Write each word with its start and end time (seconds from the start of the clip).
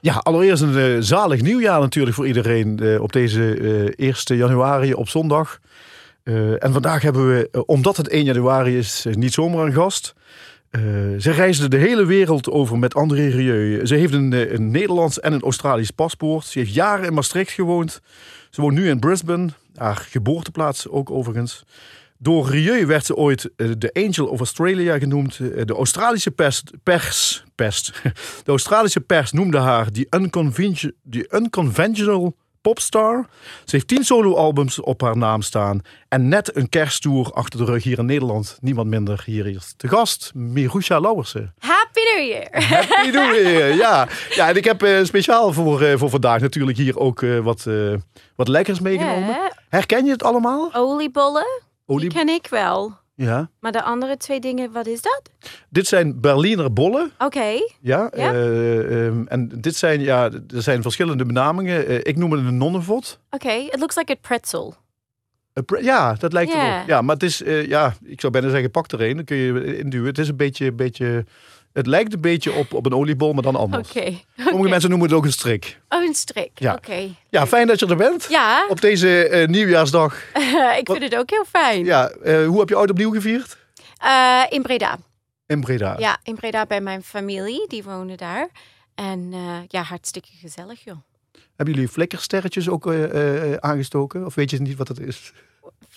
Ja, 0.00 0.14
allereerst 0.14 0.62
een 0.62 0.76
eh, 0.76 0.96
zalig 0.98 1.42
nieuwjaar 1.42 1.80
natuurlijk 1.80 2.16
voor 2.16 2.26
iedereen 2.26 2.78
eh, 2.78 3.02
op 3.02 3.12
deze 3.12 3.54
eh 3.96 4.08
1 4.08 4.36
januari 4.36 4.94
op 4.94 5.08
zondag. 5.08 5.60
En 6.58 6.72
vandaag 6.72 7.02
hebben 7.02 7.28
we, 7.28 7.64
omdat 7.66 7.96
het 7.96 8.08
1 8.08 8.24
januari 8.24 8.78
is, 8.78 9.06
niet 9.10 9.32
zomaar 9.32 9.66
een 9.66 9.72
gast. 9.72 10.14
Ze 11.18 11.30
reisde 11.30 11.68
de 11.68 11.76
hele 11.76 12.04
wereld 12.04 12.50
over 12.50 12.78
met 12.78 12.94
André 12.94 13.28
Rieu. 13.28 13.86
Ze 13.86 13.94
heeft 13.94 14.12
een, 14.12 14.54
een 14.54 14.70
Nederlands 14.70 15.20
en 15.20 15.32
een 15.32 15.42
Australisch 15.42 15.90
paspoort. 15.90 16.44
Ze 16.44 16.58
heeft 16.58 16.74
jaren 16.74 17.06
in 17.06 17.14
Maastricht 17.14 17.50
gewoond. 17.50 18.00
Ze 18.50 18.60
woont 18.60 18.74
nu 18.74 18.88
in 18.88 18.98
Brisbane, 18.98 19.48
haar 19.74 19.96
geboorteplaats 19.96 20.88
ook 20.88 21.10
overigens. 21.10 21.64
Door 22.18 22.48
Rieu 22.48 22.86
werd 22.86 23.06
ze 23.06 23.16
ooit 23.16 23.50
de 23.56 23.90
Angel 23.92 24.26
of 24.26 24.38
Australia 24.38 24.98
genoemd. 24.98 25.38
De 25.38 25.74
Australische 25.74 26.30
pers, 26.82 27.44
De 28.44 28.50
Australische 28.50 29.00
pers 29.00 29.32
noemde 29.32 29.58
haar 29.58 29.92
die 29.92 30.08
die 31.02 31.26
unconventional 31.32 32.36
popstar. 32.60 33.26
Ze 33.64 33.76
heeft 33.76 33.88
tien 33.88 34.04
soloalbums 34.04 34.80
op 34.80 35.00
haar 35.00 35.16
naam 35.16 35.42
staan. 35.42 35.80
En 36.08 36.28
net 36.28 36.56
een 36.56 36.68
kersttour 36.68 37.32
achter 37.32 37.58
de 37.58 37.64
rug 37.64 37.82
hier 37.82 37.98
in 37.98 38.06
Nederland. 38.06 38.58
Niemand 38.60 38.88
minder 38.88 39.22
hier 39.24 39.46
is 39.46 39.74
te 39.76 39.88
gast, 39.88 40.30
Mirusha 40.34 41.00
Lauwersen. 41.00 41.54
Happy 41.58 42.00
New 42.00 42.26
Year! 42.26 42.48
Happy 42.50 43.10
New 43.10 43.34
Year, 43.34 43.74
ja. 43.84 44.08
Ja, 44.34 44.48
en 44.48 44.56
ik 44.56 44.64
heb 44.64 44.82
eh, 44.82 45.04
speciaal 45.04 45.52
voor, 45.52 45.82
eh, 45.82 45.98
voor 45.98 46.10
vandaag 46.10 46.40
natuurlijk 46.40 46.78
hier 46.78 46.98
ook 46.98 47.22
eh, 47.22 47.38
wat, 47.38 47.66
wat 48.36 48.48
lekkers 48.48 48.80
meegenomen. 48.80 49.52
Herken 49.68 50.04
je 50.04 50.10
het 50.10 50.22
allemaal? 50.22 50.70
Oliebollen, 50.74 51.62
Olie... 51.86 52.08
die 52.08 52.18
ken 52.18 52.28
ik 52.28 52.46
wel. 52.50 52.99
Ja. 53.24 53.50
Maar 53.60 53.72
de 53.72 53.82
andere 53.82 54.16
twee 54.16 54.40
dingen, 54.40 54.72
wat 54.72 54.86
is 54.86 55.02
dat? 55.02 55.22
Dit 55.68 55.86
zijn 55.86 56.20
Berliner 56.20 56.72
bollen. 56.72 57.10
Oké, 57.18 57.40
Ja, 57.80 58.10
Ja. 58.16 58.32
eh, 58.32 59.06
ehm, 59.06 59.22
en 59.26 59.48
dit 59.60 59.76
zijn, 59.76 60.00
ja, 60.00 60.24
er 60.54 60.62
zijn 60.62 60.82
verschillende 60.82 61.24
benamingen. 61.24 61.86
Eh, 61.86 61.96
ik 62.02 62.16
noem 62.16 62.32
het 62.32 62.40
een 62.46 62.56
nonnenvot. 62.56 63.18
oké. 63.30 63.52
It 63.52 63.78
looks 63.78 63.96
like 63.96 64.12
a 64.12 64.16
pretzel. 64.20 64.74
Pre- 65.66 65.82
Ja, 65.82 66.14
dat 66.14 66.32
lijkt 66.32 66.52
Ja. 66.52 66.74
erop. 66.76 66.88
Ja, 66.88 67.02
maar 67.02 67.14
het 67.14 67.22
is, 67.24 67.42
eh, 67.42 67.66
ja, 67.66 67.94
ik 68.04 68.20
zou 68.20 68.32
bijna 68.32 68.48
zeggen, 68.50 68.70
pak 68.70 68.92
er 68.92 69.02
een. 69.02 69.16
Dan 69.16 69.24
kun 69.24 69.36
je 69.36 69.78
induwen. 69.78 70.06
Het 70.06 70.18
is 70.18 70.28
een 70.28 70.36
beetje, 70.36 70.72
beetje 70.72 71.24
het 71.72 71.86
lijkt 71.86 72.12
een 72.12 72.20
beetje 72.20 72.52
op, 72.52 72.72
op 72.72 72.86
een 72.86 72.94
oliebol, 72.94 73.32
maar 73.32 73.42
dan 73.42 73.56
anders. 73.56 73.88
Oké. 73.88 74.18
Sommige 74.36 74.68
mensen 74.68 74.90
noemen 74.90 75.08
het 75.08 75.16
ook 75.16 75.24
een 75.24 75.32
strik. 75.32 75.80
Oh, 75.88 76.02
een 76.02 76.14
strik. 76.14 76.50
Ja. 76.54 76.74
Oké. 76.74 77.08
Ja, 77.28 77.46
fijn 77.46 77.66
dat 77.66 77.80
je 77.80 77.86
er 77.86 77.96
bent. 77.96 78.26
Ja, 78.28 78.66
Op 78.68 78.80
deze 78.80 79.28
eh, 79.28 79.48
nieuwjaarsdag. 79.48 80.14
ik 80.80 80.90
vind 80.90 81.02
het 81.02 81.16
ook 81.16 81.30
heel 81.30 81.44
fijn. 81.44 81.84
Ja, 81.84 82.08
eh, 82.08 82.46
hoe 82.46 82.58
heb 82.58 82.68
je 82.68 82.74
oud 82.74 82.90
opnieuw 82.90 83.10
gevierd? 83.10 83.56
Eh, 83.96 84.42
in 84.48 84.62
Breda. 84.62 84.98
In 85.46 85.60
Breda. 85.60 85.96
Ja, 85.98 86.18
in 86.22 86.34
Breda 86.34 86.66
bij 86.66 86.80
mijn 86.80 87.02
familie. 87.02 87.64
Die 87.68 87.82
wonen 87.82 88.16
daar. 88.16 88.48
En 88.94 89.32
ja, 89.68 89.82
hartstikke 89.82 90.28
gezellig, 90.40 90.84
joh. 90.84 90.96
Hebben 91.56 91.74
jullie 91.74 91.90
flikkersterretjes 91.90 92.68
ook 92.68 92.94
aangestoken? 93.60 94.26
Of 94.26 94.34
weet 94.34 94.50
je 94.50 94.60
niet 94.60 94.76
wat 94.76 94.86
dat 94.86 95.00
is? 95.00 95.32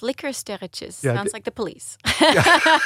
Flikkersterretjes. 0.03 0.97
Ja, 1.01 1.13
Sounds 1.13 1.31
like 1.33 1.43
the 1.43 1.51
police. 1.51 1.95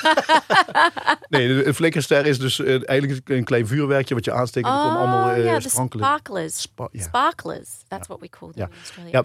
Nee, 1.30 1.66
een 1.66 1.74
flikkerster 1.74 2.26
is 2.26 2.40
dus 2.40 2.60
eh, 2.60 2.90
eigenlijk 2.90 3.30
een 3.30 3.44
klein 3.44 3.68
vuurwerkje 3.68 4.14
wat 4.16 4.26
je 4.26 4.32
aansteekt. 4.32 4.68
En 4.68 4.72
allemaal 4.74 5.30
eh 5.30 5.38
Oh, 5.38 5.44
ja, 5.44 5.60
de 5.60 5.70
sprankelen. 5.70 6.06
sparklers. 6.06 6.62
Spa- 6.62 6.88
ja. 6.92 7.04
Sparklers. 7.04 7.70
That's 7.88 8.08
what 8.08 8.20
we 8.20 8.30
call 8.30 8.52
them 8.52 8.62
Ja. 8.62 8.66
in 8.68 8.74
Australia. 8.78 9.10
Ja, 9.12 9.24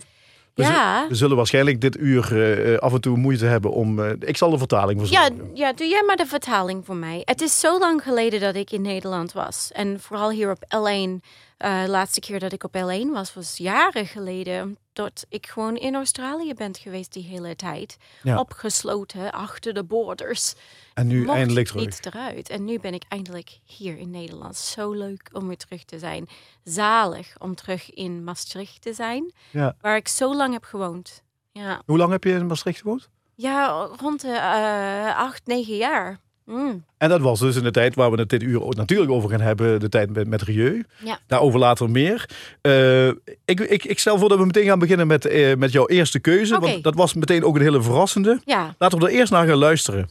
We, 0.54 0.62
Ja. 0.62 1.06
we 1.08 1.14
zullen 1.14 1.36
waarschijnlijk 1.36 1.80
dit 1.80 1.96
uur 1.96 2.42
eh, 2.72 2.78
af 2.78 2.92
en 2.92 3.00
toe 3.00 3.16
moeite 3.16 3.46
hebben 3.46 3.70
om... 3.70 4.00
eh, 4.04 4.10
ik 4.18 4.36
zal 4.36 4.50
de 4.50 4.58
vertaling 4.58 5.00
Ja, 5.00 5.06
verzorgen. 5.06 5.50
ja, 5.56 5.72
doe 5.72 5.86
jij 5.86 6.02
maar 6.06 6.16
de 6.16 6.26
vertaling 6.26 6.84
voor 6.84 6.96
mij. 6.96 7.22
Het 7.24 7.40
is 7.40 7.60
zo 7.60 7.78
lang 7.78 8.02
geleden 8.02 8.40
dat 8.40 8.54
ik 8.54 8.70
in 8.70 8.82
Nederland 8.82 9.32
was. 9.32 9.70
En 9.72 10.00
vooral 10.00 10.30
hier 10.30 10.50
op 10.50 10.64
L1. 10.64 11.20
eh, 11.56 11.82
de 11.82 11.88
laatste 11.90 12.20
keer 12.20 12.38
dat 12.38 12.52
ik 12.52 12.64
op 12.64 12.76
L1 12.76 13.12
was, 13.12 13.34
was 13.34 13.56
jaren 13.56 14.06
geleden. 14.06 14.76
Dat 14.92 15.26
ik 15.28 15.46
gewoon 15.46 15.76
in 15.76 15.94
Australië 15.94 16.54
ben 16.54 16.76
geweest 16.76 17.12
die 17.12 17.24
hele 17.24 17.56
tijd. 17.56 17.96
Ja. 18.22 18.38
Opgesloten 18.38 19.32
achter 19.32 19.74
de 19.74 19.84
borders. 19.84 20.54
En 20.94 21.06
nu 21.06 21.24
Mocht 21.24 21.36
eindelijk 21.36 21.66
terug. 21.66 21.84
niet 21.84 22.06
eruit. 22.06 22.48
En 22.48 22.64
nu 22.64 22.78
ben 22.78 22.94
ik 22.94 23.02
eindelijk 23.08 23.58
hier 23.64 23.98
in 23.98 24.10
Nederland. 24.10 24.56
Zo 24.56 24.92
leuk 24.92 25.30
om 25.32 25.46
weer 25.46 25.56
terug 25.56 25.84
te 25.84 25.98
zijn. 25.98 26.28
Zalig 26.64 27.34
om 27.38 27.54
terug 27.54 27.90
in 27.90 28.24
Maastricht 28.24 28.82
te 28.82 28.92
zijn. 28.92 29.32
Ja. 29.50 29.76
Waar 29.80 29.96
ik 29.96 30.08
zo 30.08 30.34
lang 30.36 30.52
heb 30.52 30.64
gewoond. 30.64 31.22
Ja, 31.52 31.82
Hoe 31.86 31.98
lang 31.98 32.10
heb 32.10 32.24
je 32.24 32.30
in 32.32 32.46
Maastricht 32.46 32.80
gewoond? 32.80 33.08
ja 33.34 33.88
rond 34.00 34.20
de 34.20 34.28
eh, 34.32 35.16
acht, 35.18 35.46
negen 35.46 35.76
jaar. 35.76 36.20
Mm. 36.44 36.84
En 36.98 37.08
dat 37.08 37.20
was 37.20 37.40
dus 37.40 37.56
in 37.56 37.62
de 37.62 37.70
tijd 37.70 37.94
waar 37.94 38.10
we 38.10 38.18
het 38.18 38.28
dit 38.28 38.42
uur 38.42 38.60
natuurlijk 38.68 39.10
over 39.10 39.30
gaan 39.30 39.40
hebben. 39.40 39.80
De 39.80 39.88
tijd 39.88 40.12
met, 40.12 40.28
met 40.28 40.42
Rieu. 40.42 40.84
Ja. 41.04 41.18
Daarover 41.26 41.58
later 41.58 41.90
meer. 41.90 42.28
Eh, 42.60 43.08
ik, 43.44 43.60
ik, 43.60 43.84
ik 43.84 43.98
stel 43.98 44.18
voor 44.18 44.28
dat 44.28 44.38
we 44.38 44.46
meteen 44.46 44.66
gaan 44.66 44.78
beginnen 44.78 45.06
met, 45.06 45.26
eh, 45.26 45.56
met 45.56 45.72
jouw 45.72 45.86
eerste 45.86 46.20
keuze. 46.20 46.58
Want 46.58 46.82
dat 46.82 46.94
was 46.94 47.14
meteen 47.14 47.44
ook 47.44 47.56
een 47.56 47.62
hele 47.62 47.82
verrassende. 47.82 48.40
Ja, 48.44 48.74
Laten 48.78 48.98
we 48.98 49.06
er 49.06 49.12
eerst 49.12 49.32
naar 49.32 49.46
gaan 49.46 49.56
luisteren. 49.56 50.08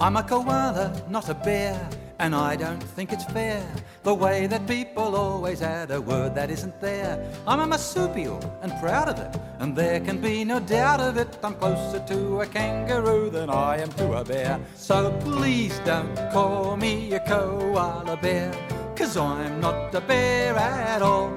I'm 0.00 0.16
a 0.16 0.22
koala, 0.22 0.92
not 1.08 1.28
a 1.28 1.34
bear, 1.42 1.76
and 2.18 2.34
I 2.34 2.56
don't 2.56 2.82
think 2.82 3.12
it's 3.12 3.24
fair 3.24 3.64
the 4.02 4.14
way 4.14 4.46
that 4.46 4.66
people 4.66 5.14
always 5.14 5.62
add 5.62 5.90
a 5.90 6.00
word 6.00 6.34
that 6.34 6.50
isn't 6.50 6.80
there. 6.80 7.24
I'm 7.46 7.60
a 7.60 7.66
marsupial 7.66 8.40
and 8.62 8.72
proud 8.80 9.08
of 9.08 9.18
it, 9.18 9.40
and 9.60 9.76
there 9.76 10.00
can 10.00 10.20
be 10.20 10.44
no 10.44 10.60
doubt 10.60 11.00
of 11.00 11.16
it. 11.16 11.38
I'm 11.42 11.54
closer 11.54 12.00
to 12.06 12.40
a 12.40 12.46
kangaroo 12.46 13.30
than 13.30 13.50
I 13.50 13.78
am 13.78 13.90
to 13.92 14.14
a 14.14 14.24
bear. 14.24 14.60
So 14.74 15.16
please 15.20 15.78
don't 15.84 16.14
call 16.32 16.76
me 16.76 17.12
a 17.12 17.20
koala 17.20 18.16
bear, 18.16 18.52
cause 18.96 19.16
I'm 19.16 19.60
not 19.60 19.94
a 19.94 20.00
bear 20.00 20.56
at 20.56 21.02
all. 21.02 21.30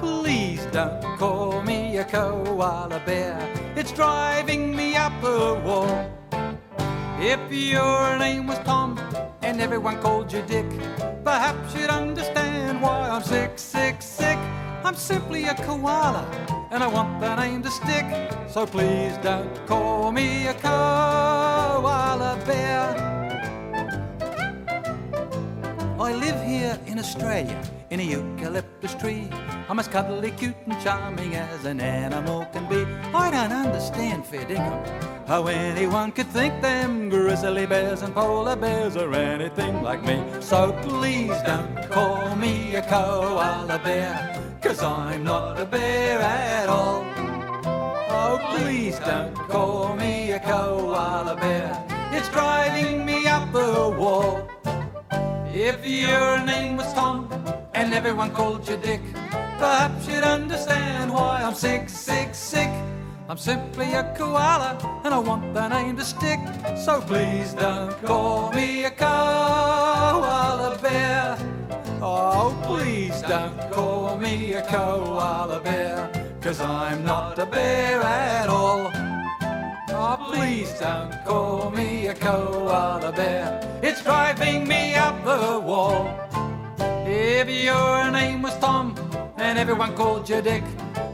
Please 0.00 0.64
don't 0.72 1.02
call 1.18 1.62
me 1.62 1.98
a 1.98 2.04
koala 2.04 3.02
bear, 3.04 3.36
it's 3.74 3.92
driving 3.92 4.76
me 4.76 4.94
up 4.96 5.12
the 5.20 5.60
wall. 5.64 6.10
If 7.18 7.52
your 7.52 8.16
name 8.18 8.46
was 8.46 8.58
Tom 8.60 8.96
and 9.50 9.60
everyone 9.60 10.00
called 10.00 10.32
you 10.32 10.42
Dick, 10.42 10.70
perhaps 11.24 11.74
you'd 11.74 11.90
understand 11.90 12.80
why 12.80 13.10
I'm 13.10 13.22
sick, 13.22 13.50
sick, 13.56 14.00
sick. 14.00 14.38
I'm 14.84 14.94
simply 14.94 15.46
a 15.46 15.54
koala 15.54 16.24
and 16.70 16.84
I 16.84 16.86
want 16.86 17.20
the 17.20 17.34
name 17.34 17.60
to 17.64 17.70
stick. 17.70 18.06
So 18.48 18.64
please 18.64 19.16
don't 19.24 19.66
call 19.66 20.12
me 20.12 20.46
a 20.46 20.54
koala 20.54 22.40
bear. 22.46 22.84
I 25.98 26.12
live 26.14 26.40
here 26.46 26.78
in 26.86 27.00
Australia 27.00 27.60
in 27.90 27.98
a 27.98 28.04
eucalyptus 28.04 28.94
tree. 28.94 29.28
I'm 29.68 29.80
as 29.80 29.88
cuddly, 29.88 30.30
cute, 30.30 30.54
and 30.66 30.80
charming 30.80 31.34
as 31.34 31.64
an 31.64 31.80
animal 31.80 32.46
can 32.52 32.68
be. 32.68 32.86
I 33.12 33.30
don't 33.30 33.52
understand 33.52 34.26
fair 34.26 34.44
dinkum 34.44 35.10
how 35.30 35.46
anyone 35.46 36.10
could 36.10 36.26
think 36.26 36.60
them 36.60 37.08
grizzly 37.08 37.64
bears 37.64 38.02
and 38.02 38.12
polar 38.12 38.56
bears 38.56 38.96
are 38.96 39.14
anything 39.14 39.80
like 39.80 40.02
me. 40.02 40.20
So 40.40 40.72
please 40.82 41.36
don't 41.46 41.88
call 41.88 42.34
me 42.34 42.74
a 42.74 42.82
koala 42.82 43.78
bear, 43.84 44.58
cause 44.60 44.82
I'm 44.82 45.22
not 45.22 45.60
a 45.60 45.66
bear 45.66 46.18
at 46.18 46.68
all. 46.68 47.04
Oh, 48.10 48.40
please 48.56 48.98
don't 48.98 49.34
call 49.48 49.94
me 49.94 50.32
a 50.32 50.40
koala 50.40 51.36
bear. 51.36 51.86
It's 52.10 52.28
driving 52.30 53.06
me 53.06 53.28
up 53.28 53.52
the 53.52 53.94
wall. 53.96 54.50
If 55.52 55.86
your 55.86 56.40
name 56.44 56.76
was 56.76 56.92
Tom 56.92 57.28
and 57.72 57.94
everyone 57.94 58.32
called 58.32 58.68
you 58.68 58.76
Dick, 58.78 59.02
perhaps 59.58 60.08
you'd 60.08 60.24
understand 60.24 61.12
why 61.12 61.42
I'm 61.42 61.54
sick, 61.54 61.88
sick, 61.88 62.34
sick. 62.34 62.70
I'm 63.30 63.38
simply 63.38 63.92
a 63.92 64.02
koala 64.18 64.76
and 65.04 65.14
I 65.14 65.18
want 65.18 65.54
the 65.54 65.68
name 65.68 65.96
to 65.98 66.04
stick. 66.04 66.40
So 66.76 67.00
please 67.00 67.52
don't 67.52 67.96
call 68.02 68.50
me 68.50 68.86
a 68.86 68.90
koala 68.90 70.76
bear. 70.82 71.38
Oh, 72.02 72.60
please 72.64 73.22
don't 73.22 73.56
call 73.70 74.18
me 74.18 74.54
a 74.54 74.62
koala 74.62 75.60
bear, 75.60 76.10
cause 76.40 76.60
I'm 76.60 77.04
not 77.04 77.38
a 77.38 77.46
bear 77.46 78.02
at 78.02 78.48
all. 78.48 78.90
Oh, 79.90 80.32
please 80.32 80.76
don't 80.80 81.14
call 81.24 81.70
me 81.70 82.08
a 82.08 82.14
koala 82.14 83.12
bear. 83.12 83.60
It's 83.80 84.02
driving 84.02 84.66
me 84.66 84.96
up 84.96 85.24
the 85.24 85.60
wall. 85.60 86.10
If 87.06 87.48
your 87.48 88.10
name 88.10 88.42
was 88.42 88.58
Tom 88.58 88.96
and 89.36 89.56
everyone 89.56 89.94
called 89.94 90.28
you 90.28 90.42
Dick, 90.42 90.64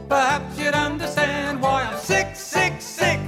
perhaps 0.07 0.57
you'd 0.59 0.73
understand 0.73 1.61
why 1.61 1.83
I'm 1.83 1.99
sick, 1.99 2.35
sick, 2.35 2.73
sick. 2.79 3.19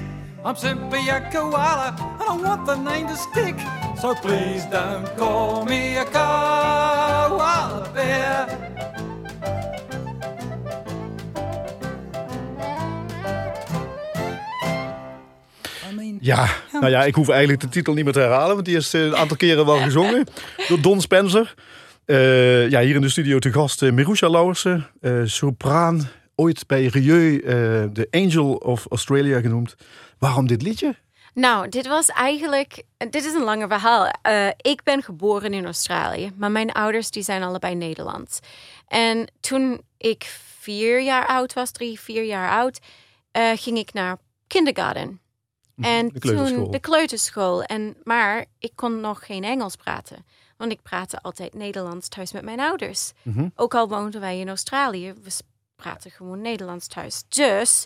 I'm 0.46 0.56
simply 0.56 1.10
a 1.10 1.20
koala 1.32 1.96
and 2.00 2.46
I 2.46 2.48
want 2.48 2.66
the 2.66 2.76
name 2.76 3.08
to 3.08 3.16
stick. 3.16 3.56
So 4.00 4.16
please 4.16 4.66
don't 4.72 5.06
call 5.18 5.66
me 5.66 5.98
a 5.98 6.06
koala 6.06 7.90
bear. 7.94 8.48
I 15.90 15.96
mean, 15.96 16.18
Ja, 16.22 16.48
nou 16.72 16.90
ja, 16.90 17.04
ik 17.04 17.16
hoef 17.16 17.30
eigenlijk 17.30 17.62
de 17.62 17.70
titel 17.70 17.94
niet 17.94 18.04
meer 18.04 18.14
te 18.14 18.20
herhalen, 18.20 18.54
want 18.54 18.66
die 18.66 18.78
is 18.78 18.94
eh, 18.94 19.02
een 19.02 19.16
aantal 19.16 19.38
keren 19.38 19.66
wel 19.66 19.78
gezongen 19.78 20.26
door 20.68 20.82
Don 20.82 21.02
Spencer. 21.02 21.54
Eh, 22.06 22.70
ja, 22.70 22.80
hier 22.82 22.96
in 22.96 23.02
de 23.02 23.10
studio 23.10 23.40
te 23.40 23.54
gast 23.54 23.82
uh, 23.82 23.92
Mirusha 23.92 24.30
Lauwersen, 24.30 24.88
uh, 25.02 25.22
sopraan, 25.26 26.10
ooit 26.40 26.68
bij 26.68 26.86
Rieu 26.86 27.42
de 27.94 28.08
Angel 28.12 28.54
of 28.54 28.86
Australia 28.90 29.40
genoemd. 29.40 29.76
Waarom 30.18 30.48
dit 30.48 30.62
liedje? 30.62 30.96
Nou, 31.34 31.70
dit 31.70 31.88
was 31.88 32.08
eigenlijk, 32.08 32.84
dit 32.98 33.26
is 33.26 33.34
een 33.34 33.44
langer 33.44 33.68
verhaal. 33.68 34.12
ik 34.58 34.84
ben 34.84 35.04
geboren 35.04 35.54
in 35.54 35.66
Australië, 35.66 36.32
maar 36.36 36.52
mijn 36.52 36.72
ouders 36.72 37.12
die 37.12 37.24
zijn 37.24 37.44
allebei 37.44 37.76
Nederlands. 37.76 38.40
En 38.88 39.32
toen 39.40 39.82
ik 39.98 40.24
vier 40.60 41.02
jaar 41.02 41.28
oud 41.28 41.54
was, 41.54 41.72
drie, 41.72 42.00
vier 42.00 42.24
jaar 42.24 42.50
oud, 42.50 42.80
ging 43.56 43.78
ik 43.78 43.94
naar 43.94 44.18
kindergarten. 44.48 45.20
En 45.82 46.08
de 46.08 46.20
toen 46.20 46.72
de 46.72 46.80
kleuterschool. 46.80 47.64
En, 47.64 47.96
maar 48.04 48.46
ik 48.60 48.72
kon 48.76 49.02
nog 49.02 49.26
geen 49.26 49.44
Engels 49.44 49.76
praten. 49.76 50.26
Want 50.58 50.72
ik 50.72 50.82
praatte 50.82 51.22
altijd 51.22 51.54
Nederlands 51.54 52.08
thuis 52.08 52.32
met 52.32 52.44
mijn 52.44 52.60
ouders. 52.60 53.12
Mhm. 53.22 53.48
Ook 53.56 53.74
al 53.76 53.90
woonden 53.90 54.22
wij 54.22 54.40
in 54.40 54.48
Australië, 54.48 55.14
we 55.24 55.30
praten 55.80 56.12
gewoon 56.12 56.42
Nederlands 56.42 56.88
thuis. 56.88 57.24
Dus 57.28 57.86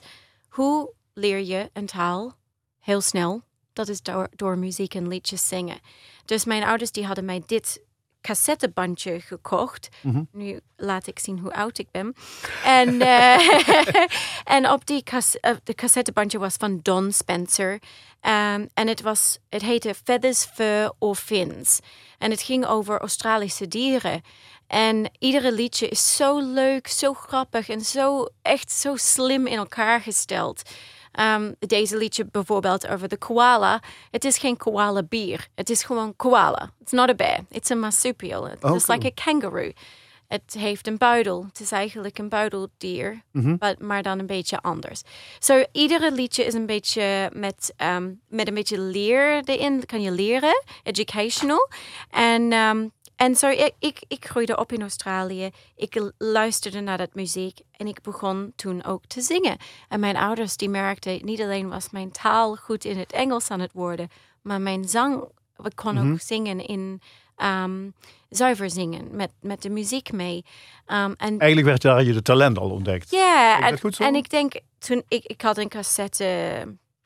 hoe 0.50 0.94
leer 1.14 1.40
je 1.40 1.70
een 1.74 1.86
taal 1.86 2.34
heel 2.80 3.02
snel? 3.02 3.42
Dat 3.74 3.88
is 3.88 4.02
door, 4.02 4.28
door 4.36 4.58
muziek 4.58 4.94
en 4.94 5.08
liedjes 5.08 5.48
zingen. 5.48 5.80
Dus 6.26 6.46
mijn 6.46 6.64
ouders 6.64 6.92
die 6.92 7.06
hadden 7.06 7.26
mij 7.26 7.44
dit 7.46 7.82
cassettebandje 8.22 9.20
gekocht. 9.20 9.90
Mhm. 10.02 10.24
Nu 10.32 10.60
laat 10.76 11.08
ik 11.08 11.20
zien 11.20 11.40
hoe 11.40 11.54
oud 11.54 11.78
ik 11.78 11.92
ben. 11.92 12.16
En, 12.64 13.02
eh, 13.18 14.06
en 14.58 14.70
op 14.70 14.86
die 14.86 15.04
cas 15.04 15.36
uh, 15.42 15.52
de 15.64 15.74
cassettebandje 15.74 16.40
was 16.40 16.56
van 16.56 16.80
Don 16.82 17.12
Spencer. 17.12 17.72
Um, 17.72 18.70
en 18.74 18.88
het, 18.88 19.02
was, 19.02 19.38
het 19.50 19.62
heette 19.62 19.94
Feathers, 20.04 20.46
Fur 20.46 20.92
or 21.00 21.16
Fins. 21.16 21.80
En 22.18 22.32
het 22.32 22.42
ging 22.42 22.66
over 22.66 23.00
Australische 23.00 23.68
dieren. 23.68 24.22
En 24.74 25.12
iedere 25.20 25.52
liedje 25.52 25.88
is 25.88 26.16
zo 26.16 26.40
leuk, 26.40 26.88
zo 26.88 27.14
grappig 27.14 27.70
en 27.70 27.82
zo 27.82 28.28
echt 28.42 28.72
zo 28.72 28.96
slim 28.96 29.48
in 29.48 29.58
elkaar 29.58 30.02
gesteld. 30.02 30.62
Um, 31.20 31.56
deze 31.60 31.98
liedje 31.98 32.26
bijvoorbeeld 32.32 32.88
over 32.88 33.08
de 33.08 33.18
koala. 33.18 33.82
Het 34.12 34.26
is 34.26 34.38
geen 34.38 34.58
koala 34.58 35.04
bier. 35.04 35.48
Het 35.56 35.70
is 35.70 35.84
gewoon 35.84 36.16
koala. 36.16 36.72
It's 36.82 36.92
not 36.92 37.10
a 37.10 37.14
bear. 37.16 37.40
It's 37.50 37.72
a 37.72 37.76
marsupial. 37.76 38.46
It's 38.48 38.64
Oh, 38.64 38.70
cool. 38.72 38.82
like 38.88 39.06
a 39.08 39.24
kangaroo. 39.24 39.72
Het 40.28 40.56
heeft 40.58 40.88
een 40.88 40.98
buidel. 40.98 41.46
Het 41.48 41.60
is 41.60 41.72
eigenlijk 41.72 42.18
een 42.18 42.30
buideldier, 42.30 43.22
Mhm. 43.32 43.56
but- 43.58 43.80
maar 43.80 44.04
dan 44.04 44.20
een 44.20 44.26
beetje 44.28 44.62
anders. 44.62 45.02
Zo 45.40 45.64
iedere 45.72 46.12
liedje 46.12 46.44
is 46.46 46.54
een 46.54 46.66
beetje 46.66 47.30
met, 47.34 47.74
um, 47.78 48.22
met 48.28 48.48
een 48.48 48.54
beetje 48.54 48.80
leer 48.80 49.42
erin. 49.46 49.86
Kan 49.86 50.02
je 50.02 50.12
leren, 50.12 50.64
educational. 50.84 51.70
En, 52.10 52.54
um, 52.54 52.92
en 53.24 53.36
zo, 53.36 53.50
ik, 53.50 53.72
ik, 53.80 54.04
ik 54.08 54.26
groeide 54.26 54.58
op 54.58 54.72
in 54.72 54.82
Australië. 54.82 55.50
Ik 55.76 56.12
luisterde 56.18 56.80
naar 56.80 56.98
dat 56.98 57.14
muziek 57.14 57.60
en 57.72 57.88
ik 57.88 58.02
begon 58.02 58.54
toen 58.56 58.84
ook 58.84 59.06
te 59.06 59.22
zingen. 59.22 59.58
En 59.90 60.00
mijn 60.00 60.18
ouders 60.18 60.58
die 60.58 60.70
merkten, 60.70 61.26
niet 61.26 61.42
alleen 61.42 61.70
was 61.70 61.90
mijn 61.90 62.12
taal 62.12 62.56
goed 62.56 62.86
in 62.86 62.98
het 62.98 63.12
Engels 63.12 63.50
aan 63.50 63.60
het 63.60 63.72
worden, 63.74 64.10
maar 64.42 64.62
mijn 64.62 64.88
zang, 64.90 65.24
ik 65.64 65.76
kon 65.76 66.12
ook 66.12 66.20
zingen 66.20 66.66
in 66.66 67.02
ehm, 67.36 67.90
zuiver 68.30 68.70
zingen, 68.70 69.16
met, 69.16 69.32
met 69.42 69.62
de 69.62 69.70
muziek 69.70 70.12
mee. 70.12 70.46
Um, 70.88 71.14
en 71.18 71.40
Eigenlijk 71.40 71.66
werd 71.66 71.82
daar 71.82 72.04
je 72.04 72.14
de 72.14 72.22
talent 72.22 72.58
al 72.58 72.70
ontdekt. 72.70 73.12
ja, 73.12 73.68
en, 73.68 73.78
en 73.98 74.16
ik 74.16 74.30
denk 74.30 74.54
toen 74.80 75.04
ik, 75.08 75.26
ik 75.26 75.42
had 75.42 75.58
een 75.58 75.70
cassette, 75.70 76.28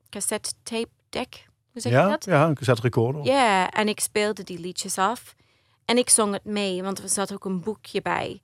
cassette 0.09 0.51
tape 0.63 0.89
deck. 1.09 1.45
Hoe 1.71 1.81
zeg 1.81 1.91
je 1.91 1.97
Ja, 1.97 2.07
dat? 2.09 2.25
ja, 2.25 2.47
een 2.47 2.55
cassette 2.55 2.81
recorder. 2.81 3.23
Ja, 3.23 3.71
en 3.71 3.87
ik 3.87 3.99
speelde 3.99 4.43
die 4.43 4.59
liedjes 4.59 4.97
af. 4.97 5.35
En 5.87 5.97
ik 5.97 6.09
zong 6.09 6.33
het 6.33 6.43
mee, 6.45 6.83
want 6.83 6.99
er 7.03 7.09
zat 7.09 7.33
ook 7.33 7.45
een 7.45 7.61
boekje 7.61 8.01
bij. 8.01 8.41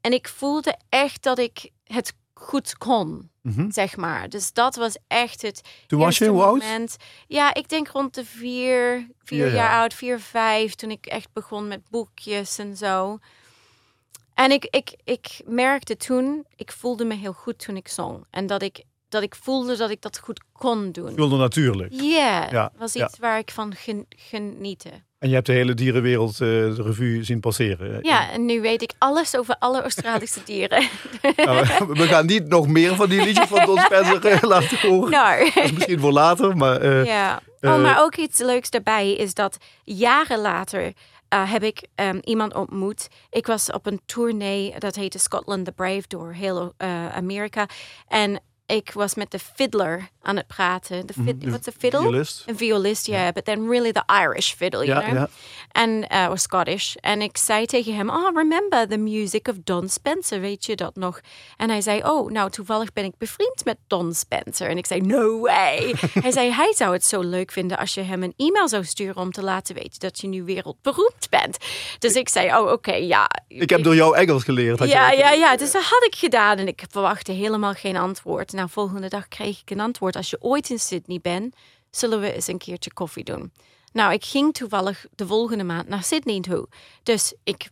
En 0.00 0.12
ik 0.12 0.28
voelde 0.28 0.76
echt 0.88 1.22
dat 1.22 1.38
ik 1.38 1.70
het 1.84 2.12
goed 2.34 2.76
kon, 2.78 3.30
Mhm. 3.42 3.70
zeg 3.70 3.96
maar. 3.96 4.28
Dus 4.28 4.52
dat 4.52 4.76
was 4.76 4.96
echt 5.06 5.42
het 5.42 5.60
Toen 5.86 5.98
was 5.98 6.18
je 6.18 6.28
hoe 6.28 6.42
oud? 6.42 6.96
Ja, 7.26 7.54
ik 7.54 7.68
denk 7.68 7.88
rond 7.88 8.14
de 8.14 8.24
vier, 8.24 8.96
vier 8.96 9.14
Vier 9.24 9.38
jaar 9.46 9.54
jaar. 9.54 9.80
oud, 9.80 9.94
vier, 9.94 10.20
vijf. 10.20 10.74
Toen 10.74 10.90
ik 10.90 11.06
echt 11.06 11.32
begon 11.32 11.68
met 11.68 11.88
boekjes 11.90 12.58
en 12.58 12.76
zo. 12.76 13.18
En 14.34 14.50
ik, 14.50 14.64
ik, 14.64 14.96
ik 15.04 15.40
merkte 15.44 15.96
toen, 15.96 16.46
ik 16.56 16.72
voelde 16.72 17.04
me 17.04 17.14
heel 17.14 17.32
goed 17.32 17.58
toen 17.58 17.76
ik 17.76 17.88
zong. 17.88 18.24
En 18.30 18.46
dat 18.46 18.62
ik, 18.62 18.84
dat 19.08 19.22
ik 19.22 19.34
voelde 19.34 19.76
dat 19.76 19.90
ik 19.90 20.02
dat 20.02 20.18
goed 20.18 20.40
kon 20.52 20.92
doen. 20.92 21.14
Wilde 21.14 21.36
natuurlijk. 21.36 21.92
Ja, 21.92 22.48
Ja, 22.50 22.72
was 22.76 22.92
ja. 22.92 23.04
iets 23.06 23.18
waar 23.18 23.38
ik 23.38 23.50
van 23.50 23.74
gen, 23.74 24.06
genieten. 24.08 25.06
En 25.26 25.32
je 25.32 25.38
hebt 25.38 25.50
de 25.50 25.56
hele 25.56 25.74
dierenwereld 25.74 26.32
eh, 26.32 26.38
de 26.38 26.82
revue 26.82 27.24
zien 27.24 27.40
passeren. 27.40 27.98
Ja, 28.02 28.30
en 28.30 28.44
nu 28.44 28.60
weet 28.60 28.82
ik 28.82 28.92
alles 28.98 29.36
over 29.36 29.56
alle 29.58 29.82
Australische 29.82 30.40
dieren. 30.44 30.88
Nou, 31.36 31.66
we 31.88 32.06
gaan 32.06 32.26
niet 32.26 32.48
nog 32.48 32.68
meer 32.68 32.94
van 32.94 33.08
die 33.08 33.24
liedjes 33.24 33.48
van 33.48 33.66
Don 33.66 33.78
Spencer 33.78 34.26
eh, 34.26 34.42
laten 34.52 34.78
horen. 34.80 35.10
nou, 35.10 35.50
Dat 35.54 35.64
is 35.64 35.72
misschien 35.72 36.00
voor 36.00 36.12
later, 36.12 36.56
maar... 36.56 36.80
eh, 36.80 37.04
ja. 37.04 37.40
Oh, 37.60 37.82
maar 37.82 38.02
ook 38.02 38.16
iets 38.16 38.38
leuks 38.38 38.70
daarbij 38.70 39.12
is 39.12 39.34
dat 39.34 39.56
jaren 39.84 40.38
later 40.38 40.92
heb 41.28 41.62
ik 41.62 41.86
ehm, 41.94 42.18
iemand 42.22 42.54
ontmoet. 42.54 43.08
Ik 43.30 43.46
was 43.46 43.70
op 43.70 43.86
een 43.86 44.00
tournee, 44.06 44.74
dat 44.78 44.94
heette 44.94 45.18
Scotland 45.18 45.64
the 45.64 45.72
Brave, 45.72 46.02
door 46.08 46.32
heel 46.32 46.74
Amerika. 47.14 47.68
En 48.08 48.40
ik 48.66 48.92
was 48.92 49.14
met 49.14 49.30
de 49.30 49.38
fiddler 49.38 50.08
aan 50.22 50.36
het 50.36 50.46
praten. 50.46 51.06
De 51.06 51.36
de 51.38 51.50
what's 51.50 51.68
a 51.68 51.72
fiddle? 51.78 52.00
violist. 52.00 52.42
Een 52.46 52.56
violist, 52.56 53.06
ja. 53.06 53.32
But 53.32 53.44
then 53.44 53.68
really 53.68 53.92
the 53.92 54.02
Irish 54.22 54.52
fiddle, 54.52 54.84
you 54.86 55.00
Ja, 55.00 55.10
know? 55.10 55.26
En, 55.72 56.06
uh, 56.12 56.26
or 56.30 56.38
Scottish. 56.38 56.94
En 56.94 57.20
ik 57.20 57.36
zei 57.36 57.66
tegen 57.66 57.94
hem, 57.94 58.10
oh, 58.10 58.34
remember 58.34 58.88
the 58.88 58.96
music 58.96 59.48
of 59.48 59.54
Don 59.64 59.88
Spencer, 59.88 60.40
weet 60.40 60.64
je 60.64 60.76
dat 60.76 60.96
nog? 60.96 61.20
En 61.56 61.70
hij 61.70 61.80
zei, 61.80 62.02
oh, 62.04 62.30
nou, 62.30 62.50
toevallig 62.50 62.92
ben 62.92 63.04
ik 63.04 63.18
bevriend 63.18 63.64
met 63.64 63.76
Don 63.86 64.14
Spencer. 64.14 64.68
En 64.68 64.78
ik 64.78 64.86
zei, 64.86 65.00
no 65.00 65.40
way. 65.40 65.94
hij 66.22 66.30
zei, 66.30 66.50
hij 66.50 66.72
zou 66.76 66.92
het 66.92 67.04
zo 67.04 67.20
leuk 67.20 67.50
vinden 67.52 67.78
als 67.78 67.94
je 67.94 68.00
hem 68.00 68.22
een 68.22 68.34
e-mail 68.36 68.68
zou 68.68 68.84
sturen 68.84 69.16
om 69.16 69.32
te 69.32 69.42
laten 69.42 69.74
weten 69.74 70.00
dat 70.00 70.20
je 70.20 70.26
nu 70.28 70.44
wereldberoemd 70.44 71.26
bent. 71.30 71.56
Dus 71.98 72.14
ik 72.14 72.28
zei, 72.28 72.56
oh, 72.56 72.72
oké, 72.72 72.94
ja. 72.94 73.30
Ik 73.48 73.70
heb 73.70 73.82
door 73.82 73.94
jou 73.94 74.16
Engels 74.16 74.44
geleerd. 74.44 74.78
had 74.78 74.88
je 74.88 74.94
Ja, 74.94 75.10
ja, 75.10 75.30
ja. 75.30 75.56
Dus 75.56 75.72
dat 75.72 75.82
had 75.82 76.04
ik 76.04 76.14
gedaan 76.14 76.58
en 76.58 76.68
ik 76.68 76.84
verwachtte 76.90 77.32
helemaal 77.32 77.72
geen 77.72 77.96
antwoord. 77.96 78.54
Nou, 78.56 78.68
volgende 78.68 79.08
dag 79.08 79.28
kreeg 79.28 79.60
ik 79.60 79.70
een 79.70 79.80
antwoord. 79.80 80.16
Als 80.16 80.30
je 80.30 80.36
ooit 80.40 80.70
in 80.70 80.78
Sydney 80.78 81.18
bent, 81.22 81.54
zullen 81.90 82.20
we 82.20 82.32
eens 82.32 82.46
een 82.46 82.58
keertje 82.58 82.92
koffie 82.92 83.24
doen. 83.24 83.52
Nou, 83.92 84.12
ik 84.12 84.24
ging 84.24 84.54
toevallig 84.54 85.06
de 85.14 85.26
volgende 85.26 85.64
maand 85.64 85.88
naar 85.88 86.02
Sydney 86.02 86.40
toe. 86.40 86.68
Dus 87.02 87.34
ik, 87.44 87.68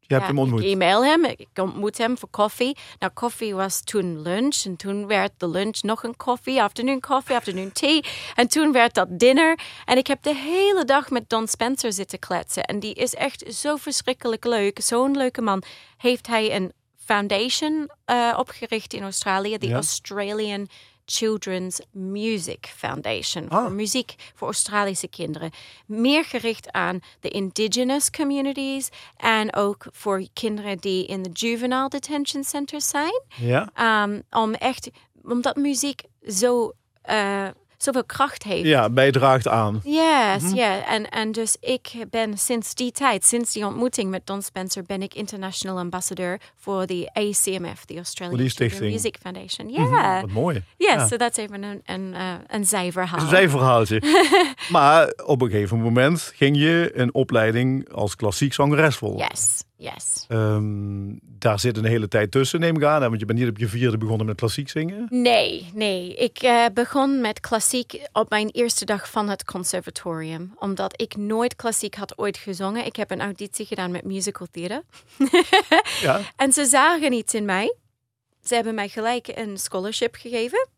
Je 0.00 0.14
hebt 0.14 0.26
hem 0.26 0.38
ontmoet. 0.38 0.60
ik 0.60 0.66
e-mail 0.66 1.04
hem, 1.04 1.24
ik 1.24 1.48
ontmoet 1.54 1.98
hem 1.98 2.18
voor 2.18 2.28
koffie. 2.28 2.76
Nou, 2.98 3.12
koffie 3.12 3.54
was 3.54 3.80
toen 3.82 4.22
lunch 4.22 4.56
en 4.64 4.76
toen 4.76 5.06
werd 5.06 5.32
de 5.36 5.48
lunch 5.48 5.82
nog 5.82 6.02
een 6.02 6.16
koffie, 6.16 6.62
afternoon 6.62 7.00
koffie, 7.00 7.36
afternoon 7.36 7.72
tea. 7.72 8.02
En 8.34 8.48
toen 8.48 8.72
werd 8.72 8.94
dat 8.94 9.18
dinner. 9.18 9.58
En 9.84 9.96
ik 9.96 10.06
heb 10.06 10.22
de 10.22 10.34
hele 10.34 10.84
dag 10.84 11.10
met 11.10 11.28
Don 11.28 11.48
Spencer 11.48 11.92
zitten 11.92 12.18
kletsen. 12.18 12.64
En 12.64 12.80
die 12.80 12.94
is 12.94 13.14
echt 13.14 13.54
zo 13.54 13.76
verschrikkelijk 13.76 14.44
leuk. 14.44 14.80
Zo'n 14.82 15.16
leuke 15.16 15.42
man. 15.42 15.62
Heeft 15.96 16.26
hij 16.26 16.54
een 16.56 16.72
foundation 17.04 17.90
eh, 18.04 18.34
opgericht 18.38 18.92
in 18.92 19.02
Australië, 19.02 19.58
de 19.58 19.66
Ja. 19.66 19.74
Australian 19.74 20.68
Children's 21.06 21.80
Music 21.92 22.66
Foundation. 22.76 23.48
Ah. 23.48 23.62
Voor 23.62 23.72
muziek 23.72 24.14
voor 24.34 24.46
Australische 24.46 25.08
kinderen. 25.08 25.50
Meer 25.86 26.24
gericht 26.24 26.72
aan 26.72 27.00
de 27.20 27.28
indigenous 27.28 28.10
communities 28.10 28.88
en 29.16 29.54
ook 29.54 29.86
voor 29.92 30.26
kinderen 30.32 30.78
die 30.78 31.06
in 31.06 31.22
de 31.22 31.30
juvenile 31.30 31.88
detention 31.88 32.44
centers 32.44 32.88
zijn. 32.88 33.22
Ja? 33.36 34.02
Um, 34.04 34.22
om 34.30 34.54
echt, 34.54 34.90
omdat 35.22 35.56
muziek 35.56 36.02
zo, 36.28 36.72
eh, 37.02 37.48
zoveel 37.78 38.04
kracht 38.04 38.42
heeft. 38.42 38.64
ja, 38.66 38.90
bijdraagt 38.90 39.48
aan. 39.48 39.80
Yes, 39.84 40.52
ja. 40.54 40.86
En, 40.86 41.08
en 41.10 41.32
dus 41.32 41.56
ik 41.60 41.92
ben 42.10 42.38
sinds 42.38 42.74
die 42.74 42.92
tijd, 42.92 43.24
sinds 43.24 43.52
die 43.52 43.66
ontmoeting 43.66 44.10
met 44.10 44.26
Don 44.26 44.42
Spencer, 44.42 44.82
ben 44.82 45.02
ik 45.02 45.14
international 45.14 45.78
ambassador 45.78 46.38
voor 46.56 46.86
de 46.86 47.10
ACMF, 47.12 47.84
de 47.84 47.96
Australian 47.96 48.36
die 48.38 48.48
Children 48.48 48.50
stichting. 48.50 48.92
Music 48.92 49.16
Foundation. 49.22 49.68
Ja. 49.70 50.20
Wat 50.20 50.30
mooi. 50.30 50.62
Yes, 50.76 50.88
Ja. 50.94 51.06
so 51.06 51.16
that's 51.16 51.36
even 51.38 51.62
een, 51.62 51.82
een, 51.84 52.14
eh, 52.14 52.32
een 52.46 52.64
zijverhaal. 52.64 53.20
Een 53.20 53.28
zijverhaaltje. 53.28 54.02
maar 54.70 55.12
op 55.24 55.42
een 55.42 55.50
gegeven 55.50 55.78
moment 55.80 56.32
ging 56.34 56.56
je 56.56 56.90
een 56.94 57.14
opleiding 57.14 57.92
als 57.92 58.16
klassiek 58.16 58.52
zangeres 58.54 58.96
volgen. 58.96 59.26
Yes, 59.30 59.62
yes. 59.76 60.24
Ehm, 60.28 61.18
daar 61.22 61.58
zit 61.60 61.76
een 61.76 61.84
hele 61.84 62.08
tijd 62.08 62.30
tussen, 62.30 62.60
neem 62.60 62.76
ik 62.76 62.84
aan. 62.84 63.02
hè, 63.02 63.08
Want 63.08 63.20
je 63.20 63.26
bent 63.26 63.38
niet 63.38 63.48
op 63.48 63.58
je 63.58 63.68
vierde 63.68 63.98
begonnen 63.98 64.26
met 64.26 64.36
klassiek 64.36 64.68
zingen. 64.68 65.06
Nee, 65.10 65.70
nee. 65.74 66.14
Ik 66.14 66.38
eh, 66.38 66.64
begon 66.74 67.20
met 67.20 67.40
klassiek 67.40 68.08
op 68.12 68.30
mijn 68.30 68.48
eerste 68.48 68.84
dag 68.84 69.10
van 69.10 69.28
het 69.28 69.44
conservatorium. 69.44 70.54
Omdat 70.58 71.00
ik 71.00 71.16
nooit 71.16 71.56
klassiek 71.56 71.94
had 71.94 72.18
ooit 72.18 72.36
gezongen. 72.36 72.84
Ik 72.86 72.96
heb 72.96 73.10
een 73.10 73.20
auditie 73.20 73.66
gedaan 73.66 73.90
met 73.90 74.04
musical 74.04 74.46
theater. 74.50 74.82
Ja. 76.00 76.20
En 76.36 76.52
ze 76.52 76.64
zagen 76.64 77.12
iets 77.12 77.34
in 77.34 77.44
mij. 77.44 77.74
Ze 78.42 78.54
hebben 78.54 78.74
mij 78.74 78.88
gelijk 78.88 79.28
een 79.34 79.58
scholarship 79.58 80.14
gegeven. 80.14 80.68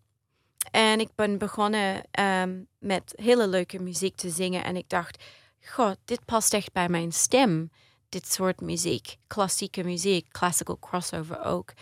en 0.70 1.00
ik 1.00 1.08
ben 1.14 1.38
begonnen 1.38 2.02
ehm, 2.10 2.54
met 2.78 3.12
hele 3.16 3.48
leuke 3.48 3.82
muziek 3.82 4.16
te 4.16 4.28
zingen. 4.30 4.64
En 4.64 4.76
ik 4.76 4.88
dacht, 4.88 5.24
god, 5.64 5.96
dit 6.04 6.24
past 6.24 6.54
echt 6.54 6.72
bij 6.72 6.88
mijn 6.88 7.12
stem. 7.12 7.70
Dit 8.16 8.32
soort 8.32 8.60
muziek, 8.60 9.16
klassieke 9.26 9.84
muziek, 9.84 10.26
classical 10.32 10.78
crossover 10.80 11.44
ook. 11.44 11.72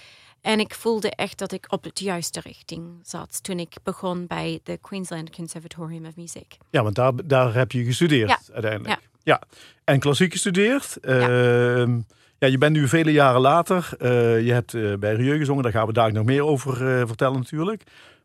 En 0.41 0.61
ik 0.61 0.75
voelde 0.75 1.11
echt 1.11 1.39
dat 1.39 1.53
ik 1.53 1.67
op 1.73 1.85
het 1.85 2.01
juiste 2.01 2.41
richting 2.41 2.85
zat 3.03 3.43
toen 3.43 3.59
ik 3.59 3.75
begon 3.83 4.27
bij 4.27 4.61
de 4.63 4.79
Queensland 4.81 5.31
Conservatorium 5.37 6.07
of 6.07 6.17
Music. 6.17 6.57
Ja, 6.71 6.83
want 6.83 6.95
daar, 6.95 7.13
daar 7.25 7.55
heb 7.55 7.73
je 7.73 7.85
gestudeerd 7.85 8.29
Ja. 8.29 8.39
uiteindelijk. 8.53 9.01
Ja. 9.23 9.43
En 9.85 9.99
klassiek 9.99 10.33
gestudeerd. 10.33 10.97
Ehm, 11.01 11.99
ja, 12.39 12.47
je 12.49 12.59
bent 12.59 12.77
nu 12.77 12.89
vele 12.89 13.13
jaren 13.13 13.41
later. 13.41 13.89
eh, 13.99 14.45
je 14.47 14.53
hebt 14.53 14.75
eh, 14.75 14.95
bij 14.95 15.15
Rieu 15.15 15.39
gezongen, 15.39 15.63
daar 15.63 15.73
gaan 15.73 15.87
we 15.87 15.93
daar 15.93 16.13
nog 16.13 16.25
meer 16.25 16.45
over 16.45 16.73
eh, 17.01 17.07
vertellen 17.07 17.39
natuurlijk. 17.39 17.83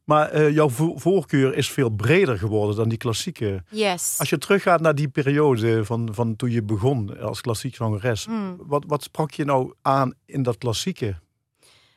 Maar 0.10 0.30
eh, 0.30 0.54
jouw 0.54 0.70
vo- 0.70 0.98
voorkeur 0.98 1.56
is 1.56 1.70
veel 1.72 1.90
breder 1.90 2.38
geworden 2.38 2.76
dan 2.76 2.90
die 2.90 2.98
klassieke. 2.98 3.64
Yes. 3.70 4.16
Als 4.20 4.30
je 4.30 4.38
teruggaat 4.38 4.82
naar 4.82 4.96
die 4.96 5.08
periode 5.08 5.86
van, 5.86 6.10
van 6.14 6.36
toen 6.36 6.52
je 6.52 6.64
begon 6.64 7.20
als 7.20 7.42
klassiek 7.42 7.76
zangeres. 7.76 8.26
Hmm. 8.26 8.56
Wat, 8.60 8.84
wat 8.88 9.04
sprak 9.04 9.32
je 9.32 9.46
nou 9.46 9.74
aan 9.82 10.14
in 10.26 10.44
dat 10.44 10.58
klassieke? 10.58 11.20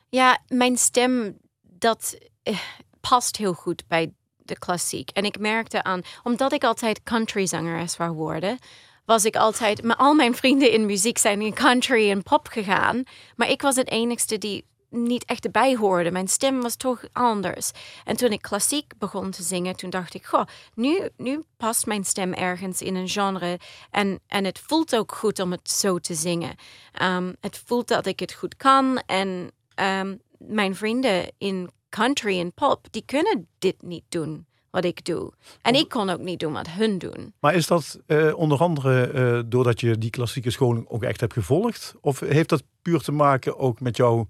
Ja, 0.09 0.39
mijn 0.47 0.77
stem, 0.77 1.37
dat 1.61 2.17
eh, 2.43 2.57
past 3.01 3.37
heel 3.37 3.53
goed 3.53 3.83
bij 3.87 4.13
de 4.37 4.57
klassiek. 4.57 5.09
En 5.09 5.25
ik 5.25 5.39
merkte 5.39 5.83
aan, 5.83 6.01
omdat 6.23 6.53
ik 6.53 6.63
altijd 6.63 7.03
countryzangeres 7.03 7.97
wou 7.97 8.11
worden, 8.11 8.57
was 9.05 9.25
ik 9.25 9.35
altijd, 9.35 9.83
maar 9.83 9.95
al 9.95 10.13
mijn 10.13 10.35
vrienden 10.35 10.71
in 10.71 10.85
muziek 10.85 11.17
zijn 11.17 11.41
in 11.41 11.53
country 11.53 12.09
en 12.09 12.23
pop 12.23 12.47
gegaan. 12.47 13.03
Maar 13.35 13.49
ik 13.49 13.61
was 13.61 13.75
het 13.75 13.89
enigste 13.89 14.37
die 14.37 14.65
niet 14.93 15.25
echt 15.25 15.45
erbij 15.45 15.75
hoorde. 15.75 16.11
Mijn 16.11 16.27
stem 16.27 16.61
was 16.61 16.75
toch 16.75 17.03
anders. 17.11 17.71
En 18.03 18.17
toen 18.17 18.31
ik 18.31 18.41
klassiek 18.41 18.93
begon 18.97 19.31
te 19.31 19.43
zingen, 19.43 19.75
toen 19.75 19.89
dacht 19.89 20.13
ik, 20.13 20.25
goh, 20.25 20.45
nu, 20.75 21.09
nu 21.17 21.43
past 21.57 21.85
mijn 21.85 22.03
stem 22.05 22.33
ergens 22.33 22.81
in 22.81 22.95
een 22.95 23.09
genre. 23.09 23.59
En, 23.91 24.19
en 24.27 24.45
het 24.45 24.59
voelt 24.59 24.95
ook 24.95 25.11
goed 25.11 25.39
om 25.39 25.51
het 25.51 25.69
zo 25.69 25.99
te 25.99 26.13
zingen. 26.13 26.55
Ehm, 26.91 27.33
het 27.39 27.61
voelt 27.65 27.87
dat 27.87 28.05
ik 28.05 28.19
het 28.19 28.33
goed 28.33 28.55
kan. 28.55 29.01
En 29.05 29.51
ehm, 29.75 30.15
mijn 30.37 30.75
vrienden 30.75 31.31
in 31.37 31.69
country 31.89 32.39
en 32.39 32.53
pop, 32.53 32.87
die 32.91 33.03
kunnen 33.05 33.47
dit 33.59 33.81
niet 33.81 34.03
doen, 34.09 34.45
wat 34.69 34.85
ik 34.85 35.05
doe. 35.05 35.33
En 35.61 35.75
ik 35.75 35.89
kon 35.89 36.09
ook 36.09 36.19
niet 36.19 36.39
doen 36.39 36.53
wat 36.53 36.69
hun 36.69 36.97
doen. 36.97 37.33
Maar 37.39 37.55
is 37.55 37.67
dat 37.67 37.99
eh, 38.05 38.37
onder 38.37 38.59
andere 38.59 39.03
eh, 39.03 39.39
doordat 39.45 39.79
je 39.79 39.97
die 39.97 40.09
klassieke 40.09 40.51
scholing 40.51 40.89
ook 40.89 41.03
echt 41.03 41.19
hebt 41.19 41.33
gevolgd? 41.33 41.95
Of 42.01 42.19
heeft 42.19 42.49
dat 42.49 42.63
puur 42.81 42.99
te 42.99 43.11
maken 43.11 43.57
ook 43.57 43.79
met 43.79 43.97
jouw 43.97 44.27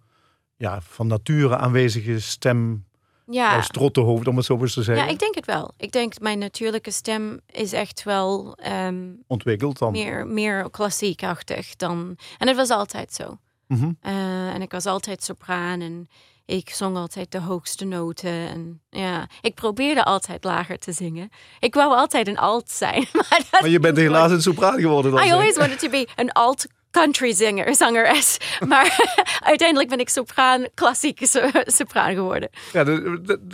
ja, 0.64 0.82
van 0.82 1.08
nature 1.08 1.58
aanwezige 1.58 2.20
stem, 2.20 2.86
Ja. 3.26 3.52
jouw 3.52 3.62
strottenhoofd, 3.62 4.28
om 4.28 4.36
het 4.38 4.46
zo 4.46 4.58
eens 4.60 4.74
te 4.74 4.84
zeggen, 4.84 5.06
Ja, 5.06 5.12
ik 5.12 5.20
denk 5.20 5.36
het 5.36 5.46
wel. 5.46 5.74
Ik 5.78 5.92
denk 5.92 6.20
mijn 6.20 6.40
natuurlijke 6.40 6.92
stem 6.92 7.40
is 7.46 7.74
echt 7.74 8.04
wel 8.04 8.56
ehm, 8.56 9.04
ontwikkeld 9.28 9.78
dan? 9.78 9.92
meer, 9.92 10.28
meer 10.28 10.70
klassiekachtig 10.70 11.76
dan. 11.76 12.18
En 12.38 12.48
het 12.48 12.58
was 12.58 12.70
altijd 12.70 13.14
zo. 13.14 13.38
Mhm. 13.68 13.92
Eh, 14.02 14.54
en 14.54 14.62
ik 14.62 14.72
was 14.72 14.86
altijd 14.86 15.24
sopraan 15.24 15.82
en 15.82 16.08
ik 16.46 16.70
zong 16.70 16.98
altijd 16.98 17.32
de 17.32 17.40
hoogste 17.40 17.86
noten. 17.86 18.30
En 18.32 18.82
ja, 18.90 19.28
ik 19.42 19.54
probeerde 19.56 20.04
altijd 20.04 20.44
lager 20.44 20.78
te 20.80 20.92
zingen. 20.92 21.30
Ik 21.60 21.74
wou 21.74 21.96
altijd 21.96 22.28
een 22.28 22.38
alt 22.38 22.70
zijn. 22.72 23.08
Maar, 23.30 23.42
Maar 23.52 23.70
je 23.70 23.80
bent 23.80 23.98
helaas 23.98 24.32
een 24.32 24.42
sopraan 24.42 24.80
geworden 24.80 25.12
dan. 25.12 25.26
I 25.26 25.32
always 25.32 25.58
wanted 25.58 25.80
to 25.80 25.90
be 25.90 26.08
an 26.16 26.32
alt 26.32 26.68
country 27.02 27.34
zanger, 27.34 27.76
zangeres. 27.84 28.38
Maar 28.68 29.14
uiteindelijk 29.52 29.90
ben 29.90 30.00
ik 30.00 30.10
sopraan, 30.10 30.66
klassieke 30.74 31.28
so- 31.28 31.50
sopraan 31.66 32.14
geworden. 32.14 32.50
Ja, 32.74 32.84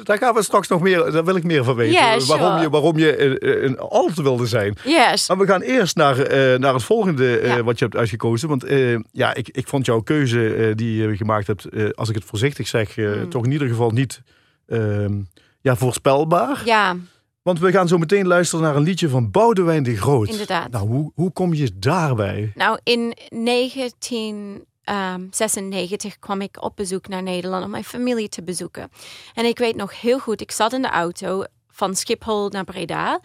daar 0.04 0.18
gaan 0.18 0.34
we 0.34 0.44
straks 0.44 0.68
nog 0.68 0.82
meer, 0.82 1.12
daar 1.12 1.26
wil 1.26 1.36
ik 1.36 1.44
meer 1.44 1.64
van 1.64 1.76
weten. 1.76 2.22
Sure. 2.22 2.38
waarom 2.40 2.62
je, 2.62 2.70
waarom 2.70 2.98
je 2.98 3.16
eh, 3.16 3.64
een 3.64 3.78
alt 3.80 4.16
wilde 4.16 4.46
zijn. 4.46 4.78
Yes. 4.84 5.28
Maar 5.28 5.38
we 5.38 5.46
gaan 5.46 5.62
eerst 5.62 5.96
naar, 5.96 6.20
eh, 6.20 6.60
naar 6.60 6.74
het 6.74 6.84
volgende 6.84 7.38
eh, 7.40 7.56
Ja. 7.56 7.64
wat 7.64 7.80
je 7.80 7.86
hebt 7.86 7.98
uitgekozen. 7.98 8.50
Want 8.50 8.64
eh, 8.64 8.96
ja, 9.12 9.34
ik, 9.34 9.50
ik 9.52 9.68
vond 9.68 9.86
jouw 9.86 10.02
keuze 10.02 10.56
eh, 10.56 10.76
die 10.76 10.96
je 11.08 11.18
gemaakt 11.18 11.48
hebt, 11.48 11.66
eh, 11.66 11.90
als 11.96 12.10
ik 12.10 12.16
het 12.16 12.24
voorzichtig 12.24 12.68
zeg, 12.68 12.98
eh, 12.98 13.06
Mm. 13.16 13.30
toch 13.30 13.46
in 13.46 13.52
ieder 13.52 13.68
geval 13.68 13.90
niet 13.92 14.22
ehm, 14.68 15.14
ja, 15.62 15.76
voorspelbaar. 15.76 16.62
Ja, 16.66 16.96
Want 17.42 17.60
we 17.60 17.72
gaan 17.72 17.88
zo 17.88 17.98
meteen 17.98 18.28
luisteren 18.28 18.66
naar 18.66 18.76
een 18.76 18.84
liedje 18.84 19.10
van 19.10 19.32
Boudewijn 19.32 19.84
de 19.84 19.98
Groot. 19.98 20.28
Inderdaad. 20.28 20.72
Nou, 20.72 20.88
hoe, 20.88 21.12
hoe 21.16 21.32
kom 21.32 21.54
je 21.54 21.80
daarbij? 21.80 22.52
nou 22.56 22.80
in 22.84 23.14
1996 23.30 26.20
kwam 26.20 26.42
ik 26.42 26.64
op 26.64 26.76
bezoek 26.76 27.08
naar 27.08 27.24
Nederland 27.24 27.66
om 27.66 27.72
mijn 27.72 27.84
familie 27.84 28.30
te 28.30 28.44
bezoeken. 28.44 28.90
En 29.34 29.46
ik 29.46 29.58
weet 29.58 29.76
nog 29.76 30.02
heel 30.02 30.20
goed, 30.20 30.42
ik 30.42 30.52
zat 30.52 30.74
in 30.74 30.82
de 30.82 30.90
auto 30.90 31.44
van 31.68 31.96
Schiphol 31.96 32.50
naar 32.50 32.64
Breda. 32.64 33.20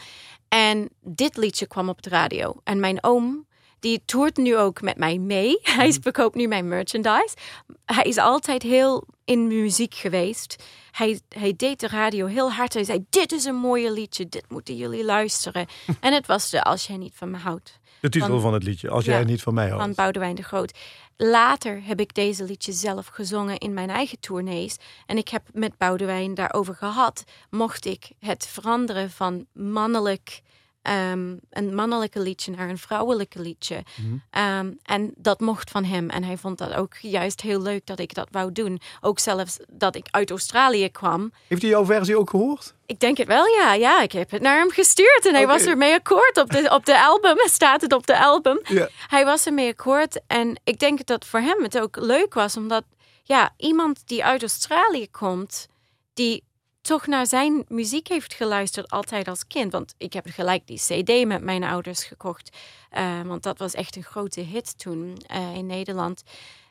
En 0.49 0.89
dit 1.01 1.37
liedje 1.37 1.67
kwam 1.67 1.89
op 1.89 2.03
de 2.03 2.11
radio. 2.11 2.55
En 2.65 2.81
mijn 2.81 3.05
oom, 3.05 3.47
die 3.85 4.03
toert 4.05 4.37
nu 4.37 4.57
ook 4.57 4.81
met 4.83 4.97
mij 4.97 5.19
mee. 5.19 5.59
Hij 5.79 5.93
verkoopt 5.93 6.35
nu 6.35 6.47
mijn 6.47 6.69
merchandise. 6.69 7.37
Hij 7.85 8.05
is 8.05 8.17
altijd 8.19 8.63
heel 8.63 9.05
in 9.25 9.47
muziek 9.47 9.95
geweest. 9.95 10.63
Hij, 10.91 11.21
hij 11.29 11.55
deed 11.57 11.81
de 11.81 11.89
radio 11.89 12.27
heel 12.27 12.53
hard. 12.53 12.75
Hij 12.75 12.85
zei, 12.85 13.05
dit 13.11 13.33
is 13.33 13.45
een 13.45 13.55
mooie 13.57 13.93
liedje, 13.93 14.29
dit 14.29 14.45
moeten 14.49 14.77
jullie 14.77 15.05
luisteren. 15.05 15.67
en 16.01 16.13
het 16.13 16.27
was 16.27 16.51
de 16.51 16.63
Als 16.63 16.87
jij 16.87 16.97
niet 16.97 17.13
van 17.15 17.31
me 17.31 17.37
houdt 17.39 17.79
De 18.01 18.09
titel 18.09 18.29
Van- 18.29 18.41
van 18.41 18.53
het 18.53 18.63
liedje, 18.63 18.91
als 18.91 19.05
Ja, 19.05 19.13
jij 19.13 19.25
niet 19.25 19.43
van 19.43 19.55
mij 19.55 19.69
houdt. 19.69 19.85
van 19.85 19.95
Boudewijn 19.95 20.35
de 20.35 20.43
Groot. 20.43 20.79
Later 21.17 21.81
heb 21.85 22.01
ik 22.01 22.15
deze 22.15 22.45
liedje 22.45 22.73
zelf 22.73 23.07
gezongen 23.07 23.59
in 23.59 23.75
mijn 23.75 23.91
eigen 23.91 24.21
tournees. 24.21 24.77
En 25.07 25.17
ik 25.17 25.29
heb 25.29 25.43
met 25.53 25.77
Boudewijn 25.79 26.35
daarover 26.35 26.75
gehad. 26.75 27.25
Mocht 27.51 27.85
ik 27.87 28.11
het 28.19 28.47
veranderen 28.47 29.11
van 29.11 29.47
mannelijk, 29.53 30.41
ehm, 30.85 31.37
een 31.51 31.75
mannelijke 31.75 32.21
liedje 32.21 32.51
naar 32.51 32.69
een 32.69 32.79
vrouwelijke 32.79 33.41
liedje. 33.41 33.83
Mhm. 33.95 34.17
Ehm, 34.31 34.73
en 34.83 35.13
dat 35.17 35.41
mocht 35.41 35.71
van 35.71 35.85
hem. 35.85 36.11
En 36.11 36.25
hij 36.25 36.37
vond 36.37 36.59
dat 36.59 36.75
ook 36.75 36.97
juist 36.97 37.41
heel 37.41 37.63
leuk 37.63 37.87
dat 37.87 37.99
ik 37.99 38.15
dat 38.15 38.29
wou 38.31 38.53
doen. 38.53 38.81
Ook 39.01 39.19
zelfs 39.19 39.57
dat 39.69 39.97
ik 39.97 40.07
uit 40.11 40.31
Australië 40.31 40.91
kwam. 40.91 41.33
Heeft 41.49 41.63
hij 41.63 41.71
jouw 41.71 41.85
versie 41.85 42.19
ook 42.19 42.31
gehoord? 42.31 42.75
Ik 42.87 43.01
denk 43.01 43.17
het 43.17 43.27
wel, 43.27 43.47
ja. 43.47 43.75
Ja, 43.75 44.03
ik 44.03 44.13
heb 44.13 44.31
het 44.31 44.43
naar 44.43 44.59
hem 44.59 44.71
gestuurd. 44.71 45.27
En 45.27 45.35
hij 45.35 45.47
was 45.47 45.65
ermee 45.65 45.95
akkoord. 45.95 46.39
Op 46.39 46.51
de, 46.51 46.71
op 46.71 46.87
de 46.87 47.03
album 47.03 47.37
staat 47.45 47.81
het 47.81 47.93
op 47.93 48.07
de 48.07 48.19
album. 48.19 48.61
Hij 49.09 49.25
was 49.25 49.47
ermee 49.47 49.71
akkoord. 49.71 50.21
En 50.27 50.61
ik 50.65 50.79
denk 50.79 51.07
dat 51.07 51.25
voor 51.25 51.41
hem 51.41 51.63
het 51.63 51.79
ook 51.81 51.97
leuk 51.97 52.35
was. 52.35 52.57
Omdat, 52.57 52.85
ja, 53.23 53.55
iemand 53.57 54.03
die 54.07 54.25
uit 54.25 54.43
Australië 54.43 55.11
komt... 55.11 55.69
die 56.15 56.45
toch 56.85 57.07
naar 57.07 57.27
zijn 57.27 57.65
muziek 57.69 58.09
heeft 58.09 58.35
geluisterd 58.35 58.91
altijd 58.91 59.29
als 59.29 59.47
kind. 59.47 59.73
Want 59.73 59.95
ik 59.99 60.13
heb 60.13 60.27
gelijk 60.29 60.67
die 60.67 60.79
cd 60.79 61.27
met 61.27 61.43
mijn 61.43 61.65
ouders 61.65 62.05
gekocht. 62.05 62.57
Eh, 62.91 63.21
want 63.23 63.43
dat 63.43 63.59
was 63.59 63.75
echt 63.75 63.97
een 63.97 64.03
grote 64.03 64.41
hit 64.41 64.79
toen 64.79 65.17
eh, 65.27 65.55
in 65.55 65.67
Nederland. 65.67 66.23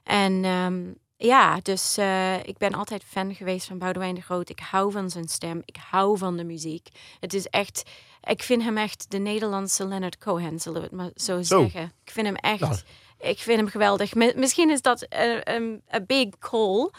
En 0.04 0.46
ehm, 0.46 0.82
ja, 1.18 1.60
dus 1.62 1.98
eh, 1.98 2.44
ik 2.44 2.58
ben 2.58 2.74
altijd 2.74 3.04
fan 3.08 3.36
geweest 3.36 3.68
van 3.68 3.78
Boudewijn 3.78 4.16
de 4.16 4.22
Groot. 4.22 4.50
Ik 4.50 4.60
hou 4.60 4.92
van 4.92 5.10
zijn 5.10 5.28
stem. 5.28 5.62
Ik 5.66 5.78
hou 5.90 6.18
van 6.18 6.38
de 6.38 6.44
muziek. 6.44 6.88
Het 7.20 7.34
is 7.34 7.48
echt... 7.48 7.84
Ik 8.24 8.44
vind 8.44 8.64
hem 8.64 8.78
echt 8.78 9.06
de 9.12 9.18
Nederlandse 9.18 9.88
Leonard 9.88 10.18
Cohen, 10.18 10.60
zullen 10.60 10.82
we 10.82 10.88
het 10.88 10.96
maar 10.96 11.12
zo, 11.16 11.42
Zo. 11.42 11.62
zeggen. 11.62 11.92
Ik 12.06 12.12
vind 12.12 12.26
hem 12.28 12.36
echt... 12.36 12.60
Nou. 12.60 12.76
Ik 13.20 13.40
vind 13.40 13.58
hem 13.60 13.68
geweldig. 13.70 14.16
Mi- 14.16 14.34
Misschien 14.36 14.70
is 14.70 14.82
dat 14.82 15.06
een 15.44 15.82
big 16.08 16.30
call. 16.40 16.90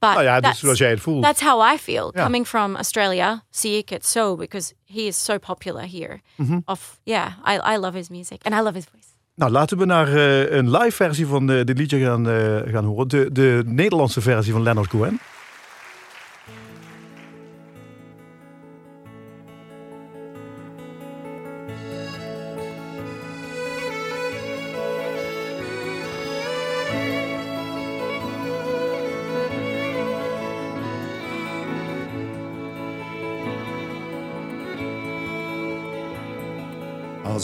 But 0.00 0.10
Nou 0.10 0.22
ja, 0.22 0.34
dus 0.34 0.42
that's- 0.42 0.58
zoals 0.60 0.78
jij 0.78 0.90
het 0.90 1.00
voelt. 1.00 1.22
That's 1.22 1.40
how 1.42 1.74
I 1.74 1.78
feel. 1.78 2.10
Ja. 2.14 2.22
Coming 2.22 2.46
from 2.46 2.76
Australia, 2.76 3.42
zie 3.50 3.76
ik 3.76 3.88
het 3.88 4.06
zo, 4.06 4.36
because 4.36 4.72
he 4.86 5.00
is 5.00 5.24
so 5.24 5.38
popular 5.38 5.82
here. 5.90 6.20
Mhm. 6.36 6.58
Of, 6.64 6.98
yeah, 7.02 7.26
I, 7.48 7.74
I 7.74 7.78
love 7.78 7.96
his 7.96 8.08
music 8.08 8.38
and 8.42 8.54
I 8.54 8.58
love 8.62 8.74
his 8.74 8.84
voice. 8.92 9.06
Nou, 9.34 9.50
laten 9.52 9.78
we 9.78 9.84
naar 9.84 10.08
eh, 10.08 10.52
een 10.56 10.70
live 10.70 10.90
versie 10.92 11.26
van 11.26 11.50
eh, 11.50 11.64
dit 11.64 11.78
liedje 11.78 12.00
gaan, 12.00 12.28
eh, 12.28 12.72
gaan 12.72 12.84
horen. 12.84 13.08
De, 13.08 13.28
de 13.32 13.62
Nederlandse 13.66 14.20
versie 14.20 14.52
van 14.52 14.62
Leonard 14.62 14.88
Cohen. 14.88 15.20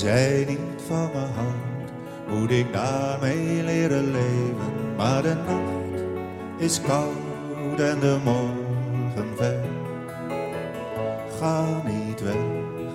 Jij 0.07 0.45
niet 0.49 0.83
van 0.87 1.11
me 1.15 1.25
houdt, 1.35 1.93
moet 2.29 2.51
ik 2.51 2.73
daarmee 2.73 3.63
leren 3.63 4.11
leven. 4.11 4.95
Maar 4.97 5.23
de 5.23 5.35
nacht 5.35 6.03
is 6.57 6.81
koud 6.81 7.81
en 7.81 8.01
de 8.01 8.19
morgen 8.25 9.37
ver. 9.37 9.65
Ga 11.39 11.83
niet 11.85 12.23
weg 12.23 12.35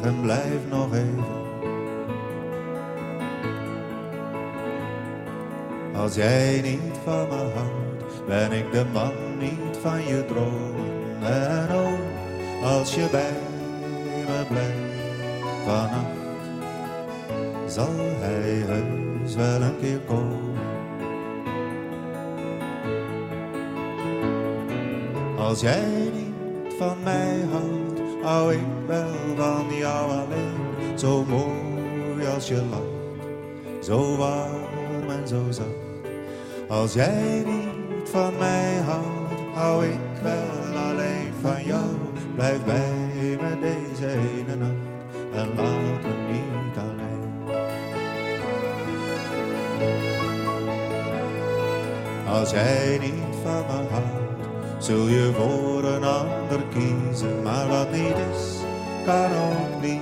en 0.01 0.22
blijf 0.22 0.62
nog 0.70 0.94
even. 0.94 1.39
Als 5.96 6.15
jij 6.15 6.62
niet 6.62 6.98
van 7.03 7.27
me 7.27 7.51
houdt, 7.56 8.25
ben 8.27 8.51
ik 8.51 8.72
de 8.72 8.86
man 8.94 9.13
niet 9.39 9.77
van 9.82 10.06
je 10.06 10.25
dromen. 10.25 11.24
En 11.24 11.75
ook 11.75 12.00
als 12.63 12.96
je 12.96 13.08
bij 13.12 13.34
me 14.27 14.46
blijft 14.48 15.65
vannacht, 15.65 16.21
zal 17.72 17.96
hij 18.20 18.63
heus 18.68 19.36
wel 19.36 19.62
een 19.62 19.80
keer 19.80 20.00
komen. 20.00 20.60
Als 25.38 25.62
jij 25.62 26.10
niet 26.13 26.74
van 26.78 26.98
mij 27.04 27.40
houdt, 27.51 28.24
hou 28.24 28.54
ik 28.54 28.66
wel 28.88 29.13
van 29.36 29.78
jou 29.78 30.12
alleen. 30.12 31.00
Zo 31.00 31.25
mooi 31.25 32.28
als 32.34 32.48
je 32.48 32.63
lacht, 32.70 33.86
zo 33.86 34.18
warm 34.18 35.10
en 35.10 35.28
zo 35.28 35.44
zacht. 35.50 35.68
Als 36.68 36.94
jij 36.94 37.44
niet 37.46 38.10
van 38.10 38.38
mij 38.38 38.75
houdt, 38.86 39.42
hou 39.54 39.86
ik 39.86 40.22
wel 40.24 40.82
alleen 40.90 41.34
van 41.42 41.63
jou. 41.63 41.86
Blijf 42.36 42.63
bij 42.66 43.38
me 43.42 43.60
deze 43.60 44.12
ene 44.12 44.56
nacht 44.56 44.71
Jij 52.51 52.98
niet 53.01 53.36
van 53.43 53.65
me 53.65 53.88
houdt, 53.89 54.86
zul 54.86 55.08
je 55.08 55.31
voor 55.36 55.84
een 55.84 56.03
ander 56.03 56.63
kiezen. 56.74 57.41
Maar 57.43 57.67
wat 57.67 57.91
niet 57.91 58.15
is, 58.31 58.58
kan 59.05 59.31
ook 59.31 59.81
niet 59.81 60.01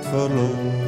verloren 0.00 0.81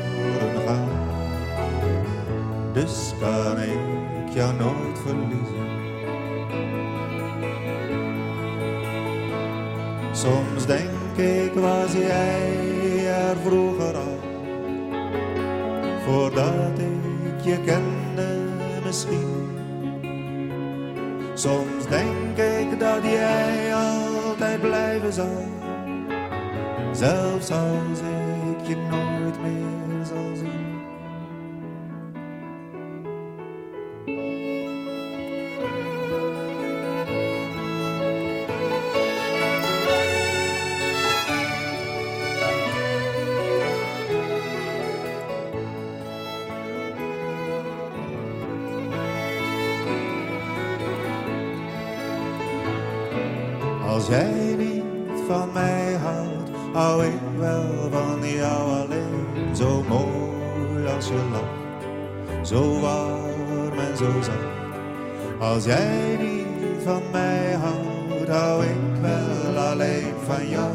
Als 54.05 54.13
jij 54.13 54.55
niet 54.59 55.21
van 55.27 55.53
mij 55.53 55.93
houdt, 55.93 56.51
hou 56.73 57.05
ik 57.05 57.21
wel 57.39 57.91
van 57.91 58.29
jou 58.29 58.71
alleen. 58.71 59.57
Zo 59.57 59.83
mooi 59.89 60.87
als 60.95 61.09
je 61.09 61.21
lacht, 61.33 62.49
zo 62.49 62.81
warm 62.81 63.79
en 63.79 63.97
zo 63.97 64.23
zacht. 64.23 65.39
Als 65.39 65.65
jij 65.65 66.17
niet 66.21 66.83
van 66.85 67.03
mij 67.13 67.53
houdt, 67.53 68.29
hou 68.29 68.65
ik 68.65 69.01
wel 69.01 69.65
alleen 69.65 70.15
van 70.27 70.49
jou. 70.49 70.73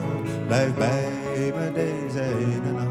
Blijf 0.47 0.73
bij 0.73 1.11
me 1.35 1.71
deze 1.73 2.21
ene 2.21 2.71
nacht 2.71 2.88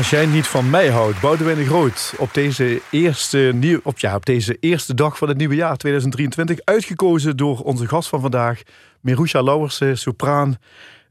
als 0.00 0.10
jij 0.10 0.26
niet 0.26 0.46
van 0.46 0.70
mij 0.70 0.88
houdt, 0.90 1.20
Boudewijn 1.20 1.56
de 1.56 1.64
Groot, 1.64 2.14
op 2.18 2.34
deze 2.34 2.80
eerste, 2.90 3.52
nieuw, 3.54 3.80
op, 3.82 3.98
ja, 3.98 4.14
op 4.14 4.26
deze 4.26 4.56
eerste 4.60 4.94
dag 4.94 5.18
van 5.18 5.28
het 5.28 5.36
nieuwe 5.36 5.54
jaar 5.54 5.76
2023, 5.76 6.58
uitgekozen 6.64 7.36
door 7.36 7.58
onze 7.58 7.88
gast 7.88 8.08
van 8.08 8.20
vandaag, 8.20 8.62
Merusha 9.00 9.42
Lauwersen, 9.42 9.98
sopraan 9.98 10.56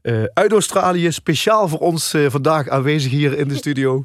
eh, 0.02 0.22
uit 0.34 0.52
Australië, 0.52 1.12
speciaal 1.12 1.68
voor 1.68 1.78
ons 1.78 2.14
eh, 2.14 2.26
vandaag 2.28 2.68
aanwezig 2.68 3.10
hier 3.10 3.38
in 3.38 3.48
de 3.48 3.54
studio. 3.54 4.04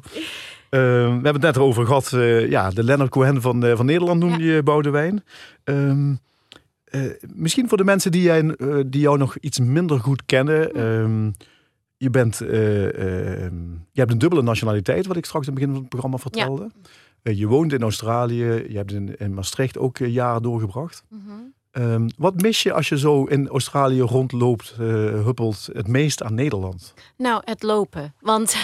Eh, 0.70 0.80
we 0.80 1.10
hebben 1.10 1.32
het 1.32 1.42
net 1.42 1.56
erover 1.56 1.86
gehad, 1.86 2.12
eh, 2.12 2.50
ja, 2.50 2.70
de 2.70 2.84
Leonard 2.84 3.10
Cohen 3.10 3.40
van, 3.40 3.76
van 3.76 3.86
Nederland 3.86 4.20
noemde 4.20 4.44
je 4.44 4.62
Boudewijn. 4.62 5.24
Ehm, 5.64 6.14
eh, 6.84 7.00
misschien 7.34 7.68
voor 7.68 7.78
de 7.78 7.84
mensen 7.84 8.10
die, 8.10 8.22
jij, 8.22 8.56
die 8.86 9.00
jou 9.00 9.18
nog 9.18 9.36
iets 9.40 9.58
minder 9.58 10.00
goed 10.00 10.22
kennen. 10.26 10.72
ehm, 10.74 11.30
je, 11.96 12.10
bent, 12.10 12.40
eh, 12.40 13.44
ehm, 13.44 13.70
je 13.70 14.00
hebt 14.00 14.10
een 14.10 14.18
dubbele 14.18 14.42
nationaliteit, 14.42 15.06
wat 15.06 15.16
ik 15.16 15.24
straks 15.24 15.46
in 15.46 15.52
het 15.52 15.60
begin 15.60 15.74
van 15.74 15.80
het 15.80 15.90
programma 15.90 16.18
vertelde. 16.18 16.70
Eh, 17.26 17.38
je 17.38 17.46
woont 17.46 17.72
in 17.72 17.82
Australië, 17.82 18.64
je 18.68 18.76
hebt 18.76 18.92
in, 18.92 19.16
in 19.16 19.34
Maastricht 19.34 19.78
ook 19.78 19.98
eh, 19.98 20.12
jaren 20.12 20.42
doorgebracht. 20.42 21.04
Ehm, 21.70 22.08
wat 22.16 22.40
mis 22.40 22.62
je 22.62 22.72
als 22.72 22.88
je 22.88 22.98
zo 22.98 23.24
in 23.24 23.48
Australië 23.48 24.00
rondloopt, 24.00 24.74
eh, 24.78 24.86
huppelt, 25.24 25.68
het 25.72 25.88
meest 25.88 26.22
aan 26.22 26.34
Nederland? 26.34 26.94
Nou, 27.16 27.42
het 27.44 27.62
lopen. 27.62 28.14
Want 28.20 28.56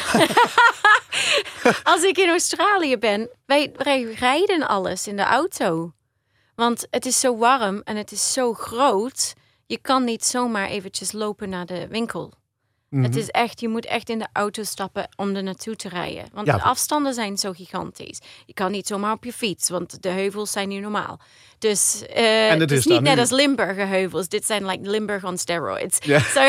als 1.93 2.03
ik 2.03 2.19
in 2.19 2.29
Australië 2.29 2.99
ben, 2.99 3.31
wij, 3.47 3.73
wij 3.77 4.03
rijden 4.03 4.69
alles 4.69 5.07
in 5.07 5.17
de 5.17 5.25
auto. 5.25 5.93
Want 6.55 6.87
het 6.91 7.07
is 7.07 7.21
zo 7.21 7.37
warm 7.37 7.81
en 7.85 7.97
het 7.97 8.13
is 8.13 8.33
zo 8.33 8.53
groot. 8.53 9.35
Je 9.67 9.79
kan 9.79 10.05
niet 10.05 10.25
zomaar 10.25 10.69
eventjes 10.69 11.13
lopen 11.13 11.49
naar 11.49 11.67
de 11.67 11.89
winkel. 11.89 12.33
Mhm. 12.93 13.03
Het 13.03 13.17
is 13.17 13.29
echt, 13.31 13.61
je 13.61 13.69
moet 13.69 13.87
echt 13.87 14.09
in 14.09 14.19
de 14.19 14.27
auto 14.33 14.63
stappen 14.63 15.09
om 15.17 15.35
er 15.37 15.43
naartoe 15.43 15.77
te 15.77 15.89
rijden. 15.89 16.25
Want 16.33 16.47
Ja. 16.47 16.57
de 16.57 16.63
afstanden 16.63 17.15
zijn 17.15 17.37
zo 17.39 17.53
gigantisch. 17.53 18.21
Je 18.47 18.55
kan 18.55 18.71
niet 18.71 18.87
zomaar 18.87 19.13
op 19.13 19.25
je 19.25 19.33
fiets, 19.33 19.69
want 19.69 20.03
de 20.03 20.09
heuvels 20.09 20.51
zijn 20.51 20.69
niet 20.69 20.81
normaal. 20.83 21.21
Dus 21.63 22.03
eh, 22.15 22.49
het 22.49 22.61
het 22.61 22.71
is 22.71 22.79
is 22.79 22.87
niet 22.87 23.01
net 23.01 23.15
nu- 23.15 23.21
als 23.21 23.31
Limburger 23.31 23.89
heuvels. 23.89 24.29
Dit 24.29 24.47
zijn 24.47 24.67
like 24.67 24.91
Limburg 24.91 25.25
on 25.25 25.39
steroids. 25.39 25.99
Ja. 26.05 26.19
So, 26.35 26.41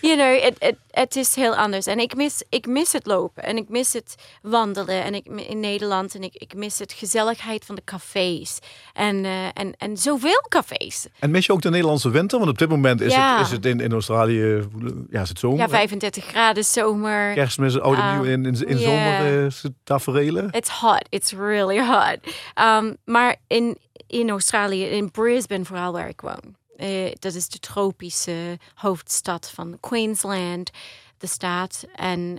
you 0.00 0.16
know, 0.16 0.42
het 0.42 0.54
het- 0.58 0.76
het 0.90 1.16
is 1.16 1.34
heel 1.34 1.54
anders. 1.56 1.86
En 1.86 1.98
ik 1.98 2.14
mis, 2.16 2.42
ik 2.48 2.66
mis 2.66 2.92
het 2.92 3.06
lopen 3.06 3.42
en 3.42 3.56
ik 3.56 3.68
mis 3.68 3.92
het 3.92 4.14
wandelen 4.42 5.04
en 5.04 5.14
ik, 5.14 5.26
in 5.26 5.60
Nederland. 5.60 6.14
En 6.14 6.22
ik, 6.22 6.34
ik 6.34 6.54
mis 6.54 6.78
het 6.78 6.92
gezelligheid 6.92 7.64
van 7.64 7.74
de 7.74 7.82
cafés. 7.84 8.58
En, 8.92 9.24
eh, 9.24 9.44
en, 9.54 9.74
en 9.78 9.96
zoveel 9.96 10.44
cafés. 10.48 11.06
En 11.18 11.30
mis 11.30 11.46
je 11.46 11.52
ook 11.52 11.62
de 11.62 11.70
Nederlandse 11.70 12.10
winter? 12.10 12.38
Want 12.38 12.50
op 12.50 12.58
dit 12.58 12.68
moment 12.68 13.00
is, 13.00 13.12
Ja. 13.14 13.36
het, 13.36 13.46
is 13.46 13.52
het 13.52 13.66
in, 13.66 13.80
in 13.80 13.92
Australië, 13.92 14.68
ja, 15.10 15.22
is 15.22 15.28
het 15.28 15.38
zomer. 15.38 15.58
Ja, 15.58 15.64
hè? 15.64 15.70
35 15.70 16.24
graden 16.24 16.64
zomer. 16.64 17.34
Kerstmis, 17.34 17.80
oude 17.80 18.00
Ah, 18.00 18.12
nieuw 18.14 18.24
in, 18.24 18.46
in, 18.46 18.66
in 18.68 18.78
ja. 18.78 18.84
zomer 18.84 19.44
is 19.46 19.62
het 19.62 19.72
taferelen. 19.84 20.50
It's 20.50 20.70
hot. 20.70 21.04
It's 21.08 21.32
really 21.32 21.78
hot. 21.86 22.18
Um, 22.60 22.96
maar 23.04 23.36
in, 23.46 23.78
in 24.06 24.30
Australië, 24.30 24.84
in 24.84 25.10
Brisbane 25.10 25.64
vooral 25.64 25.92
waar 25.92 26.08
ik 26.08 26.20
woon. 26.20 26.56
eh, 26.76 27.12
dat 27.18 27.34
is 27.34 27.48
de 27.48 27.58
tropische 27.58 28.58
hoofdstad 28.74 29.50
van 29.50 29.80
Queensland, 29.80 30.70
de 31.18 31.26
staat. 31.26 31.84
En 31.94 32.38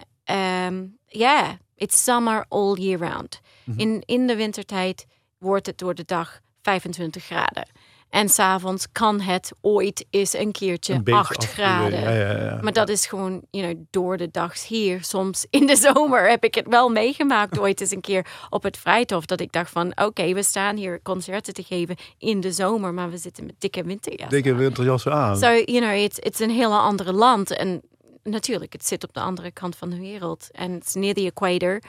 um, 0.72 0.98
yeah, 1.06 1.50
it's 1.76 2.04
summer 2.04 2.46
all 2.50 2.76
year 2.76 3.00
round. 3.00 3.42
in, 3.78 4.04
in 4.06 4.28
de 4.28 4.36
wintertijd 4.36 5.06
wordt 5.38 5.66
het 5.66 5.78
door 5.78 5.96
de 5.96 6.06
dag 6.06 6.40
25 6.62 7.24
graden. 7.24 7.68
En 8.10 8.30
s'avonds 8.30 8.92
kan 8.92 9.20
het 9.20 9.52
ooit 9.62 10.06
eens 10.10 10.34
een 10.34 10.52
keertje 10.52 10.94
Een 10.94 11.04
beetje 11.04 11.20
8 11.20 11.30
afkoelen. 11.38 11.56
graden. 11.56 12.00
Ja, 12.02 12.12
ja, 12.12 12.44
ja. 12.44 12.60
Maar 12.62 12.74
dat 12.74 12.90
is 12.90 13.06
gewoon, 13.06 13.42
you 13.52 13.66
know, 13.66 13.84
door 13.90 14.18
de 14.18 14.30
dag 14.32 14.68
hier. 14.68 15.04
Soms 15.04 15.46
in 15.50 15.66
de 15.66 15.76
zomer 15.94 16.30
heb 16.30 16.44
ik 16.44 16.56
het 16.56 16.68
wel 16.68 16.90
meegemaakt 16.90 17.60
ooit 17.64 17.82
eens 17.82 17.92
een 17.92 18.02
keer 18.02 18.28
op 18.50 18.64
het 18.64 18.78
Vrijthof. 18.78 19.26
Dat 19.26 19.40
ik 19.40 19.52
dacht 19.52 19.72
van, 19.72 19.92
oké, 19.96 20.34
we 20.34 20.44
staan 20.44 20.76
hier 20.76 21.02
concerten 21.02 21.54
te 21.54 21.64
geven 21.64 21.96
in 22.18 22.40
de 22.40 22.52
zomer. 22.52 22.94
Maar 22.94 23.10
we 23.10 23.18
zitten 23.18 23.46
met 23.46 23.56
dikke 23.58 23.84
winterjas. 23.84 24.30
Dikke 24.30 24.56
winterjassen 24.56 25.14
aan. 25.14 25.38
So, 25.38 25.48
you 25.48 25.80
know, 25.80 25.94
it's, 25.96 26.18
it's 26.20 26.40
een 26.40 26.52
heel 26.52 26.78
andere 26.78 27.14
land. 27.14 27.52
En 27.52 27.82
natuurlijk, 28.24 28.74
het 28.74 28.86
zit 28.88 29.04
op 29.04 29.14
de 29.14 29.20
andere 29.20 29.52
kant 29.52 29.76
van 29.76 29.90
de 29.90 30.00
wereld. 30.00 30.48
En 30.52 30.72
het 30.72 30.86
is 30.86 30.94
near 30.94 31.14
the 31.14 31.22
equator. 31.26 31.82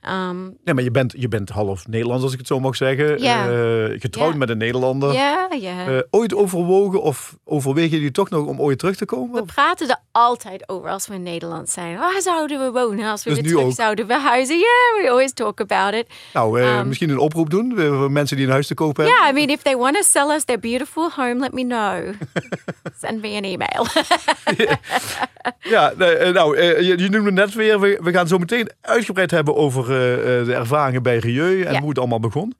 Ehm, 0.00 0.44
Ja, 0.64 0.74
maar 0.74 0.82
je 0.82 0.90
bent, 0.90 1.14
je 1.16 1.28
bent 1.28 1.48
half 1.48 1.88
Nederlands, 1.88 2.22
als 2.22 2.32
ik 2.32 2.38
het 2.38 2.46
zo 2.46 2.60
mag 2.60 2.76
zeggen. 2.76 3.22
Ja. 3.22 3.48
Eh, 3.48 4.00
getrouwd 4.00 4.32
Ja. 4.32 4.38
met 4.38 4.48
een 4.48 4.58
Nederlander. 4.58 5.12
Ja, 5.12 5.48
ja. 5.60 5.86
Eh, 5.86 5.98
ooit 6.10 6.34
overwogen 6.34 7.02
of 7.02 7.36
overwegen 7.44 7.90
jullie 7.90 8.10
toch 8.10 8.30
nog 8.30 8.46
om 8.46 8.60
ooit 8.60 8.78
terug 8.78 8.96
te 8.96 9.04
komen? 9.04 9.34
we 9.44 9.52
praten 9.52 9.88
er 9.88 9.96
altijd 10.12 10.68
over 10.68 10.90
als 10.90 11.06
we 11.06 11.14
in 11.14 11.22
Nederland 11.22 11.68
zijn. 11.70 11.98
Waar 11.98 12.20
zouden 12.20 12.58
we 12.64 12.70
wonen 12.80 13.10
als 13.10 13.24
we 13.24 13.30
Dus 13.30 13.40
weer 13.40 13.48
terug 13.50 13.64
ook? 13.64 13.72
zouden 13.74 14.06
verhuizen? 14.06 14.54
Yeah, 14.56 15.02
we 15.04 15.10
always 15.10 15.32
talk 15.32 15.60
about 15.60 15.94
it. 15.94 16.06
Nou, 16.32 16.60
eh, 16.60 16.78
Um, 16.78 16.88
misschien 16.88 17.10
een 17.10 17.18
oproep 17.18 17.50
doen 17.50 17.72
voor 17.76 18.10
mensen 18.10 18.36
die 18.36 18.46
een 18.46 18.52
huis 18.52 18.66
te 18.66 18.74
kopen 18.74 19.04
hebben. 19.04 19.22
Yeah, 19.22 19.36
I 19.36 19.38
mean, 19.38 19.48
if 19.56 19.62
they 19.62 19.76
want 19.76 19.94
to 19.94 20.02
sell 20.02 20.28
us 20.34 20.44
their 20.44 20.58
beautiful 20.60 21.10
home, 21.16 21.34
let 21.38 21.52
me 21.52 21.62
know. 21.66 22.14
Send 23.02 23.22
me 23.22 23.36
an 23.36 23.44
email. 23.44 23.86
Ja, 25.60 25.92
nou, 26.32 26.60
je, 26.62 26.98
je 26.98 27.08
noemde 27.08 27.32
net 27.32 27.54
weer, 27.54 27.80
we, 27.80 27.98
we 28.02 28.12
gaan 28.12 28.26
zo 28.28 28.38
meteen 28.38 28.70
uitgebreid 28.80 29.30
hebben 29.30 29.56
over 29.56 29.95
de 30.44 30.54
ervaringen 30.54 31.02
bij 31.02 31.18
Rieu 31.18 31.62
en 31.62 31.72
Ja. 31.72 31.80
hoe 31.80 31.88
het 31.88 31.98
allemaal 31.98 32.20
begon. 32.20 32.52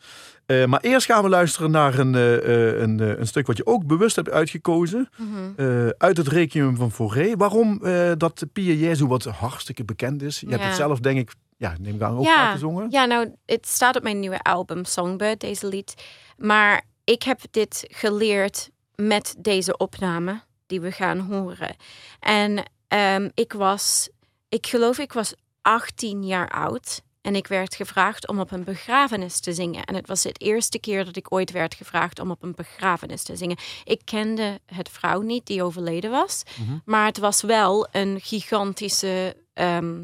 Eh, 0.46 0.64
maar 0.64 0.80
eerst 0.80 1.06
gaan 1.06 1.22
we 1.22 1.28
luisteren 1.28 1.70
naar 1.70 1.98
een, 1.98 2.14
eh, 2.14 2.36
eh, 2.36 2.80
een, 2.80 3.00
eh, 3.00 3.18
een 3.18 3.26
stuk 3.26 3.46
wat 3.46 3.56
je 3.56 3.66
ook 3.66 3.86
bewust 3.86 4.16
hebt 4.16 4.30
uitgekozen. 4.30 5.08
Mhm. 5.16 5.28
eh, 5.56 5.88
uit 5.98 6.16
het 6.16 6.28
Requiem 6.28 6.76
van 6.76 6.92
Fauré. 6.92 7.36
Waarom 7.36 7.84
eh, 7.84 8.12
dat 8.16 8.44
Pia 8.52 8.72
Jezu 8.72 9.06
wat 9.06 9.24
hartstikke 9.24 9.84
bekend 9.84 10.22
is. 10.22 10.40
Je 10.40 10.48
hebt 10.48 10.64
het 10.64 10.74
zelf, 10.74 11.00
denk 11.00 11.18
ik, 11.18 11.32
ja, 11.56 11.74
neem 11.80 11.94
ik 11.94 12.02
aan, 12.02 12.16
ook 12.16 12.24
ja, 12.24 12.52
gezongen. 12.52 12.90
ja, 12.90 13.04
nou, 13.04 13.28
het 13.46 13.66
staat 13.66 13.96
op 13.96 14.02
mijn 14.02 14.20
nieuwe 14.20 14.40
album 14.42 14.84
Songbird, 14.84 15.40
deze 15.40 15.66
lied. 15.68 15.94
Maar 16.38 16.82
ik 17.04 17.22
heb 17.22 17.40
dit 17.50 17.84
geleerd 17.90 18.70
met 18.94 19.34
deze 19.38 19.76
opname 19.76 20.40
die 20.66 20.80
we 20.80 20.92
gaan 20.92 21.18
horen. 21.18 21.76
En 22.20 22.62
ehm, 22.88 23.28
ik 23.34 23.52
was, 23.52 24.08
ik 24.48 24.66
geloof 24.66 24.98
ik 24.98 25.12
was 25.12 25.34
18 25.62 26.22
jaar 26.26 26.48
oud. 26.48 27.02
En 27.26 27.34
ik 27.34 27.46
werd 27.46 27.74
gevraagd 27.74 28.28
om 28.28 28.40
op 28.40 28.50
een 28.52 28.64
begrafenis 28.64 29.40
te 29.40 29.52
zingen. 29.52 29.84
En 29.84 29.94
het 29.94 30.06
was 30.06 30.24
het 30.24 30.40
eerste 30.40 30.78
keer 30.78 31.04
dat 31.04 31.16
ik 31.16 31.32
ooit 31.32 31.50
werd 31.50 31.74
gevraagd 31.74 32.20
om 32.20 32.30
op 32.30 32.42
een 32.42 32.54
begrafenis 32.54 33.22
te 33.22 33.36
zingen. 33.36 33.56
Ik 33.84 34.00
kende 34.04 34.60
het 34.66 34.88
vrouw 34.88 35.20
niet 35.20 35.46
die 35.46 35.62
overleden 35.62 36.10
was. 36.10 36.42
Maar 36.84 37.06
het 37.06 37.18
was 37.18 37.42
wel 37.42 37.88
een 37.90 38.20
gigantische 38.20 39.36
ehm, 39.52 40.02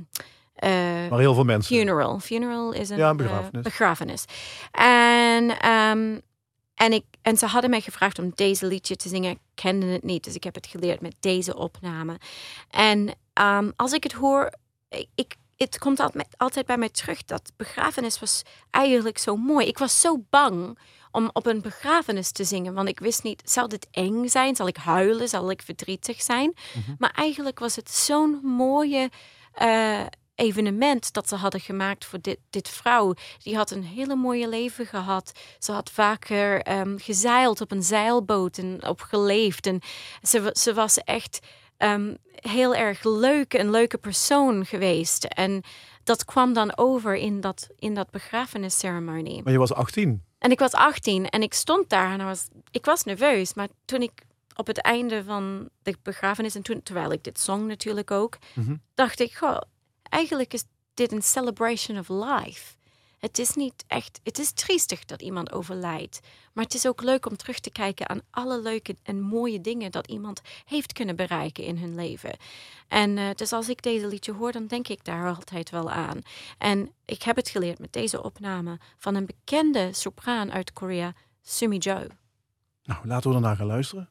eh, 0.55 0.71
Maar 1.11 1.19
heel 1.19 1.35
veel 1.35 1.45
mensen. 1.45 1.77
Funeral. 1.77 2.19
Funeral 2.19 2.73
is 2.73 2.89
een 2.91 2.97
Ja, 2.97 3.11
een 3.11 3.19
eh, 3.19 3.25
begrafenis. 3.25 3.63
begrafenis. 3.63 4.25
En, 4.73 5.59
ehm, 5.59 6.19
en, 6.75 6.93
ik, 6.93 7.05
en 7.23 7.37
ze 7.37 7.47
hadden 7.47 7.71
mij 7.71 7.81
gevraagd 7.81 8.19
om 8.19 8.33
deze 8.35 8.67
liedje 8.67 8.97
te 8.97 9.09
zingen. 9.09 9.31
Ik 9.31 9.39
kende 9.55 9.87
het 9.87 10.03
niet, 10.03 10.25
dus 10.25 10.35
ik 10.35 10.45
heb 10.45 10.55
het 10.55 10.67
geleerd 10.67 11.01
met 11.01 11.15
deze 11.21 11.57
opname. 11.57 12.17
En 12.71 13.15
ehm, 13.33 13.71
als 13.77 13.93
ik 13.93 14.03
het 14.03 14.13
hoor, 14.13 14.53
ik, 14.89 15.07
ik, 15.15 15.35
het 15.63 15.79
komt 15.79 16.01
altijd, 16.01 16.29
altijd 16.37 16.67
bij 16.67 16.77
mij 16.77 16.89
terug. 16.89 17.25
Dat 17.25 17.53
begrafenis 17.57 18.21
was 18.21 18.43
eigenlijk 18.71 19.19
zo 19.19 19.37
mooi. 19.37 19.67
Ik 19.67 19.79
was 19.79 20.01
zo 20.01 20.25
bang 20.31 20.79
om 21.11 21.31
op 21.33 21.47
een 21.47 21.61
begrafenis 21.61 22.31
te 22.31 22.45
zingen. 22.45 22.75
Want 22.75 22.89
ik 22.89 23.01
wist 23.01 23.23
niet, 23.23 23.43
zal 23.45 23.69
dit 23.69 23.87
eng 23.91 24.29
zijn? 24.29 24.57
Zal 24.57 24.67
ik 24.67 24.77
huilen? 24.77 25.29
Zal 25.29 25.51
ik 25.51 25.63
verdrietig 25.63 26.23
zijn? 26.23 26.55
Maar 26.99 27.11
eigenlijk 27.11 27.59
was 27.59 27.77
het 27.77 27.91
zo'n 27.91 28.41
mooie 28.43 29.11
eh, 29.53 30.01
evenement 30.35 31.13
dat 31.13 31.29
ze 31.29 31.35
hadden 31.35 31.61
gemaakt 31.61 32.05
voor 32.05 32.21
dit, 32.21 32.39
dit 32.51 32.69
vrouw. 32.69 33.15
Die 33.39 33.57
had 33.57 33.71
een 33.71 33.85
hele 33.85 34.15
mooie 34.15 34.49
leven 34.49 34.87
gehad. 34.87 35.33
Ze 35.59 35.73
had 35.73 35.91
vaker 35.91 36.63
ehm, 36.63 36.99
gezeild 36.99 37.61
op 37.61 37.71
een 37.71 37.83
zeilboot 37.83 38.59
en 38.59 38.87
op 38.87 39.01
geleefd. 39.01 39.67
En 39.67 39.81
ze, 40.23 40.51
ze 40.53 40.75
was 40.75 40.99
echt 40.99 41.39
ehm, 41.83 42.15
heel 42.35 42.75
erg 42.75 43.05
leuk, 43.05 43.53
een 43.53 43.71
leuke 43.71 43.99
persoon 43.99 44.67
geweest. 44.67 45.25
En 45.25 45.63
dat 46.05 46.25
kwam 46.25 46.53
dan 46.53 46.77
over 46.77 47.17
in 47.17 47.41
dat, 47.41 47.69
in 47.79 47.95
dat 47.95 48.11
begrafenisceremonie. 48.11 49.43
Maar 49.43 49.53
je 49.53 49.59
was 49.59 49.73
18. 49.73 50.23
En 50.39 50.51
ik 50.51 50.59
was 50.59 50.73
18 50.73 51.29
en 51.29 51.43
ik 51.43 51.55
stond 51.55 51.89
daar 51.89 52.19
en 52.19 52.25
was, 52.25 52.49
ik 52.71 52.85
was 52.85 53.05
nerveus. 53.05 53.55
Maar 53.55 53.69
toen 53.85 54.03
ik 54.03 54.13
op 54.57 54.67
het 54.67 54.81
einde 54.81 55.25
van 55.25 55.69
de 55.83 55.97
begrafenis, 56.03 56.55
en 56.55 56.63
toen, 56.63 56.83
terwijl 56.83 57.13
ik 57.13 57.25
dit 57.25 57.41
zong 57.41 57.67
natuurlijk 57.67 58.11
ook, 58.11 58.39
dacht 58.95 59.21
ik, 59.21 59.35
goh, 59.35 59.61
eigenlijk 60.03 60.53
is 60.53 60.65
dit 60.95 61.13
een 61.13 61.23
celebration 61.23 61.99
of 61.99 62.09
life. 62.09 62.75
Het 63.23 63.39
is 63.39 63.55
niet 63.55 63.85
echt, 63.87 64.21
het 64.23 64.39
is 64.39 64.53
triestig 64.53 65.05
dat 65.05 65.23
iemand 65.23 65.53
overlijdt. 65.53 66.21
Maar 66.53 66.65
het 66.65 66.75
is 66.75 66.87
ook 66.87 67.03
leuk 67.03 67.27
om 67.27 67.37
terug 67.37 67.59
te 67.59 67.71
kijken 67.71 68.09
aan 68.09 68.21
alle 68.31 68.61
leuke 68.61 68.97
en 69.03 69.21
mooie 69.21 69.61
dingen 69.61 69.91
dat 69.91 70.07
iemand 70.07 70.41
heeft 70.65 70.93
kunnen 70.93 71.17
bereiken 71.17 71.65
in 71.65 71.79
hun 71.79 71.95
leven. 71.95 72.37
En 72.89 73.19
eh, 73.19 73.35
dus 73.35 73.53
als 73.53 73.69
ik 73.69 73.83
deze 73.83 74.07
liedje 74.07 74.33
hoor, 74.33 74.53
dan 74.53 74.67
denk 74.67 74.89
ik 74.89 75.05
daar 75.05 75.35
altijd 75.35 75.71
wel 75.71 75.91
aan. 75.91 76.21
En 76.59 76.93
ik 77.05 77.23
heb 77.23 77.37
het 77.37 77.49
geleerd 77.49 77.79
met 77.79 77.93
deze 77.93 78.23
opname 78.23 78.79
van 78.99 79.15
een 79.15 79.27
bekende 79.27 79.93
sopraan 79.93 80.53
uit 80.53 80.73
Korea, 80.73 81.15
Sumi 81.43 81.79
Jo. 81.79 82.07
Nou, 82.85 83.07
laten 83.07 83.31
we 83.31 83.37
ernaar 83.37 83.57
gaan 83.57 83.67
luisteren. 83.67 84.09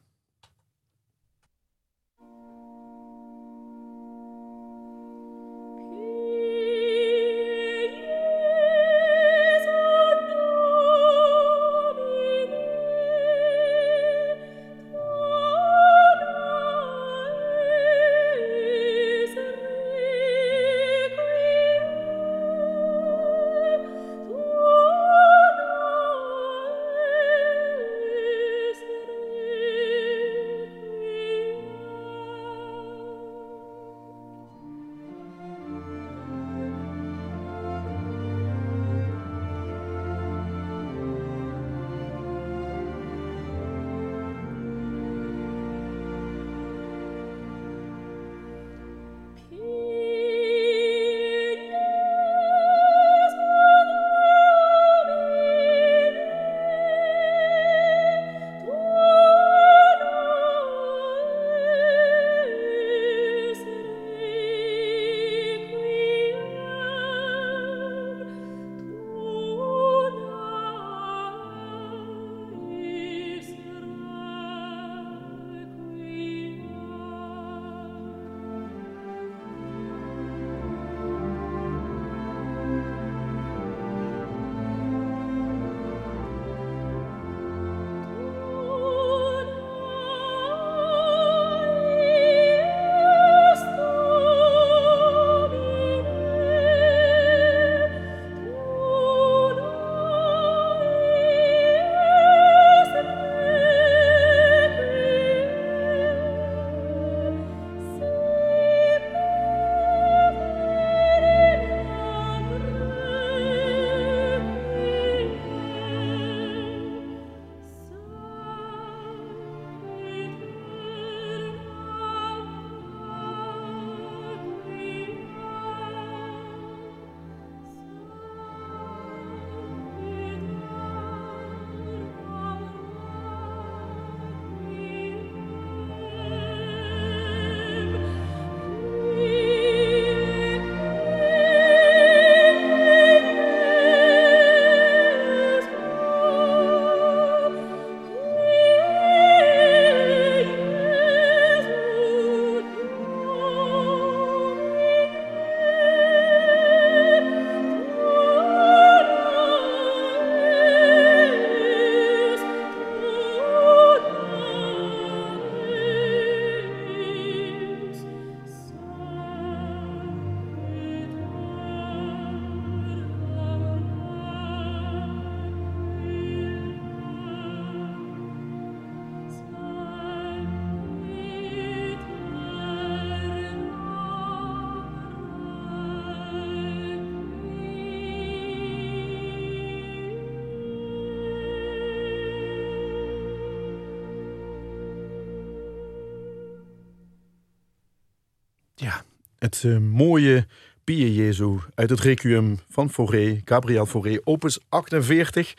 Het 199.52 199.64
eh, 199.64 199.78
mooie 199.78 200.46
Pie 200.84 201.14
Jezu 201.14 201.58
uit 201.74 201.90
het 201.90 202.00
Requiem 202.00 202.58
van 202.70 202.90
Fauré, 202.90 203.40
Gabriel 203.44 203.86
Fauré, 203.86 204.20
opus 204.24 204.58
48. 204.68 205.54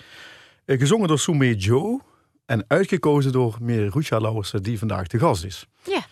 eh, 0.66 0.80
gezongen 0.80 1.08
door 1.08 1.20
Soumé 1.20 1.54
Joe 1.58 2.02
en 2.46 2.66
uitgekozen 2.68 3.32
door 3.32 3.58
Merucha 3.62 4.20
Lauwersen, 4.20 4.64
die 4.64 4.80
vandaag 4.80 5.08
de 5.08 5.20
gast 5.20 5.44
is. 5.44 5.68
Ja. 5.84 6.06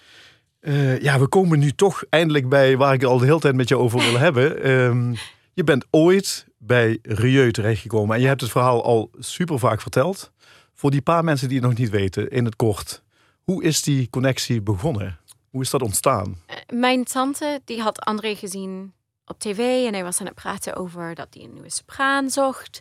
Eh, 0.59 1.01
ja, 1.01 1.19
we 1.19 1.27
komen 1.27 1.59
nu 1.59 1.71
toch 1.71 2.03
eindelijk 2.09 2.49
bij 2.49 2.77
waar 2.77 2.93
ik 2.93 3.03
al 3.03 3.17
de 3.17 3.25
hele 3.25 3.39
tijd 3.39 3.55
met 3.55 3.67
je 3.69 3.77
over 3.77 3.99
wil 3.99 4.17
hebben. 4.25 4.63
Ehm, 4.63 5.13
je 5.53 5.63
bent 5.63 5.85
ooit 5.89 6.47
bij 6.57 6.99
Rieu 7.01 7.51
terechtgekomen 7.51 8.15
en 8.15 8.21
je 8.21 8.27
hebt 8.27 8.41
het 8.41 8.51
verhaal 8.51 8.83
al 8.83 9.09
super 9.19 9.59
vaak 9.59 9.81
verteld. 9.81 10.31
Voor 10.73 10.91
die 10.91 11.01
paar 11.01 11.23
mensen 11.23 11.47
die 11.47 11.57
het 11.57 11.67
nog 11.67 11.77
niet 11.77 11.89
weten, 11.89 12.29
in 12.29 12.45
het 12.45 12.55
kort. 12.55 13.03
Hoe 13.43 13.63
is 13.63 13.81
die 13.81 14.09
connectie 14.09 14.61
begonnen? 14.61 15.19
Hoe 15.51 15.61
is 15.61 15.69
dat 15.69 15.81
ontstaan? 15.81 16.41
Mijn 16.73 17.03
tante 17.03 17.61
die 17.65 17.81
had 17.81 17.99
André 17.99 18.35
gezien 18.35 18.93
op 19.25 19.39
tv 19.39 19.85
en 19.85 19.93
hij 19.93 20.03
was 20.03 20.19
aan 20.19 20.25
het 20.25 20.35
praten 20.35 20.75
over 20.75 21.15
dat 21.15 21.27
hij 21.31 21.43
een 21.43 21.53
nieuwe 21.53 21.69
sopraan 21.69 22.29
zocht. 22.29 22.79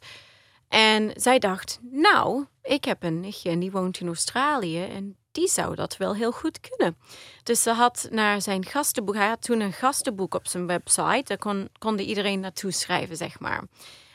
En 0.68 1.11
zij 1.14 1.38
dacht, 1.38 1.78
nou, 1.83 2.46
ik 2.62 2.85
heb 2.85 3.02
een 3.02 3.20
nichtje 3.20 3.50
en 3.50 3.59
die 3.59 3.70
woont 3.70 4.00
in 4.00 4.06
Australië 4.06 4.85
en 4.85 5.16
die 5.33 5.48
zou 5.48 5.74
dat 5.74 5.96
wel 5.96 6.14
heel 6.14 6.33
goed 6.33 6.61
kunnen. 6.61 6.96
Dus 7.42 7.62
ze 7.62 7.70
had 7.70 8.09
naar 8.11 8.42
zijn 8.42 8.64
gastenboek, 8.64 9.14
hij 9.14 9.28
had 9.28 9.42
toen 9.42 9.61
een 9.61 9.72
gastenboek 9.72 10.35
op 10.35 10.46
zijn 10.46 10.66
website, 10.66 11.22
daar 11.24 11.38
kon, 11.38 11.68
konde 11.78 12.04
iedereen 12.04 12.40
naartoe 12.40 12.70
schrijven, 12.70 13.16
zeg 13.16 13.40
maar. 13.40 13.64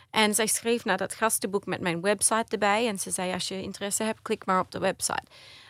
En 0.09 0.35
zij 0.35 0.47
schreef 0.47 0.85
naar 0.85 0.97
dat 0.97 1.13
gastenboek 1.13 1.65
met 1.65 1.81
mijn 1.81 2.01
website 2.01 2.45
erbij 2.49 2.87
en 2.87 2.99
ze 2.99 3.11
zei, 3.11 3.33
als 3.33 3.47
je 3.47 3.61
interesse 3.61 4.03
hebt, 4.03 4.21
klik 4.21 4.45
maar 4.45 4.59
op 4.59 4.71
de 4.71 4.79
website. 4.79 5.25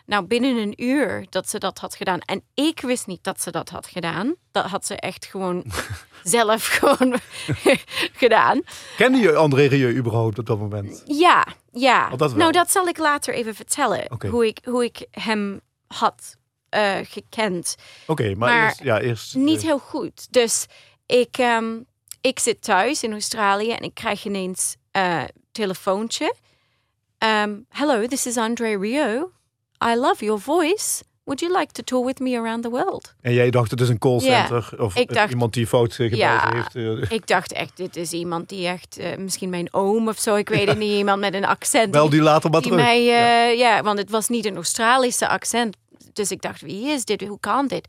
Nou, 0.06 0.26
binnen 0.26 0.58
een 0.58 0.84
uur 0.84 1.26
dat 1.30 1.50
ze 1.50 1.58
dat 1.58 1.80
had 1.80 1.96
gedaan. 1.96 2.20
En 2.20 2.44
ik 2.54 2.80
wist 2.82 3.08
niet 3.08 3.24
dat 3.24 3.42
ze 3.42 3.52
dat 3.52 3.70
had 3.70 3.88
gedaan. 3.88 4.36
Dat 4.52 4.66
had 4.66 4.86
ze 4.86 4.96
echt 4.96 5.26
gewoon 5.26 5.66
zelf 6.24 6.68
gewoon 6.68 7.20
gedaan. 8.24 8.62
Kende 8.98 9.18
je 9.18 9.36
André 9.36 9.66
Rieu 9.66 9.96
überhaupt 9.98 10.40
op 10.40 10.46
dat 10.46 10.60
moment? 10.60 11.04
Ja, 11.06 11.48
ja. 11.72 12.10
Oh, 12.12 12.18
dat 12.18 12.36
nou, 12.36 12.52
dat 12.52 12.72
zal 12.72 12.88
ik 12.88 12.98
later 12.98 13.34
even 13.34 13.56
vertellen. 13.56 14.06
Hoe, 14.30 14.48
ik, 14.48 14.60
hoe 14.64 14.84
ik 14.84 15.08
hem 15.12 15.62
had 15.88 16.38
eh, 16.70 16.98
gekend. 17.04 17.76
Oké, 18.08 18.36
maar, 18.36 18.38
Maar 18.38 18.66
eerst, 18.66 18.84
ja, 18.84 19.00
eerst 19.00 19.36
Niet 19.36 19.60
eh, 19.60 19.64
heel 19.64 19.80
goed. 19.80 20.34
Dus 20.34 20.66
ik, 21.06 21.38
ehm, 21.38 21.80
ik 22.22 22.40
zit 22.40 22.62
thuis 22.62 23.04
in 23.04 23.12
Australië 23.12 23.72
en 23.72 23.82
ik 23.82 23.94
krijg 23.94 24.26
ineens 24.26 24.76
een 24.92 25.30
telefoontje. 25.52 26.36
Ehm, 27.18 27.60
Hello, 27.70 28.08
this 28.08 28.26
is 28.26 28.38
Andre 28.38 28.78
Rio. 28.78 29.32
I 29.86 29.96
love 29.96 30.26
your 30.26 30.42
voice. 30.42 31.04
Would 31.24 31.40
you 31.40 31.58
like 31.60 31.72
to 31.72 31.84
tour 31.84 32.06
with 32.06 32.20
me 32.20 32.38
around 32.40 32.64
the 32.64 32.70
world? 32.70 33.14
En 33.22 33.34
jij 33.34 33.50
dacht 33.50 33.72
het 33.72 33.82
is 33.82 33.90
een 33.90 33.98
callcenter 34.00 34.70
of 34.78 34.96
eh, 34.96 35.06
dacht- 35.08 35.32
iemand 35.32 35.54
die 35.54 35.68
fout 35.68 35.94
gebeld 35.94 36.16
Ja. 36.20 36.52
heeft. 36.54 36.76
eh. 36.76 37.12
Ik 37.12 37.28
dacht 37.28 37.52
echt, 37.54 37.78
dit 37.78 37.96
is 37.96 38.12
iemand 38.12 38.50
die 38.50 38.68
echt, 38.68 38.98
eh, 38.98 39.18
misschien 39.18 39.50
mijn 39.50 39.74
oom 39.74 40.08
of 40.08 40.20
zo, 40.20 40.36
ik 40.36 40.50
weet 40.50 40.68
het 40.68 40.78
niet, 40.78 40.92
iemand 40.98 41.20
met 41.20 41.34
een 41.34 41.46
accent. 41.46 41.92
Bel 41.92 42.10
die 42.10 42.22
later 42.22 42.50
maar 42.50 42.62
die 42.62 42.70
terug. 42.72 42.86
mij, 42.86 43.04
Ja. 43.04 43.48
eh, 43.50 43.58
ja. 43.58 43.82
want 43.84 43.98
het 43.98 44.10
was 44.10 44.28
niet 44.28 44.46
een 44.46 44.56
Australische 44.56 45.28
accent. 45.28 45.76
Dus 46.14 46.32
ik 46.32 46.42
dacht, 46.42 46.62
wie 46.62 46.88
is 46.88 47.06
dit? 47.06 47.22
Hoe 47.28 47.40
kan 47.40 47.68
dit? 47.68 47.88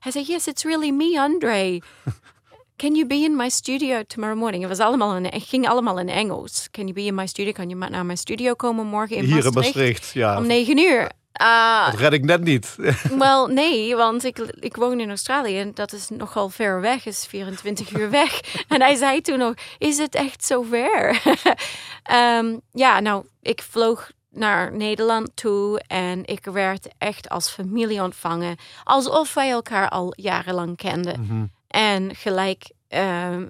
Hij 0.00 0.12
zei, 0.12 0.24
yes, 0.28 0.46
it's 0.46 0.64
really 0.64 0.90
me, 0.90 1.20
Andre. 1.20 1.80
Can 2.76 2.94
you 2.94 3.06
be 3.06 3.14
in 3.14 3.36
my 3.36 3.48
studio 3.48 4.02
tomorrow 4.06 4.38
morning? 4.38 4.62
Het, 4.68 4.78
was 4.78 4.86
allemaal 4.86 5.16
in, 5.16 5.24
het 5.24 5.42
ging 5.42 5.68
allemaal 5.68 5.98
in 5.98 6.08
Engels. 6.08 6.68
Can 6.70 6.82
you 6.86 6.94
be 6.94 7.02
in 7.02 7.14
my 7.14 7.26
studio? 7.26 7.52
Kan 7.52 7.68
je 7.68 7.74
naar 7.74 8.06
mijn 8.06 8.18
studio 8.18 8.54
komen 8.54 8.86
morgen 8.86 9.16
in 9.16 9.22
Hier 9.24 9.30
in 9.30 9.42
Maastricht? 9.52 9.64
Maastricht, 9.74 10.10
ja. 10.14 10.36
Om 10.38 10.46
negen 10.46 10.78
uur. 10.78 11.10
Ah, 11.36 11.90
Dat 11.90 12.00
red 12.00 12.12
ik 12.12 12.24
net 12.24 12.42
niet. 12.42 12.76
wel, 13.18 13.46
nee, 13.46 13.96
want 13.96 14.24
ik, 14.24 14.38
ik 14.38 14.76
woon 14.76 15.00
in 15.00 15.08
Australië 15.08 15.58
en 15.58 15.74
dat 15.74 15.92
is 15.92 16.08
nogal 16.08 16.48
ver 16.48 16.80
weg, 16.80 17.06
is 17.06 17.26
24 17.26 17.90
uur 17.90 18.10
weg. 18.10 18.40
En 18.68 18.80
hij 18.80 18.94
zei 18.94 19.20
toen 19.20 19.38
nog, 19.38 19.54
is 19.78 19.98
het 19.98 20.14
echt 20.14 20.44
zo 20.44 20.62
ver? 20.62 21.22
Ehm, 22.02 22.56
ja, 22.72 23.00
nou, 23.00 23.26
ik 23.42 23.62
vloog 23.62 24.10
naar 24.30 24.72
Nederland 24.72 25.30
toe 25.34 25.80
en 25.86 26.24
ik 26.24 26.44
werd 26.44 26.88
echt 26.98 27.28
als 27.28 27.50
familie 27.50 28.02
ontvangen. 28.02 28.56
Alsof 28.84 29.34
wij 29.34 29.50
elkaar 29.50 29.88
al 29.88 30.12
jarenlang 30.16 30.76
kenden. 30.76 31.20
Mhm. 31.20 31.44
En 31.68 32.14
gelijk 32.14 32.70
ehm, 32.88 33.46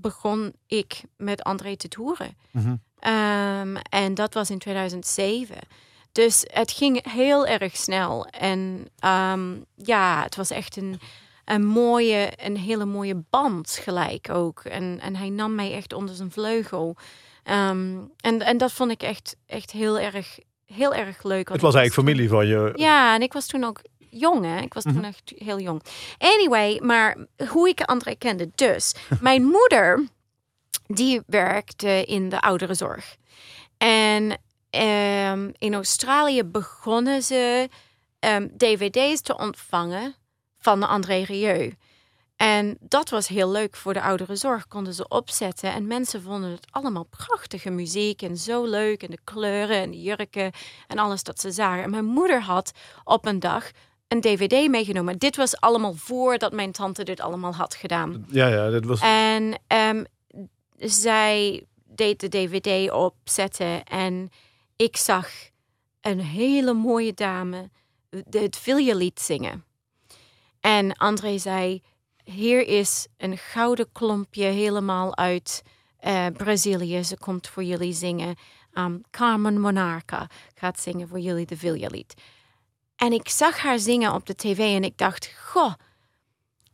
begon 0.00 0.52
ik 0.66 1.00
met 1.16 1.42
André 1.42 1.76
te 1.76 1.88
toeren. 1.88 2.36
Mhm. 2.50 2.74
Ehm, 2.98 3.76
en 3.76 4.14
dat 4.14 4.34
was 4.34 4.50
in 4.50 4.58
2007. 4.58 5.56
Dus 6.14 6.44
het 6.46 6.72
ging 6.72 7.12
heel 7.12 7.46
erg 7.46 7.76
snel. 7.76 8.26
En 8.26 8.88
ehm, 8.98 9.54
ja, 9.74 10.22
het 10.22 10.36
was 10.36 10.50
echt 10.50 10.76
een, 10.76 11.00
een 11.44 11.64
mooie, 11.64 12.32
een 12.36 12.56
hele 12.56 12.84
mooie 12.84 13.24
band 13.30 13.78
gelijk 13.82 14.30
ook. 14.30 14.60
En, 14.60 15.00
en 15.00 15.16
hij 15.16 15.28
nam 15.28 15.54
mij 15.54 15.72
echt 15.72 15.92
onder 15.92 16.14
zijn 16.14 16.30
vleugel. 16.30 16.96
Ehm, 17.42 17.96
en, 18.20 18.40
en 18.40 18.58
dat 18.58 18.72
vond 18.72 18.90
ik 18.90 19.02
echt, 19.02 19.36
echt 19.46 19.70
heel 19.70 19.98
erg, 19.98 20.38
heel 20.66 20.94
erg 20.94 21.22
leuk. 21.22 21.48
Het 21.48 21.60
was 21.60 21.74
eigenlijk 21.74 22.08
familie 22.08 22.28
van 22.28 22.46
je. 22.46 22.72
ja, 22.74 23.14
en 23.14 23.22
ik 23.22 23.32
was 23.32 23.46
toen 23.46 23.64
ook 23.64 23.80
jong, 24.10 24.44
hè? 24.44 24.60
Ik 24.60 24.74
was 24.74 24.82
toen 24.82 25.04
echt 25.04 25.32
heel 25.36 25.60
jong. 25.60 25.82
Anyway, 26.18 26.80
maar 26.82 27.16
hoe 27.48 27.68
ik 27.68 27.80
André 27.80 28.14
kende. 28.14 28.50
Dus, 28.54 28.94
mijn 29.20 29.44
moeder, 29.44 30.06
die 30.86 31.22
werkte 31.26 32.04
in 32.04 32.28
de 32.28 32.40
ouderenzorg. 32.40 33.16
En 33.78 34.38
ehm, 34.74 35.50
in 35.58 35.74
Australië 35.74 36.44
begonnen 36.44 37.22
ze 37.22 37.68
ehm, 38.18 38.48
dvd's 38.56 39.20
te 39.20 39.38
ontvangen 39.38 40.14
van 40.58 40.82
André 40.82 41.22
Rieu. 41.22 41.74
En 42.36 42.76
dat 42.80 43.10
was 43.10 43.28
heel 43.28 43.50
leuk 43.50 43.76
voor 43.76 43.92
de 43.92 44.02
ouderenzorg. 44.02 44.68
Konden 44.68 44.94
ze 44.94 45.08
opzetten. 45.08 45.72
En 45.72 45.86
mensen 45.86 46.22
vonden 46.22 46.50
het 46.50 46.66
allemaal 46.70 47.04
prachtige 47.04 47.70
muziek. 47.70 48.22
En 48.22 48.36
zo 48.36 48.64
leuk. 48.64 49.02
En 49.02 49.10
de 49.10 49.18
kleuren 49.24 49.76
en 49.76 49.90
de 49.90 50.02
jurken. 50.02 50.52
En 50.86 50.98
alles 50.98 51.22
dat 51.22 51.40
ze 51.40 51.50
zagen. 51.50 51.82
En 51.82 51.90
mijn 51.90 52.04
moeder 52.04 52.40
had 52.40 52.72
op 53.04 53.26
een 53.26 53.40
dag 53.40 53.70
een 54.08 54.20
dvd 54.20 54.68
meegenomen. 54.68 55.18
Dit 55.18 55.36
was 55.36 55.60
allemaal 55.60 55.94
voordat 55.94 56.52
mijn 56.52 56.72
tante 56.72 57.02
dit 57.02 57.20
allemaal 57.20 57.54
had 57.54 57.74
gedaan. 57.74 58.26
Ja, 58.30 58.46
ja, 58.46 58.70
dat 58.70 58.84
was. 58.84 59.00
En 59.00 59.58
ehm, 59.66 60.04
zij 60.76 61.66
deed 61.84 62.20
de 62.20 62.28
dvd 62.28 62.90
opzetten. 62.90 63.84
En 63.84 64.30
ik 64.84 64.96
zag 64.96 65.28
een 66.00 66.20
hele 66.20 66.72
mooie 66.72 67.14
dame 67.14 67.70
het 68.30 68.56
Vilja-lied 68.56 69.20
zingen. 69.20 69.64
En 70.60 70.92
André 70.96 71.38
zei, 71.38 71.82
hier 72.24 72.66
is 72.66 73.06
een 73.16 73.38
gouden 73.38 73.92
klompje 73.92 74.44
helemaal 74.44 75.16
uit 75.16 75.62
eh, 75.98 76.26
Brazilië. 76.26 77.04
Ze 77.04 77.18
komt 77.18 77.48
voor 77.48 77.64
jullie 77.64 77.92
zingen. 77.92 78.36
Um, 78.72 79.00
Carmen 79.10 79.60
Monarca 79.60 80.30
gaat 80.54 80.80
zingen 80.80 81.08
voor 81.08 81.20
jullie 81.20 81.46
de 81.46 81.56
Vilja-lied. 81.56 82.14
En 82.96 83.12
ik 83.12 83.28
zag 83.28 83.58
haar 83.58 83.78
zingen 83.78 84.12
op 84.12 84.26
de 84.26 84.34
tv 84.34 84.58
en 84.58 84.84
ik 84.84 84.98
dacht, 84.98 85.32
goh, 85.44 85.74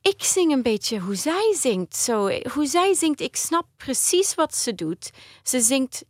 ik 0.00 0.22
zing 0.22 0.52
een 0.52 0.62
beetje 0.62 0.98
hoe 0.98 1.14
zij 1.14 1.54
zingt. 1.58 1.96
Zo, 1.96 2.40
hoe 2.52 2.66
zij 2.66 2.94
zingt, 2.94 3.20
ik 3.20 3.36
snap 3.36 3.66
precies 3.76 4.34
wat 4.34 4.54
ze 4.54 4.74
doet. 4.74 5.10
Ze 5.42 5.60
zingt 5.60 6.04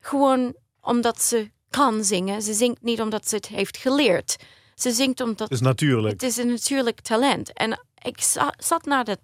gewoon 0.00 0.54
omdat 0.88 1.22
ze 1.22 1.50
kan 1.70 2.04
zingen. 2.04 2.42
Ze 2.42 2.52
zingt 2.52 2.82
niet 2.82 3.00
omdat 3.00 3.28
ze 3.28 3.34
het 3.36 3.46
heeft 3.48 3.76
geleerd. 3.76 4.36
Ze 4.74 4.90
zingt 4.90 5.20
omdat 5.20 5.48
Het 5.48 5.58
is 5.58 5.60
natuurlijk. 5.60 6.12
het 6.12 6.22
is 6.22 6.36
een 6.36 6.48
natuurlijk 6.48 7.00
talent. 7.00 7.52
En 7.52 7.80
ik 8.02 8.20
za- 8.20 8.54
zat 8.58 8.84
naar 8.84 9.04
de 9.04 9.18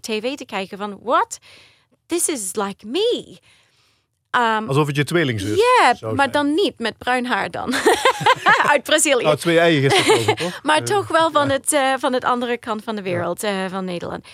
tv 0.00 0.34
te 0.34 0.44
kijken 0.44 0.78
van, 0.78 0.98
what? 1.02 1.38
This 2.06 2.28
is 2.28 2.54
like 2.54 2.86
me. 2.86 3.38
Um, 4.36 4.68
Alsof 4.68 4.86
het 4.86 4.96
je 4.96 5.04
tweelingzus 5.04 5.58
ja, 5.58 5.94
zou 5.94 6.14
maar 6.14 6.30
dan 6.30 6.54
niet 6.54 6.78
met 6.78 6.98
bruin 6.98 7.26
haar 7.26 7.50
dan. 7.50 7.74
Uit 8.72 8.82
Brazilië. 8.82 9.24
Nou, 9.24 9.36
twee 9.36 9.58
eigen 9.58 10.16
is 10.16 10.24
toch? 10.34 10.62
Maar 10.68 10.84
toch 10.84 11.08
wel 11.08 11.30
van, 11.30 11.48
het, 11.50 11.72
eh, 11.72 11.94
van 11.98 12.12
het 12.12 12.24
andere 12.24 12.58
kant 12.58 12.84
van 12.84 12.96
de 12.96 13.02
wereld, 13.02 13.42
eh, 13.42 13.66
van 13.70 13.84
Nederland. 13.84 14.26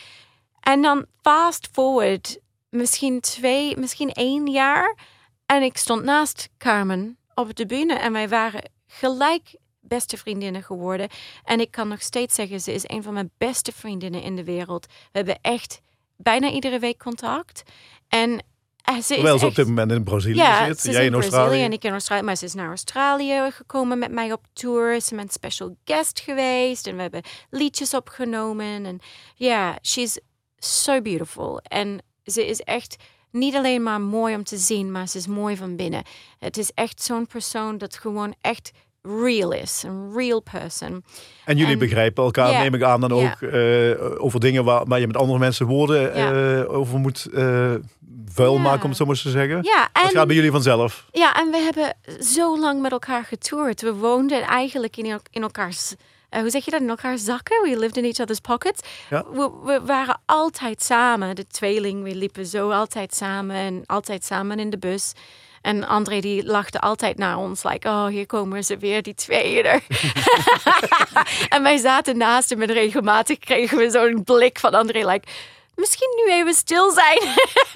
En 0.60 0.82
dan 0.82 1.06
fast 1.22 1.68
forward, 1.72 2.38
misschien 2.70 3.20
twee, 3.20 3.76
misschien 3.76 4.12
één 4.12 4.46
jaar. 4.50 4.96
En 5.48 5.62
ik 5.62 5.76
stond 5.76 6.02
naast 6.04 6.48
Carmen 6.58 7.18
op 7.34 7.54
de 7.54 7.66
bühne 7.66 7.94
en 7.94 8.12
wij 8.12 8.28
waren 8.28 8.70
gelijk 8.86 9.54
beste 9.80 10.16
vriendinnen 10.16 10.62
geworden. 10.62 11.08
En 11.44 11.60
ik 11.60 11.70
kan 11.70 11.88
nog 11.88 12.02
steeds 12.02 12.34
zeggen, 12.34 12.60
ze 12.60 12.72
is 12.72 12.82
een 12.86 13.02
van 13.02 13.12
mijn 13.12 13.30
beste 13.38 13.72
vriendinnen 13.72 14.22
in 14.22 14.36
de 14.36 14.44
wereld. 14.44 14.86
We 14.86 14.92
hebben 15.12 15.38
echt 15.40 15.80
bijna 16.16 16.50
iedere 16.50 16.78
week 16.78 16.98
contact. 16.98 17.62
En 18.08 18.44
eh, 18.82 18.94
ze 18.94 18.98
is 18.98 19.06
Terwijl 19.06 19.38
ze 19.38 19.46
op 19.46 19.54
dit 19.54 19.66
moment 19.66 19.92
in 19.92 20.04
Brazilië 20.04 20.36
ja, 20.36 20.66
zit. 20.66 20.80
ze 20.80 20.88
is 20.88 20.94
Jij 20.94 21.04
in 21.04 21.12
in 21.12 21.20
Australië. 21.20 21.62
en 21.62 21.72
ik 21.72 21.84
in 21.84 21.92
Australië. 21.92 22.22
Maar 22.22 22.36
ze 22.36 22.44
is 22.44 22.54
naar 22.54 22.68
Australië 22.68 23.50
gekomen 23.50 23.98
met 23.98 24.12
mij 24.12 24.32
op 24.32 24.46
tour. 24.52 24.90
Ze 24.90 24.96
is 24.96 25.10
mijn 25.10 25.28
special 25.28 25.76
guest 25.84 26.20
geweest. 26.20 26.86
En 26.86 26.96
we 26.96 27.02
hebben 27.02 27.22
liedjes 27.50 27.94
opgenomen. 27.94 28.86
En 28.86 29.00
ja, 29.34 29.78
she's 29.82 30.20
so 30.58 31.02
beautiful. 31.02 31.58
En 31.58 32.02
ze 32.24 32.46
is 32.46 32.60
echt 32.60 32.96
niet 33.30 33.54
alleen 33.54 33.82
maar 33.82 34.00
mooi 34.00 34.34
om 34.34 34.44
te 34.44 34.56
zien, 34.56 34.92
maar 34.92 35.08
ze 35.08 35.18
is 35.18 35.26
mooi 35.26 35.56
van 35.56 35.76
binnen. 35.76 36.02
Het 36.38 36.56
is 36.58 36.70
echt 36.74 37.02
zo'n 37.02 37.26
persoon 37.26 37.78
dat 37.78 37.96
gewoon 37.96 38.34
echt 38.40 38.70
real 39.02 39.52
is, 39.52 39.82
een 39.86 40.12
real 40.14 40.40
person. 40.40 41.04
En 41.44 41.56
jullie 41.56 41.72
En- 41.72 41.78
begrijpen 41.78 42.24
elkaar, 42.24 42.62
neem 42.62 42.74
ik 42.74 42.82
aan, 42.82 43.00
dan 43.00 43.12
ook 43.12 43.42
eh, 43.42 44.22
over 44.24 44.40
dingen 44.40 44.64
waar, 44.64 44.84
waar 44.86 45.00
je 45.00 45.06
met 45.06 45.16
andere 45.16 45.38
mensen 45.38 45.66
woorden 45.66 46.14
eh, 46.14 46.72
over 46.78 46.98
moet 46.98 47.26
eh, 47.34 47.74
vuil 48.26 48.58
maken, 48.58 48.82
om 48.82 48.88
het 48.88 48.96
zo 48.98 49.04
maar 49.04 49.14
eens 49.14 49.22
te 49.22 49.30
zeggen. 49.30 49.62
Ja, 49.62 49.88
Dat 49.92 50.02
en 50.04 50.10
gaat 50.10 50.26
bij 50.26 50.36
jullie 50.36 50.50
vanzelf. 50.50 51.06
Ja, 51.12 51.34
en 51.36 51.50
we 51.50 51.56
hebben 51.56 51.94
zo 52.26 52.58
lang 52.58 52.80
met 52.80 52.92
elkaar 52.92 53.24
getoerd. 53.24 53.80
We 53.82 53.94
woonden 53.94 54.42
eigenlijk 54.42 54.96
in, 54.96 55.20
in 55.30 55.42
elkaars, 55.42 55.94
eh, 56.28 56.40
hoe 56.40 56.50
zeg 56.50 56.64
je 56.64 56.70
dat, 56.70 56.80
in 56.80 56.88
elkaars 56.88 57.24
zakken. 57.24 57.62
We 57.62 57.78
lived 57.78 57.96
in 57.96 58.04
each 58.04 58.20
other's 58.20 58.40
pockets. 58.40 58.80
Ja. 59.10 59.24
We, 59.30 59.50
we 59.64 59.80
waren 59.84 60.20
altijd 60.26 60.82
samen, 60.82 61.36
de 61.36 61.46
tweeling. 61.46 62.02
We 62.02 62.14
liepen 62.14 62.46
zo 62.46 62.70
altijd 62.70 63.14
samen 63.14 63.56
en 63.56 63.82
altijd 63.86 64.24
samen 64.24 64.58
in 64.58 64.70
de 64.70 64.78
bus. 64.78 65.12
En 65.62 65.86
André 65.86 66.20
die 66.20 66.44
lachte 66.44 66.80
altijd 66.80 67.18
naar 67.18 67.36
ons, 67.36 67.62
like, 67.62 67.88
oh, 67.88 68.06
hier 68.06 68.26
komen 68.26 68.64
ze 68.64 68.76
weer, 68.76 69.02
die 69.02 69.14
tweeën 69.14 69.64
er. 69.64 69.82
en 71.54 71.62
wij 71.62 71.76
zaten 71.76 72.16
naast 72.16 72.50
hem 72.50 72.62
en 72.62 72.72
regelmatig 72.72 73.38
kregen 73.38 73.78
we 73.78 73.90
zo'n 73.90 74.24
blik 74.24 74.58
van 74.58 74.74
André, 74.74 75.06
like, 75.06 75.28
misschien 75.74 76.08
nu 76.24 76.32
even 76.32 76.54
stil 76.54 76.90
zijn. 76.90 77.18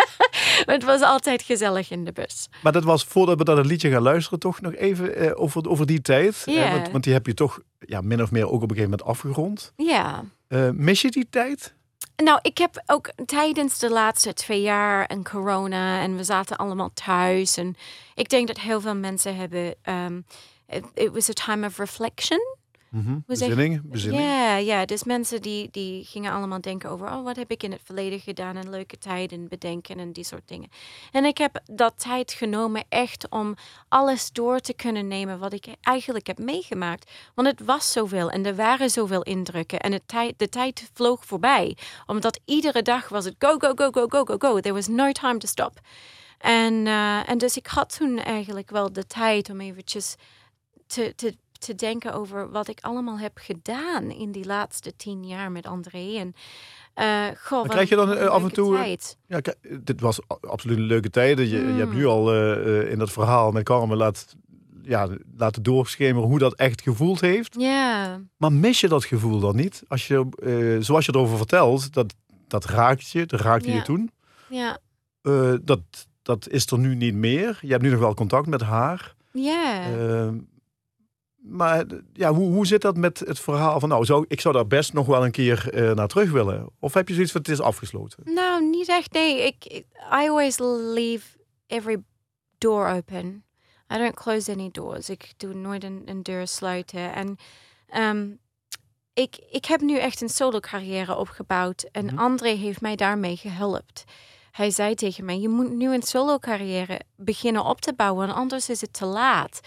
het 0.74 0.84
was 0.84 1.00
altijd 1.00 1.42
gezellig 1.42 1.90
in 1.90 2.04
de 2.04 2.12
bus. 2.12 2.41
Maar 2.62 2.72
dat 2.72 2.84
was 2.84 3.04
voordat 3.04 3.38
we 3.38 3.44
naar 3.44 3.56
het 3.56 3.66
liedje 3.66 3.90
gaan 3.90 4.02
luisteren, 4.02 4.38
toch 4.38 4.60
nog 4.60 4.74
even 4.74 5.14
eh, 5.14 5.30
over, 5.34 5.68
over 5.68 5.86
die 5.86 6.02
tijd. 6.02 6.44
Want, 6.44 6.90
want 6.90 7.04
die 7.04 7.12
heb 7.12 7.26
je 7.26 7.34
toch 7.34 7.60
ja, 7.78 8.00
min 8.00 8.22
of 8.22 8.30
meer 8.30 8.46
ook 8.46 8.62
op 8.62 8.70
een 8.70 8.76
gegeven 8.76 8.90
moment 8.90 9.08
afgerond. 9.08 9.72
Ja. 9.76 10.24
Eh, 10.48 10.70
mis 10.70 11.00
je 11.00 11.10
die 11.10 11.26
tijd? 11.30 11.74
Nou, 12.16 12.38
ik 12.42 12.58
heb 12.58 12.82
ook 12.86 13.12
tijdens 13.26 13.78
de 13.78 13.90
laatste 13.90 14.32
twee 14.32 14.62
jaar 14.62 15.06
en 15.06 15.24
corona 15.24 16.02
en 16.02 16.16
we 16.16 16.24
zaten 16.24 16.56
allemaal 16.56 16.90
thuis. 16.94 17.56
En 17.56 17.74
ik 18.14 18.28
denk 18.28 18.46
dat 18.46 18.58
heel 18.58 18.80
veel 18.80 18.94
mensen 18.94 19.36
hebben. 19.36 19.74
Um, 19.84 20.24
it, 20.68 20.84
it 20.94 21.12
was 21.12 21.28
a 21.28 21.32
time 21.32 21.66
of 21.66 21.78
reflection. 21.78 22.38
Bezinning? 23.26 23.80
Bezinning. 23.84 24.22
Ja, 24.22 24.56
ja, 24.56 24.84
dus 24.84 25.04
mensen 25.04 25.42
die, 25.42 25.68
die 25.70 26.04
gingen 26.04 26.32
allemaal 26.32 26.60
denken 26.60 26.90
over, 26.90 27.06
oh, 27.06 27.24
wat 27.24 27.36
heb 27.36 27.50
ik 27.50 27.62
in 27.62 27.72
het 27.72 27.80
verleden 27.84 28.20
gedaan 28.20 28.56
en 28.56 28.70
leuke 28.70 28.98
tijden 28.98 29.48
bedenken 29.48 29.98
en 29.98 30.12
die 30.12 30.24
soort 30.24 30.48
dingen. 30.48 30.68
En 31.12 31.24
ik 31.24 31.38
heb 31.38 31.60
dat 31.64 32.00
tijd 32.00 32.32
genomen 32.32 32.84
echt 32.88 33.28
om 33.28 33.54
alles 33.88 34.30
door 34.32 34.60
te 34.60 34.74
kunnen 34.74 35.08
nemen 35.08 35.38
wat 35.38 35.52
ik 35.52 35.66
eigenlijk 35.80 36.26
heb 36.26 36.38
meegemaakt. 36.38 37.10
Want 37.34 37.48
het 37.48 37.60
was 37.64 37.92
zoveel 37.92 38.30
en 38.30 38.46
er 38.46 38.56
waren 38.56 38.90
zoveel 38.90 39.22
indrukken 39.22 39.80
en 39.80 39.92
het 39.92 40.08
tijd, 40.08 40.38
de 40.38 40.48
tijd 40.48 40.90
vloog 40.92 41.24
voorbij. 41.24 41.76
Omdat 42.06 42.40
iedere 42.44 42.82
dag 42.82 43.08
was 43.08 43.24
het 43.24 43.34
go, 43.38 43.58
go, 43.58 43.72
go, 43.74 43.90
go, 43.90 44.06
go, 44.08 44.24
go, 44.24 44.36
go. 44.38 44.60
There 44.60 44.74
was 44.74 44.88
no 44.88 45.12
time 45.12 45.38
to 45.38 45.46
stop. 45.46 45.80
En, 46.38 46.86
eh, 46.86 47.28
en 47.28 47.38
dus 47.38 47.56
ik 47.56 47.66
had 47.66 47.96
toen 47.96 48.18
eigenlijk 48.18 48.70
wel 48.70 48.92
de 48.92 49.06
tijd 49.06 49.50
om 49.50 49.60
eventjes 49.60 50.16
te, 50.86 51.12
te, 51.16 51.36
te 51.62 51.74
denken 51.74 52.12
over 52.14 52.50
wat 52.50 52.68
ik 52.68 52.78
allemaal 52.80 53.18
heb 53.18 53.32
gedaan 53.38 54.10
in 54.10 54.32
die 54.32 54.46
laatste 54.46 54.96
tien 54.96 55.24
jaar 55.26 55.52
met 55.52 55.66
André. 55.66 56.16
En, 56.16 56.34
goh, 57.38 57.58
wat 57.62 57.68
krijg 57.70 57.88
je 57.88 57.96
dan, 57.96 58.14
eh, 58.14 58.26
af 58.26 58.42
en 58.42 58.52
toe, 58.52 58.74
eh, 58.76 58.82
tijd. 58.82 59.16
Ja, 59.26 59.40
kijk, 59.40 59.84
dit 59.86 60.00
was 60.00 60.20
absoluut 60.40 60.76
een 60.78 60.82
leuke 60.84 61.10
tijden. 61.10 61.48
Je, 61.48 61.56
je 61.56 61.62
Mm. 61.72 61.78
hebt 61.78 61.92
nu 61.94 62.06
al 62.06 62.34
in 62.86 62.98
dat 62.98 63.12
verhaal 63.12 63.50
met 63.52 63.64
Carmen 63.64 63.96
laat, 63.96 64.34
ja, 64.82 65.08
laten 65.36 65.62
doorschemeren 65.62 66.28
hoe 66.28 66.38
dat 66.38 66.54
echt 66.54 66.82
gevoeld 66.82 67.20
heeft. 67.20 67.54
Ja, 67.58 68.20
Maar 68.36 68.52
mis 68.52 68.80
je 68.80 68.88
dat 68.88 69.04
gevoel 69.04 69.40
dan 69.40 69.56
niet? 69.56 69.82
Als 69.88 70.06
je, 70.06 70.26
zoals 70.80 71.06
je 71.06 71.12
erover 71.14 71.36
vertelt, 71.36 71.92
dat, 71.92 72.14
dat 72.48 72.64
raakt 72.64 73.10
je, 73.10 73.26
dat 73.26 73.40
raakte 73.40 73.72
je 73.72 73.82
toen. 73.82 74.10
ja, 74.48 74.78
dat, 75.62 75.80
dat 76.22 76.48
is 76.48 76.66
er 76.70 76.78
nu 76.78 76.94
niet 76.94 77.14
meer. 77.14 77.58
Je 77.60 77.70
hebt 77.70 77.82
nu 77.82 77.90
nog 77.90 78.00
wel 78.00 78.14
contact 78.14 78.46
met 78.46 78.60
haar. 78.62 79.14
ja. 79.32 79.80
Maar 81.42 81.84
ja, 82.12 82.32
hoe, 82.32 82.52
hoe 82.52 82.66
zit 82.66 82.80
dat 82.82 82.96
met 82.96 83.18
het 83.18 83.40
verhaal 83.40 83.80
van, 83.80 83.88
nou, 83.88 84.04
zou, 84.04 84.24
ik 84.28 84.40
zou 84.40 84.54
daar 84.54 84.66
best 84.66 84.92
nog 84.92 85.06
wel 85.06 85.24
een 85.24 85.30
keer 85.30 85.68
eh, 85.70 85.92
naar 85.94 86.08
terug 86.08 86.30
willen? 86.30 86.70
Of 86.78 86.94
heb 86.94 87.08
je 87.08 87.14
zoiets 87.14 87.32
van, 87.32 87.40
het 87.40 87.50
is 87.50 87.60
afgesloten? 87.60 88.18
Nou, 88.24 88.64
niet 88.70 88.88
echt. 88.88 89.12
Nee, 89.12 89.46
ik, 89.46 89.64
I 89.96 90.28
always 90.28 90.58
leave 90.58 91.26
every 91.66 92.02
door 92.58 92.86
open. 92.88 93.44
I 93.94 93.98
don't 93.98 94.14
close 94.14 94.52
any 94.52 94.68
doors. 94.72 95.10
Ik 95.10 95.32
doe 95.36 95.54
nooit 95.54 95.84
een, 95.84 96.02
een 96.04 96.22
deur 96.22 96.46
sluiten. 96.46 97.14
En 97.14 97.36
ehm, 97.88 98.26
ik, 99.14 99.36
ik 99.50 99.64
heb 99.64 99.80
nu 99.80 99.98
echt 99.98 100.20
een 100.20 100.28
solo 100.28 100.58
carrière 100.60 101.16
opgebouwd. 101.16 101.82
En 101.92 102.04
Mhm. 102.04 102.18
André 102.18 102.48
heeft 102.48 102.80
mij 102.80 102.96
daarmee 102.96 103.36
geholpen. 103.36 103.86
Hij 104.52 104.70
zei 104.70 104.94
tegen 104.94 105.24
mij, 105.24 105.38
je 105.38 105.48
moet 105.48 105.72
nu 105.72 105.94
een 105.94 106.02
solo 106.02 106.38
carrière 106.38 107.00
beginnen 107.16 107.64
op 107.64 107.80
te 107.80 107.94
bouwen, 107.94 108.34
anders 108.34 108.68
is 108.68 108.80
het 108.80 108.92
te 108.92 109.06
laat. 109.06 109.60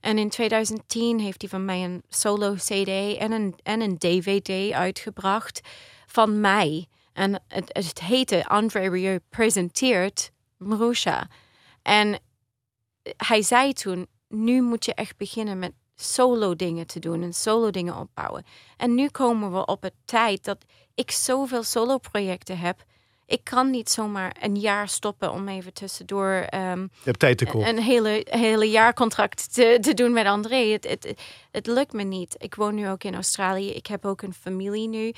En 0.00 0.18
in 0.18 0.28
2010 0.28 1.20
heeft 1.20 1.40
hij 1.40 1.50
van 1.50 1.64
mij 1.64 1.84
een 1.84 2.02
solo 2.08 2.54
CD 2.54 3.16
en 3.18 3.32
een, 3.32 3.54
en 3.62 3.80
een 3.80 3.98
DVD 3.98 4.72
uitgebracht 4.72 5.60
van 6.06 6.40
mij. 6.40 6.86
En 7.12 7.42
het, 7.48 7.70
het 7.72 8.00
heette 8.00 8.46
André 8.46 8.88
Rieu 8.88 9.20
presenteert 9.28 10.30
Marusha. 10.56 11.28
En 11.82 12.18
hij 13.16 13.42
zei 13.42 13.72
toen, 13.72 14.06
nu 14.28 14.62
moet 14.62 14.84
je 14.84 14.94
echt 14.94 15.16
beginnen 15.16 15.58
met 15.58 15.72
solo 15.94 16.56
dingen 16.56 16.86
te 16.86 16.98
doen 16.98 17.22
en 17.22 17.32
solo 17.32 17.70
dingen 17.70 17.96
opbouwen. 17.96 18.44
En 18.76 18.94
nu 18.94 19.08
komen 19.08 19.52
we 19.52 19.66
op 19.66 19.82
het 19.82 19.94
tijd 20.04 20.44
dat 20.44 20.64
ik 20.94 21.10
zoveel 21.10 21.62
solo 21.62 21.98
projecten 21.98 22.58
heb. 22.58 22.84
Ik 23.32 23.44
kan 23.44 23.70
niet 23.70 23.90
zomaar 23.90 24.36
een 24.40 24.56
jaar 24.56 24.88
stoppen 24.88 25.32
om 25.32 25.48
even 25.48 25.72
tussendoor 25.72 26.32
Je 26.50 26.88
hebt 27.02 27.18
tijd 27.18 27.38
te 27.38 27.46
kort. 27.46 27.68
een 27.68 27.82
hele, 27.82 28.26
hele 28.30 28.70
jaarcontract 28.70 29.54
te, 29.54 29.78
te 29.80 29.94
doen 29.94 30.12
met 30.12 30.26
André. 30.26 30.56
Het, 30.56 30.88
het, 30.88 31.20
het 31.50 31.66
lukt 31.66 31.92
me 31.92 32.02
niet. 32.02 32.34
Ik 32.38 32.54
woon 32.54 32.74
nu 32.74 32.88
ook 32.88 33.04
in 33.04 33.14
Australië. 33.14 33.70
Ik 33.70 33.86
heb 33.86 34.04
ook 34.04 34.22
een 34.22 34.34
familie 34.34 34.88
nu. 34.88 35.12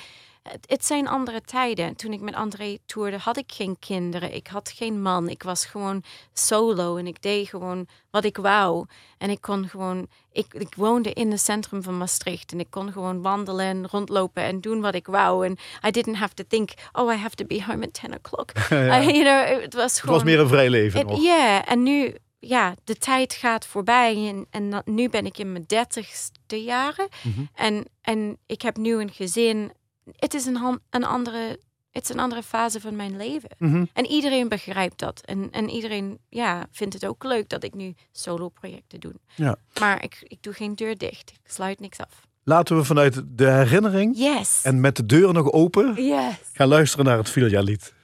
Het, 0.49 0.65
het 0.67 0.85
zijn 0.85 1.09
andere 1.09 1.41
tijden. 1.41 1.97
Toen 1.97 2.13
ik 2.13 2.21
met 2.21 2.35
André 2.35 2.79
toerde, 2.87 3.19
had 3.19 3.37
ik 3.37 3.53
geen 3.53 3.77
kinderen. 3.79 4.35
Ik 4.35 4.47
had 4.47 4.73
geen 4.77 5.03
man. 5.03 5.29
Ik 5.29 5.43
was 5.43 5.65
gewoon 5.65 6.03
solo 6.33 6.97
en 6.97 7.07
ik 7.07 7.23
deed 7.23 7.49
gewoon 7.49 7.87
wat 8.11 8.25
ik 8.25 8.37
wou. 8.37 8.87
En 9.19 9.31
ik 9.31 9.41
kon 9.41 9.69
gewoon... 9.69 10.07
Ik, 10.33 10.55
ik 10.55 10.75
woonde 10.77 11.13
in 11.13 11.31
het 11.31 11.41
centrum 11.41 11.83
van 11.83 11.99
Maastricht 11.99 12.53
en 12.53 12.61
ik 12.61 12.71
kon 12.71 12.93
gewoon 12.93 13.23
wandelen 13.23 13.67
en 13.67 13.89
rondlopen 13.91 14.43
en 14.43 14.61
doen 14.61 14.81
wat 14.81 14.95
ik 14.95 15.07
wou. 15.07 15.47
En 15.47 15.57
I 15.87 15.91
didn't 15.91 16.17
have 16.17 16.35
to 16.35 16.45
think, 16.49 16.71
oh, 16.93 17.13
I 17.13 17.17
have 17.17 17.35
to 17.35 17.45
be 17.45 17.65
home 17.65 17.85
at 17.87 17.95
10 17.95 18.15
o'clock. 18.15 18.51
Ja. 18.71 19.01
You 19.03 19.23
know, 19.23 19.63
het 19.63 19.75
was 19.75 19.93
Het 19.93 20.01
gewoon... 20.01 20.15
was 20.15 20.25
meer 20.25 20.41
een 20.41 20.49
vrij 20.49 20.71
leven 20.71 21.09
Het-. 21.09 21.23
Ja, 21.23 21.65
en 21.67 21.83
nu, 21.83 22.15
ja, 22.39 22.75
de 22.85 22.97
tijd 22.97 23.33
gaat 23.33 23.67
voorbij 23.67 24.29
en, 24.29 24.47
en 24.51 24.83
nu 24.85 25.09
ben 25.09 25.27
ik 25.27 25.39
in 25.39 25.53
mijn 25.53 25.65
dertigste 25.67 26.63
jaren 26.63 27.09
Mhm. 27.23 27.41
en, 27.55 27.85
en 28.01 28.39
ik 28.47 28.63
heb 28.63 28.77
nu 28.77 29.01
een 29.01 29.13
gezin. 29.13 29.73
Het 30.12 30.35
is 30.35 30.47
een, 30.47 30.81
een 30.90 31.05
andere, 31.05 31.59
het 31.90 32.03
is 32.03 32.09
een 32.09 32.21
andere 32.21 32.43
fase 32.43 32.81
van 32.81 32.97
mijn 32.97 33.17
leven. 33.17 33.51
Mhm. 33.59 33.85
En 33.93 34.07
iedereen 34.07 34.49
begrijpt 34.49 34.99
dat. 34.99 35.21
En, 35.25 35.49
en 35.51 35.69
iedereen 35.71 36.19
ja, 36.29 36.67
vindt 36.71 36.95
het 36.95 37.07
ook 37.07 37.25
leuk 37.25 37.49
dat 37.49 37.64
ik 37.64 37.75
nu 37.75 37.95
solo-projecten 38.12 39.01
doe. 39.01 39.14
Ja. 39.35 39.57
Maar 39.81 40.03
ik, 40.03 40.19
ik 40.23 40.43
doe 40.43 40.53
geen 40.53 40.75
deur 40.75 40.96
dicht. 40.98 41.31
Ik 41.31 41.50
sluit 41.50 41.81
niks 41.81 41.98
af. 41.98 42.27
Laten 42.46 42.77
we 42.77 42.85
vanuit 42.85 43.23
de 43.27 43.50
herinnering 43.50 44.17
Yes. 44.17 44.61
en 44.63 44.81
met 44.81 44.96
de 44.96 45.07
deur 45.07 45.33
nog 45.33 45.52
open 45.52 46.05
yes. 46.05 46.35
gaan 46.52 46.69
luisteren 46.69 47.05
naar 47.05 47.19
het 47.19 47.29
Filja-lied. 47.29 47.94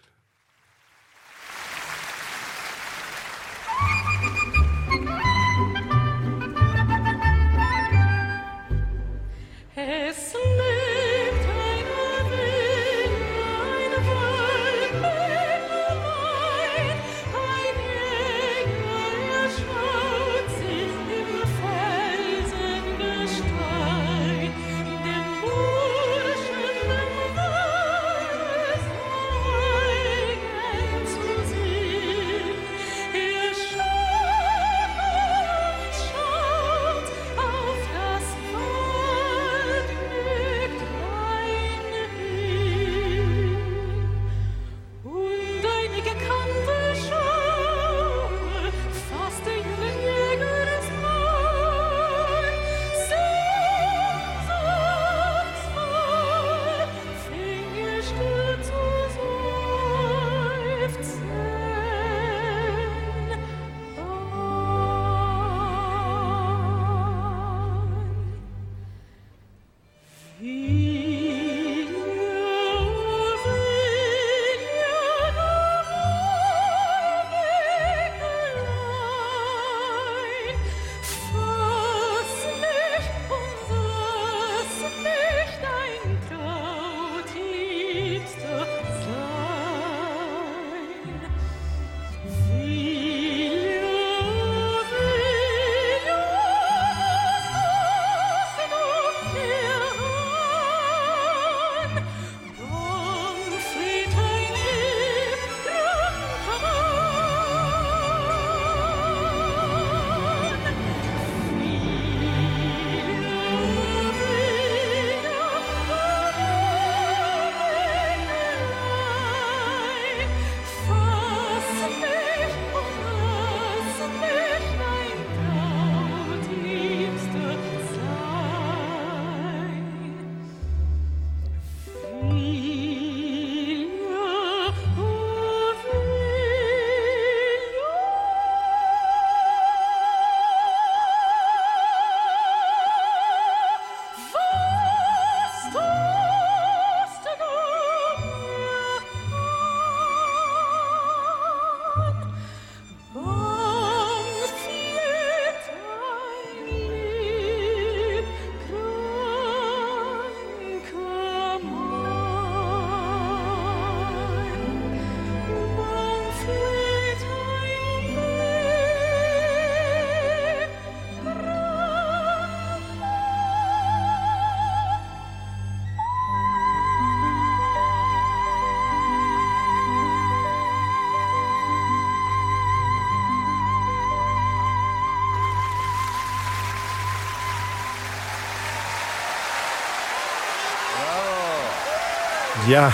Ja, 192.71 192.93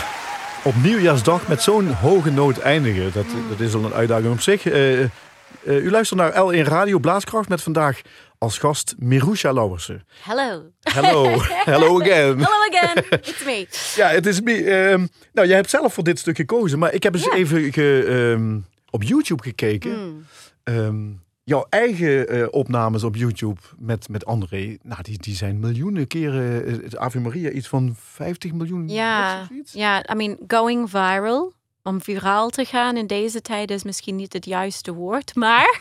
op 0.64 0.74
nieuwjaarsdag 0.82 1.48
met 1.48 1.62
zo'n 1.62 1.92
hoge 1.92 2.30
noot 2.30 2.58
eindigen, 2.58 3.12
dat, 3.12 3.26
dat 3.48 3.60
is 3.60 3.74
al 3.74 3.84
een 3.84 3.92
uitdaging 3.92 4.32
op 4.32 4.40
zich. 4.40 4.66
Eh, 4.66 5.02
eh, 5.02 5.08
u 5.64 5.90
luistert 5.90 6.20
naar 6.20 6.32
L1 6.32 6.68
Radio 6.68 6.98
Blaaskracht 6.98 7.48
met 7.48 7.62
vandaag 7.62 8.00
als 8.38 8.58
gast 8.58 8.94
Mirusha 8.98 9.52
Lauwersen. 9.52 10.06
Hello. 10.22 10.62
Hello, 10.82 11.40
hello 11.64 12.00
again. 12.00 12.38
Hello 12.44 12.66
again. 12.70 13.04
It's 13.10 13.44
me. 13.44 13.66
Ja, 14.02 14.08
het 14.08 14.26
is 14.26 14.40
me. 14.40 14.64
ehm, 14.64 15.06
nou, 15.32 15.46
jij 15.46 15.56
hebt 15.56 15.70
zelf 15.70 15.94
voor 15.94 16.04
dit 16.04 16.18
stuk 16.18 16.36
gekozen, 16.36 16.78
maar 16.78 16.94
ik 16.94 17.02
heb 17.02 17.14
eens 17.14 17.30
even 17.30 17.72
ge, 17.72 18.04
ehm, 18.08 18.58
op 18.90 19.02
YouTube 19.02 19.42
gekeken. 19.42 19.94
Hmm. 19.94 20.26
Ehm, 20.62 21.25
jouw 21.46 21.66
eigen 21.68 22.28
eh, 22.28 22.46
opnames 22.50 23.04
op 23.04 23.16
YouTube 23.16 23.60
met, 23.78 24.08
met 24.08 24.24
André, 24.26 24.76
nou, 24.82 25.02
die, 25.02 25.18
die 25.18 25.34
zijn 25.34 25.60
miljoenen 25.60 26.06
keren. 26.06 26.66
eh, 26.66 26.72
Het 26.72 26.96
Ave 26.96 27.20
Maria, 27.20 27.50
iets 27.50 27.68
van 27.68 27.94
50 27.98 28.52
miljoen. 28.52 28.88
Ja, 28.88 29.48
ja, 29.72 30.04
I 30.12 30.14
mean, 30.14 30.36
going 30.46 30.90
viral. 30.90 31.52
Om 31.82 32.02
viraal 32.02 32.48
te 32.50 32.64
gaan 32.64 32.96
in 32.96 33.06
deze 33.06 33.40
tijd 33.42 33.70
is 33.70 33.82
misschien 33.84 34.16
niet 34.16 34.32
het 34.32 34.44
juiste 34.44 34.92
woord, 34.94 35.34
maar 35.34 35.80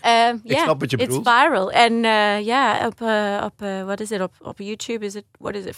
eh, 0.00 0.10
ja, 0.44 0.62
snap 0.62 0.80
wat 0.80 0.90
je 0.90 0.96
it's 0.96 1.06
bedoelt. 1.06 1.28
viral. 1.28 1.70
En 1.70 2.04
eh, 2.04 2.44
ja, 2.44 2.86
op, 2.86 3.00
eh, 3.00 3.42
op 3.44 3.62
eh, 3.62 3.84
wat 3.84 4.00
is 4.00 4.10
het, 4.10 4.20
op, 4.20 4.32
op 4.40 4.58
YouTube 4.58 5.04
is 5.04 5.14
het, 5.14 5.24
what 5.38 5.54
is 5.54 5.64
it, 5.64 5.76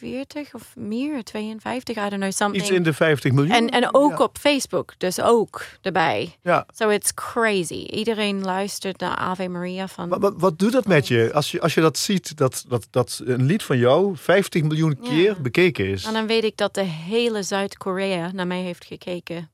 45 0.00 0.54
of 0.54 0.76
meer, 0.76 1.24
52, 1.24 1.96
I 1.96 2.00
don't 2.00 2.14
know, 2.14 2.30
something. 2.32 2.62
Iets 2.62 2.70
in 2.72 2.82
de 2.82 2.92
50 2.92 3.32
miljoen. 3.32 3.54
en, 3.54 3.68
en 3.68 3.94
ook 3.94 4.18
ja. 4.18 4.24
op 4.24 4.38
Facebook, 4.38 4.94
dus 4.98 5.20
ook 5.20 5.64
erbij. 5.82 6.36
Ja. 6.42 6.66
So 6.74 6.88
it's 6.88 7.14
crazy. 7.14 7.84
Iedereen 7.84 8.44
luistert 8.44 9.00
naar 9.00 9.16
Ave 9.16 9.48
Maria 9.48 9.88
van... 9.88 10.08
Wat, 10.08 10.20
wat, 10.20 10.34
wat 10.36 10.58
doet 10.58 10.72
dat 10.72 10.86
met 10.86 11.08
je 11.08 11.30
als 11.32 11.50
je, 11.50 11.60
als 11.60 11.74
je 11.74 11.80
dat 11.80 11.98
ziet, 11.98 12.36
dat, 12.36 12.64
dat, 12.68 12.86
dat 12.90 13.20
een 13.24 13.44
lied 13.44 13.62
van 13.62 13.78
jou 13.78 14.16
50 14.16 14.62
miljoen 14.62 14.98
Ja. 15.00 15.08
keer 15.08 15.40
bekeken 15.40 15.86
is? 15.86 16.04
En 16.04 16.12
dan 16.12 16.26
weet 16.26 16.44
ik 16.44 16.56
dat 16.56 16.74
de 16.74 16.82
hele 16.82 17.42
Zuid-Korea 17.42 18.30
naar 18.32 18.46
mij 18.46 18.60
heeft 18.60 18.84
gekeken. 18.84 19.50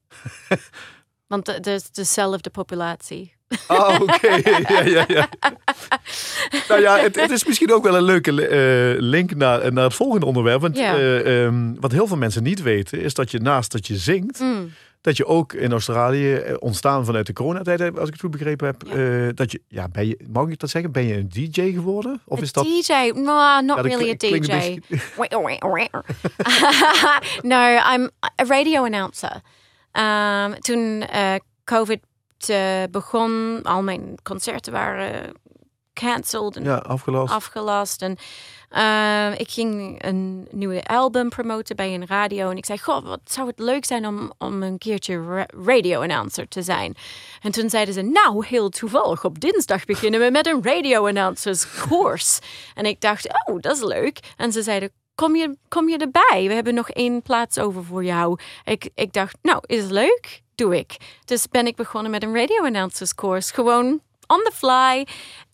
Want 1.27 1.47
het 1.47 1.67
is 1.67 1.91
dezelfde 1.91 2.51
populatie. 2.51 3.36
Oh, 3.69 3.99
oké. 4.01 4.29
ja, 4.73 4.83
ja, 4.85 5.05
ja. 5.09 5.29
nou 6.69 6.81
ja, 6.81 6.99
het, 6.99 7.21
het 7.21 7.31
is 7.31 7.45
misschien 7.45 7.73
ook 7.73 7.85
wel 7.85 7.97
een 7.97 8.03
leuke 8.03 8.47
eh, 8.47 9.01
link 9.01 9.35
naar, 9.35 9.73
naar 9.73 9.85
het 9.85 9.95
volgende 9.95 10.27
onderwerp. 10.27 10.61
Want 10.61 10.77
Ja. 10.79 10.95
eh, 10.97 11.45
ehm, 11.45 11.75
wat 11.81 11.93
heel 11.93 12.07
veel 12.07 12.17
mensen 12.17 12.43
niet 12.43 12.63
weten, 12.63 13.01
is 13.01 13.15
dat 13.15 13.31
je 13.31 13.39
naast 13.41 13.73
dat 13.73 13.87
je 13.87 13.97
zingt, 13.97 14.41
Mm. 14.41 14.73
dat 15.01 15.17
je 15.17 15.27
ook 15.27 15.53
in 15.53 15.73
Australië, 15.73 16.35
eh, 16.35 16.55
ontstaan 16.59 17.05
vanuit 17.05 17.27
de 17.27 17.33
coronatijd, 17.33 17.81
eh, 17.81 17.87
als 17.95 18.07
ik 18.07 18.13
het 18.13 18.21
goed 18.21 18.31
begrepen 18.31 18.67
heb, 18.67 18.83
Ja. 18.87 18.93
eh, 19.27 19.29
dat 19.35 19.53
je, 19.53 19.61
ja, 19.69 19.89
ben 19.89 20.07
je, 20.09 20.19
mag 20.33 20.49
ik 20.49 20.59
dat 20.59 20.71
zeggen, 20.71 20.93
ben 20.93 21.07
je 21.07 21.15
een 21.15 21.29
DJ 21.29 21.73
geworden? 21.73 22.21
Of 22.25 22.39
A 22.39 22.43
is 22.43 22.53
dat... 22.53 22.65
DJ? 22.65 22.93
No, 23.15 23.61
not 23.61 23.77
Ja, 23.77 23.83
really 23.83 24.11
a 24.11 24.15
DJ. 24.17 24.79
Wait. 25.17 25.33
no, 27.43 27.79
I'm 27.95 28.11
a 28.41 28.45
radio 28.49 28.85
announcer. 28.85 29.41
Um, 29.93 30.61
toen 30.61 31.03
eh, 31.03 31.35
COVID 31.65 31.99
begon, 32.91 33.61
al 33.63 33.83
mijn 33.83 34.15
concerten 34.23 34.73
waren 34.73 35.33
cancelled 35.95 36.57
en 36.57 36.65
Ja, 36.65 36.77
afgelast. 36.77 37.33
afgelast. 37.33 38.03
En 38.03 38.17
eh, 38.69 39.39
ik 39.39 39.51
ging 39.51 40.05
een 40.05 40.49
nieuwe 40.51 40.85
album 40.85 41.29
promoten 41.29 41.77
bij 41.77 41.95
een 41.95 42.07
radio. 42.07 42.51
En 42.51 42.57
ik 42.57 42.65
zei, 42.67 42.79
goh, 42.79 43.05
wat 43.05 43.21
zou 43.25 43.47
het 43.47 43.59
leuk 43.59 43.85
zijn 43.85 44.07
om, 44.07 44.33
om 44.39 44.63
een 44.63 44.79
keertje 44.79 45.23
ra- 45.23 45.47
radio-announcer 45.65 46.49
te 46.49 46.63
zijn. 46.63 46.95
En 47.43 47.51
toen 47.53 47.71
zeiden 47.71 47.95
ze, 47.95 48.03
nou, 48.03 48.47
heel 48.47 48.69
toevallig, 48.69 49.25
op 49.25 49.41
dinsdag 49.41 49.85
beginnen 49.85 50.21
we 50.21 50.31
met 50.31 50.47
een 50.47 50.63
radio-announcers 50.63 51.67
course. 51.89 52.41
En 52.75 52.85
ik 52.87 53.01
dacht, 53.01 53.29
oh, 53.47 53.61
dat 53.61 53.77
is 53.77 53.83
leuk. 53.83 54.19
En 54.37 54.53
ze 54.53 54.63
zeiden, 54.63 54.91
kom 55.15 55.37
je, 55.37 55.57
kom 55.69 55.89
je 55.89 55.97
erbij? 55.97 56.49
We 56.49 56.55
hebben 56.55 56.75
nog 56.75 56.91
één 56.91 57.23
plaats 57.23 57.59
over 57.59 57.85
voor 57.85 58.05
jou. 58.05 58.39
Ik, 58.65 58.91
ik 58.95 59.13
dacht, 59.13 59.37
nou, 59.43 59.59
is 59.67 59.85
leuk? 59.85 60.43
Doe 60.57 60.77
ik. 60.77 60.97
Dus 61.25 61.49
ben 61.49 61.67
ik 61.67 61.77
begonnen 61.77 62.11
met 62.11 62.23
een 62.23 62.35
radio-announcers 62.35 63.15
course. 63.15 63.55
Gewoon 63.55 63.87
on 64.27 64.41
the 64.45 64.51
fly. 64.55 65.07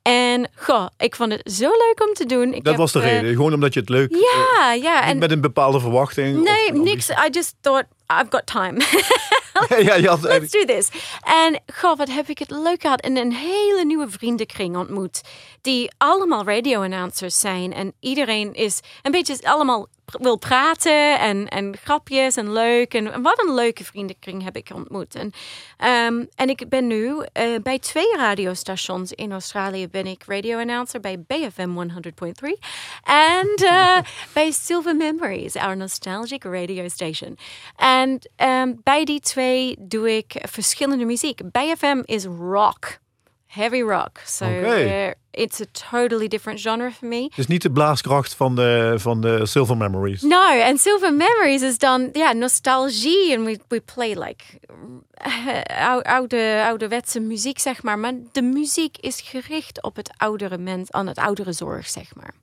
En 0.03 0.51
goh, 0.57 0.87
ik 0.99 1.17
vond 1.17 1.33
het 1.33 1.53
zo 1.53 1.69
leuk 1.69 2.07
om 2.09 2.15
te 2.15 2.27
doen. 2.27 2.47
Ik 2.55 2.65
dat 2.65 2.73
heb, 2.73 2.77
was 2.77 2.93
de 2.93 3.01
eh, 3.01 3.05
reden. 3.13 3.35
Gewoon 3.35 3.55
omdat 3.55 3.75
je 3.75 3.81
het 3.81 3.89
leuk... 3.89 4.11
Ja, 4.15 4.73
ja. 4.73 5.03
eh, 5.03 5.09
En 5.09 5.19
met 5.19 5.31
een 5.31 5.41
bepaalde 5.41 5.81
verwachting. 5.81 6.43
nee, 6.43 6.67
of- 6.73 6.79
of 6.79 6.85
niks. 6.85 7.09
I 7.09 7.29
just 7.31 7.55
thought, 7.61 7.87
I've 8.07 8.27
got 8.31 8.47
time. 8.47 8.81
ja, 9.89 9.95
je 9.95 10.09
had 10.09 10.21
Let's 10.23 10.51
do 10.51 10.65
this. 10.65 10.89
En 11.25 11.63
goh, 11.75 11.97
wat 11.97 12.09
heb 12.09 12.29
ik 12.29 12.39
het 12.39 12.51
leuk 12.51 12.81
gehad. 12.81 13.01
En 13.01 13.17
een 13.17 13.33
hele 13.33 13.85
nieuwe 13.85 14.11
vriendenkring 14.11 14.77
ontmoet. 14.77 15.21
Die 15.61 15.91
allemaal 15.99 16.45
radio-announcers 16.45 17.39
zijn. 17.41 17.73
En 17.73 17.93
iedereen 18.01 18.53
is 18.55 18.81
een 19.03 19.13
beetje 19.13 19.37
allemaal 19.43 19.87
wil 20.05 20.37
praten. 20.37 21.19
En, 21.19 21.49
en 21.49 21.77
grapjes 21.77 22.37
en 22.37 22.53
leuk. 22.53 22.95
En 22.95 23.23
wat 23.23 23.45
een 23.47 23.55
leuke 23.55 23.85
vriendenkring 23.85 24.45
heb 24.45 24.57
ik 24.57 24.71
ontmoet. 24.75 25.15
En, 25.15 25.33
ehm, 25.77 26.25
en 26.35 26.49
ik 26.49 26.69
ben 26.69 26.87
nu 26.87 27.15
eh, 27.33 27.45
bij 27.63 27.79
twee 27.79 28.17
radiostations 28.17 29.13
in 29.13 29.33
Australië. 29.33 29.89
Ben 29.89 30.07
ik 30.07 30.23
radio-announcer 30.27 31.01
bij 31.01 31.21
BFM 31.27 31.69
100.3. 31.69 32.59
En 33.05 33.55
eh, 33.55 33.99
bij 34.35 34.51
Silver 34.51 34.97
Memories, 34.97 35.57
our 35.57 35.77
nostalgic 35.77 36.45
radio 36.45 36.89
station. 36.89 37.39
En 37.77 38.19
ehm, 38.37 38.73
bij 38.83 39.05
die 39.05 39.21
twee 39.21 39.77
doe 39.79 40.17
ik 40.17 40.35
verschillende 40.43 41.05
muziek. 41.05 41.41
BFM 41.51 42.03
is 42.05 42.25
rock. 42.25 43.01
Heavy 43.55 43.83
rock. 43.83 44.19
So 44.25 44.45
uh, 44.47 45.11
it's 45.31 45.61
a 45.61 45.65
totally 45.91 46.29
different 46.29 46.61
genre 46.61 46.91
for 46.91 47.09
me. 47.09 47.31
Is 47.37 47.47
niet 47.47 47.63
de 47.63 47.71
blaaskracht 47.71 48.35
van 48.35 48.55
de, 48.57 48.95
van 48.97 49.21
de 49.21 49.47
Silver 49.47 49.77
Memories. 49.77 50.23
No, 50.23 50.61
and 50.63 50.81
Silver 50.81 51.15
Memories 51.15 51.63
is 51.63 51.79
dan 51.79 52.09
ja 52.13 52.33
nostalgie 52.33 53.33
en 53.33 53.45
we, 53.45 53.59
we 53.69 53.81
play 53.95 54.15
like 54.15 54.45
eh, 55.15 55.89
ou- 55.91 56.03
oude, 56.03 56.63
ouderwetse 56.67 57.21
muziek 57.21 57.59
zeg 57.59 57.83
maar, 57.83 57.99
maar 57.99 58.13
de 58.33 58.43
muziek 58.43 58.97
is 58.99 59.21
gericht 59.21 59.83
op 59.83 59.97
het 59.97 60.11
oudere 60.17 60.59
mens, 60.59 60.91
aan 60.91 61.07
het 61.07 61.19
oudere 61.19 61.53
zorg 61.53 61.89
zeg 61.89 62.15
maar. 62.15 62.35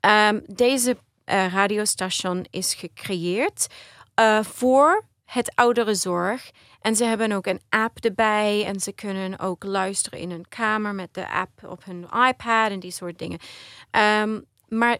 Ehm, 0.00 0.40
deze 0.46 0.96
eh, 1.24 1.52
radiostation 1.52 2.46
is 2.50 2.74
gecreëerd 2.74 3.66
eh, 4.14 4.38
voor 4.42 5.04
het 5.24 5.52
oudere 5.54 5.94
zorg. 5.94 6.50
En 6.84 6.96
ze 6.96 7.04
hebben 7.04 7.32
ook 7.32 7.46
een 7.46 7.60
app 7.68 8.04
erbij. 8.04 8.64
En 8.64 8.80
ze 8.80 8.92
kunnen 8.92 9.38
ook 9.38 9.64
luisteren 9.64 10.18
in 10.18 10.30
hun 10.30 10.48
kamer 10.48 10.94
met 10.94 11.14
de 11.14 11.30
app 11.30 11.64
op 11.66 11.84
hun 11.84 12.02
iPad 12.02 12.70
en 12.70 12.80
die 12.80 12.90
soort 12.90 13.18
dingen. 13.18 13.38
Ehm, 13.90 14.40
maar 14.68 14.98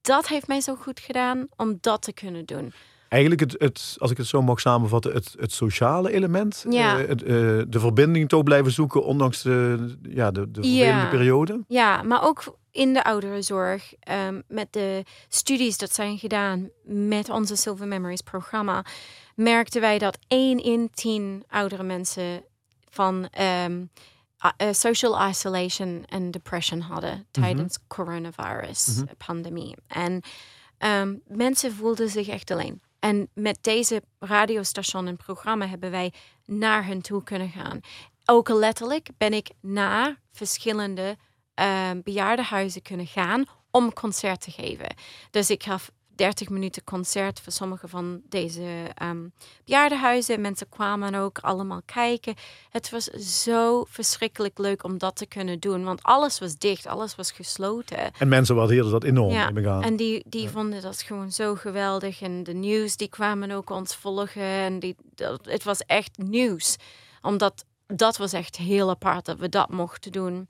dat 0.00 0.28
heeft 0.28 0.46
mij 0.46 0.60
zo 0.60 0.74
goed 0.74 1.00
gedaan 1.00 1.46
om 1.56 1.78
dat 1.80 2.02
te 2.02 2.12
kunnen 2.12 2.44
doen. 2.44 2.72
Eigenlijk, 3.08 3.40
het, 3.40 3.54
het, 3.58 3.96
als 3.98 4.10
ik 4.10 4.16
het 4.16 4.26
zo 4.26 4.42
mag 4.42 4.60
samenvatten, 4.60 5.12
het, 5.12 5.34
het 5.38 5.52
sociale 5.52 6.12
element. 6.12 6.64
Ja. 6.70 6.98
eh, 7.00 7.08
het, 7.08 7.22
eh, 7.22 7.28
de 7.68 7.80
verbinding 7.80 8.28
toch 8.28 8.42
blijven 8.42 8.72
zoeken, 8.72 9.04
ondanks 9.04 9.42
de, 9.42 9.94
ja, 10.08 10.30
de, 10.30 10.50
de 10.50 10.68
Ja. 10.74 11.08
periode. 11.08 11.64
Ja, 11.68 12.02
maar 12.02 12.22
ook 12.24 12.56
in 12.70 12.92
de 12.92 13.04
ouderenzorg, 13.04 13.94
ehm, 14.00 14.40
met 14.48 14.72
de 14.72 15.02
studies 15.28 15.78
dat 15.78 15.94
zijn 15.94 16.18
gedaan 16.18 16.68
met 16.84 17.28
onze 17.30 17.56
Silver 17.56 17.86
Memories 17.88 18.20
programma, 18.22 18.84
merkten 19.34 19.80
wij 19.80 19.98
dat 19.98 20.18
1 20.28 20.62
in 20.64 20.90
10 20.94 21.44
oudere 21.48 21.82
mensen 21.82 22.44
van 22.90 23.28
ehm, 23.30 23.84
eh, 24.56 24.68
social 24.72 25.28
isolation 25.28 26.04
en 26.08 26.30
depression 26.30 26.80
hadden 26.80 27.26
tijdens 27.30 27.78
coronavirus 27.88 29.02
pandemie. 29.26 29.76
En 29.86 30.20
ehm, 30.78 31.14
mensen 31.26 31.72
voelden 31.72 32.08
zich 32.08 32.28
echt 32.28 32.50
alleen. 32.50 32.80
En 33.04 33.28
met 33.34 33.58
deze 33.60 34.02
radiostation 34.18 35.06
en 35.06 35.16
programma 35.16 35.66
hebben 35.66 35.90
wij 35.90 36.12
naar 36.44 36.86
hen 36.86 37.02
toe 37.02 37.22
kunnen 37.22 37.50
gaan. 37.50 37.80
Ook 38.24 38.48
letterlijk 38.48 39.08
ben 39.16 39.32
ik 39.32 39.50
naar 39.60 40.20
verschillende 40.32 41.16
ehm 41.54 42.00
bejaardenhuizen 42.02 42.82
kunnen 42.82 43.06
gaan 43.06 43.44
om 43.70 43.92
concert 43.92 44.40
te 44.40 44.50
geven. 44.50 44.94
Dus 45.30 45.50
ik 45.50 45.62
gaf 45.62 45.90
30 46.16 46.48
minuten 46.48 46.84
concert 46.84 47.40
voor 47.40 47.52
sommige 47.52 47.88
van 47.88 48.20
deze 48.28 48.90
ehm 48.94 49.26
bejaardenhuizen. 49.64 50.40
Mensen 50.40 50.68
kwamen 50.68 51.14
ook 51.14 51.38
allemaal 51.38 51.80
kijken. 51.84 52.34
Het 52.70 52.90
was 52.90 53.04
zo 53.40 53.84
verschrikkelijk 53.88 54.58
leuk 54.58 54.84
om 54.84 54.98
dat 54.98 55.16
te 55.16 55.26
kunnen 55.26 55.60
doen, 55.60 55.84
want 55.84 56.02
alles 56.02 56.38
was 56.38 56.56
dicht, 56.58 56.86
alles 56.86 57.14
was 57.16 57.30
gesloten. 57.30 58.12
En 58.18 58.28
mensen 58.28 58.54
waardeerden 58.54 58.90
dat 58.92 59.04
enorm. 59.04 59.32
Ja, 59.32 59.50
en 59.82 59.96
die, 59.96 60.24
die 60.26 60.48
vonden 60.48 60.82
dat 60.82 61.02
gewoon 61.02 61.32
zo 61.32 61.54
geweldig. 61.54 62.20
En 62.22 62.42
de 62.42 62.54
nieuws, 62.54 62.96
die 62.96 63.08
kwamen 63.08 63.50
ook 63.50 63.70
ons 63.70 63.96
volgen. 63.96 64.42
En 64.42 64.78
die, 64.78 64.96
dat, 65.14 65.44
het 65.44 65.64
was 65.64 65.78
echt 65.80 66.18
nieuws. 66.18 66.76
Omdat 67.22 67.64
dat 67.86 68.16
was 68.16 68.32
echt 68.32 68.56
heel 68.56 68.90
apart 68.90 69.24
dat 69.24 69.38
we 69.38 69.48
dat 69.48 69.70
mochten 69.70 70.12
doen. 70.12 70.48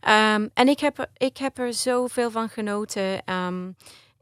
Ehm, 0.00 0.48
en 0.54 0.68
ik 0.68 0.80
heb, 0.80 0.98
er- 0.98 1.10
ik 1.16 1.36
heb 1.36 1.58
er 1.58 1.74
zoveel 1.74 2.30
van 2.30 2.48
genoten. 2.48 3.24
Ehm, 3.24 3.70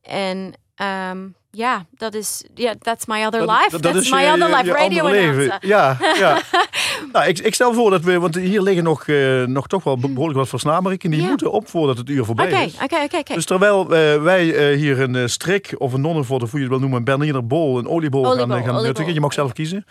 en 0.02 0.52
ehm, 0.74 1.18
ja, 1.50 1.84
dat 1.96 2.14
is, 2.14 2.44
ja, 2.54 2.74
that's 2.78 3.06
my 3.06 3.24
other 3.24 3.40
life. 3.40 3.68
dat- 3.70 3.82
dat 3.82 3.92
that's 3.92 4.04
is 4.04 4.10
my 4.12 4.20
je- 4.22 4.32
other 4.32 4.48
life 4.48 4.64
je 4.64 4.72
radio 4.72 5.08
leven. 5.08 5.58
Ja, 5.60 5.96
ja. 6.18 6.38
nou, 7.12 7.26
ik, 7.26 7.38
ik 7.38 7.54
stel 7.54 7.74
voor 7.74 7.90
dat 7.90 8.02
we, 8.02 8.18
want 8.20 8.34
hier 8.34 8.62
liggen 8.62 8.84
nog, 8.84 9.06
eh, 9.06 9.42
nog 9.42 9.66
toch 9.66 9.84
wel 9.84 9.96
behoorlijk 9.98 10.38
wat 10.38 10.48
versnaperiken. 10.48 11.10
Die 11.10 11.22
moeten 11.28 11.52
op 11.52 11.68
voordat 11.68 11.98
het 11.98 12.08
uur 12.08 12.24
voorbij 12.24 12.64
is. 12.64 12.74
oké, 12.82 12.94
oké, 13.04 13.16
oké. 13.16 13.34
Dus 13.34 13.44
terwijl 13.44 13.82
eh, 13.94 14.22
wij 14.22 14.54
eh, 14.54 14.76
hier 14.76 15.00
een 15.00 15.30
strik 15.30 15.74
of 15.78 15.92
een 15.92 16.00
nonnenvod, 16.00 16.42
of 16.42 16.50
hoe 16.50 16.58
je 16.60 16.64
het 16.64 16.72
wil 16.74 16.80
noemen, 16.80 16.98
een 16.98 17.04
Berliner 17.18 17.46
bol, 17.46 17.78
een 17.78 17.88
oliebol, 17.88 18.24
gaan, 18.24 18.38
gaan 18.38 18.50
oliebol. 18.60 18.82
nuttigen. 18.82 19.14
Je 19.14 19.20
mag 19.20 19.32
zelf 19.32 19.52
kiezen. 19.52 19.84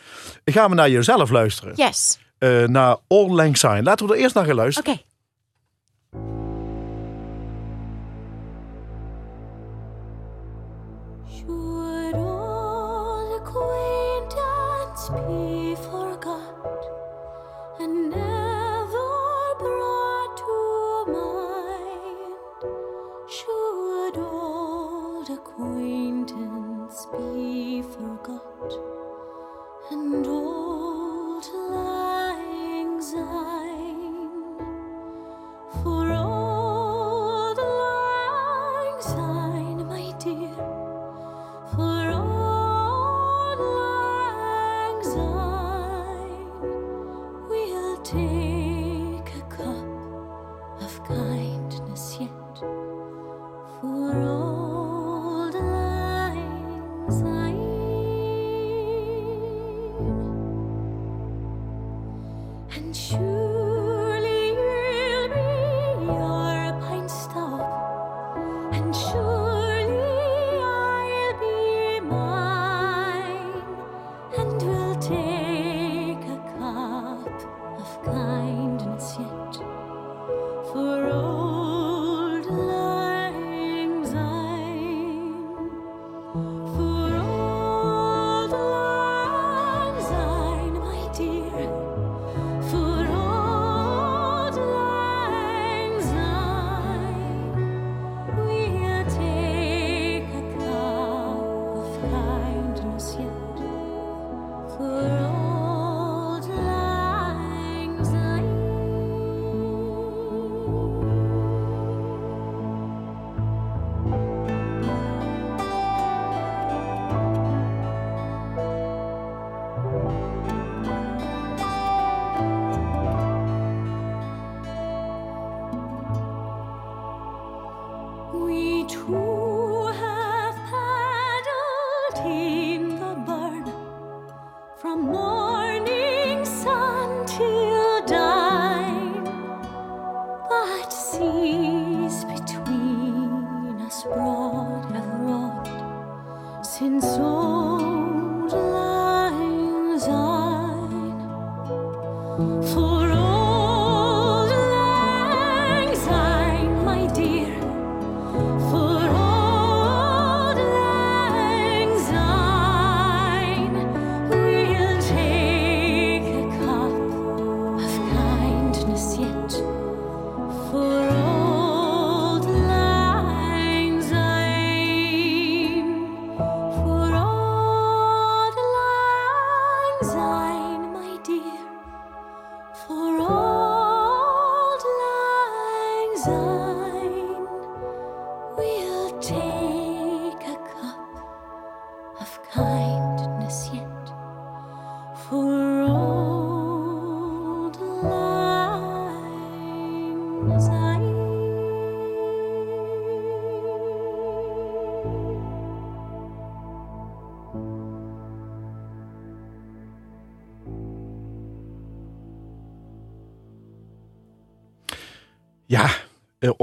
Gaan 0.46 0.70
we 0.70 0.76
naar 0.76 0.90
jezelf 0.90 1.30
luisteren. 1.30 1.74
Yes. 1.76 2.20
Naar 2.68 2.98
All 3.08 3.28
Lang 3.30 3.58
Syne. 3.58 3.84
Laten 3.84 4.08
we 4.08 4.14
er 4.14 4.20
eerst 4.20 4.36
naar 4.36 4.46
gaan 4.46 4.56
luisteren. 4.56 4.92
Oké. 4.92 5.02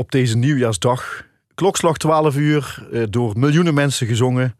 Op 0.09 0.15
deze 0.15 0.37
nieuwjaarsdag. 0.37 1.25
Klokslag 1.55 1.97
12 1.97 2.37
uur, 2.37 2.87
eh, 2.93 3.03
door 3.11 3.39
miljoenen 3.39 3.75
mensen 3.75 4.07
gezongen. 4.07 4.57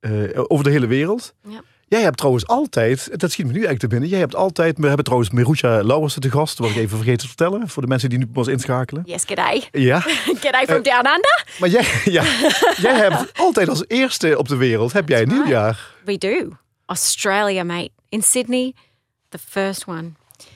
eh, 0.00 0.10
over 0.34 0.64
de 0.64 0.70
hele 0.70 0.86
wereld. 0.86 1.34
Ja. 1.48 1.60
Jij 1.88 2.02
hebt 2.02 2.16
trouwens 2.16 2.46
altijd, 2.46 3.20
dat 3.20 3.30
schiet 3.30 3.46
me 3.46 3.52
nu 3.52 3.58
eigenlijk 3.64 3.80
te 3.80 3.88
binnen. 3.88 4.08
Jij 4.08 4.18
hebt 4.18 4.34
altijd, 4.34 4.78
we 4.78 4.86
hebben 4.86 5.04
trouwens 5.04 5.30
Merusha 5.30 5.82
Lauwersen 5.82 6.20
te 6.20 6.30
gast. 6.30 6.58
Wat 6.58 6.70
ik 6.70 6.76
even 6.76 6.96
vergeten 6.96 7.18
te 7.20 7.26
vertellen. 7.26 7.68
Voor 7.68 7.82
de 7.82 7.88
mensen 7.88 8.08
die 8.08 8.18
nu 8.18 8.26
pas 8.26 8.46
inschakelen. 8.46 9.02
Yes, 9.06 9.24
g'day. 9.24 9.68
Ja, 9.72 10.00
G'day 10.40 10.64
from 10.66 10.82
down 10.82 11.06
under. 11.06 11.44
maar 11.60 11.68
jij, 11.68 11.84
ja, 12.04 12.22
jij 12.86 12.96
hebt 12.96 13.32
altijd 13.38 13.68
als 13.68 13.84
eerste 13.86 14.38
op 14.38 14.48
de 14.48 14.56
wereld, 14.56 14.92
heb 14.92 15.08
jij 15.08 15.18
een 15.22 15.28
right. 15.28 15.42
nieuwjaar. 15.44 15.94
We 16.04 16.18
do. 16.18 16.48
Australia, 16.86 17.62
mate. 17.64 17.90
In 18.08 18.22
Sydney, 18.22 18.74
the 19.28 19.38
first 19.48 19.86
one. 19.86 20.12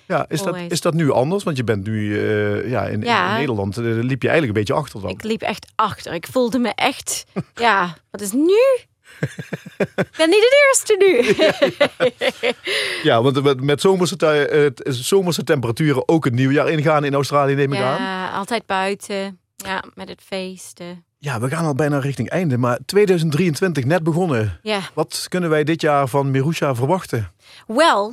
Ja, 0.07 0.25
is 0.29 0.43
dat, 0.43 0.57
is 0.69 0.81
dat 0.81 0.95
nu 0.95 1.11
anders? 1.11 1.45
Want 1.45 1.57
je 1.57 1.65
bent 1.65 1.87
nu 1.87 2.19
eh, 2.19 2.71
ja, 2.71 2.85
in, 2.87 3.01
Ja. 3.01 3.31
in 3.31 3.39
Nederland, 3.39 3.77
eh, 3.77 3.85
liep 3.85 4.23
je 4.23 4.29
eigenlijk 4.29 4.47
een 4.47 4.65
beetje 4.65 4.83
achter 4.83 5.01
dan. 5.01 5.11
Ik 5.11 5.23
liep 5.23 5.43
echt 5.43 5.67
achter. 5.75 6.13
Ik 6.15 6.27
voelde 6.31 6.59
me 6.59 6.73
echt, 6.75 7.25
ja, 7.55 7.97
wat 8.11 8.21
is 8.21 8.33
nu? 8.33 8.59
Ik 9.77 10.15
ben 10.17 10.29
niet 10.29 10.41
de 10.41 10.67
eerste 10.69 10.97
nu. 10.99 11.35
Ja, 13.03 13.23
want 13.23 13.61
met, 13.63 13.81
zomerse, 13.81 14.17
eh, 14.17 14.71
zomerse 14.85 15.45
temperaturen 15.45 16.09
ook 16.09 16.25
het 16.25 16.35
nieuwjaar 16.35 16.69
ingaan 16.71 17.05
in 17.05 17.15
Australië 17.15 17.55
neem 17.55 17.73
ik 17.73 17.81
aan. 17.81 18.03
Ja, 18.03 18.31
altijd 18.31 18.67
buiten. 18.67 19.39
Ja, 19.57 19.85
met 19.95 20.09
het 20.09 20.21
feesten. 20.27 21.05
Ja, 21.19 21.41
we 21.41 21.49
gaan 21.49 21.65
al 21.65 21.75
bijna 21.75 21.99
richting 21.99 22.29
einde, 22.29 22.59
maar 22.59 22.79
2023 22.87 23.85
net 23.85 24.03
begonnen. 24.03 24.59
Ja. 24.63 24.81
Wat 24.95 25.27
kunnen 25.29 25.51
wij 25.51 25.65
dit 25.65 25.81
jaar 25.81 26.09
van 26.09 26.31
Mirusha 26.31 26.75
verwachten? 26.75 27.31
Well, 27.67 28.13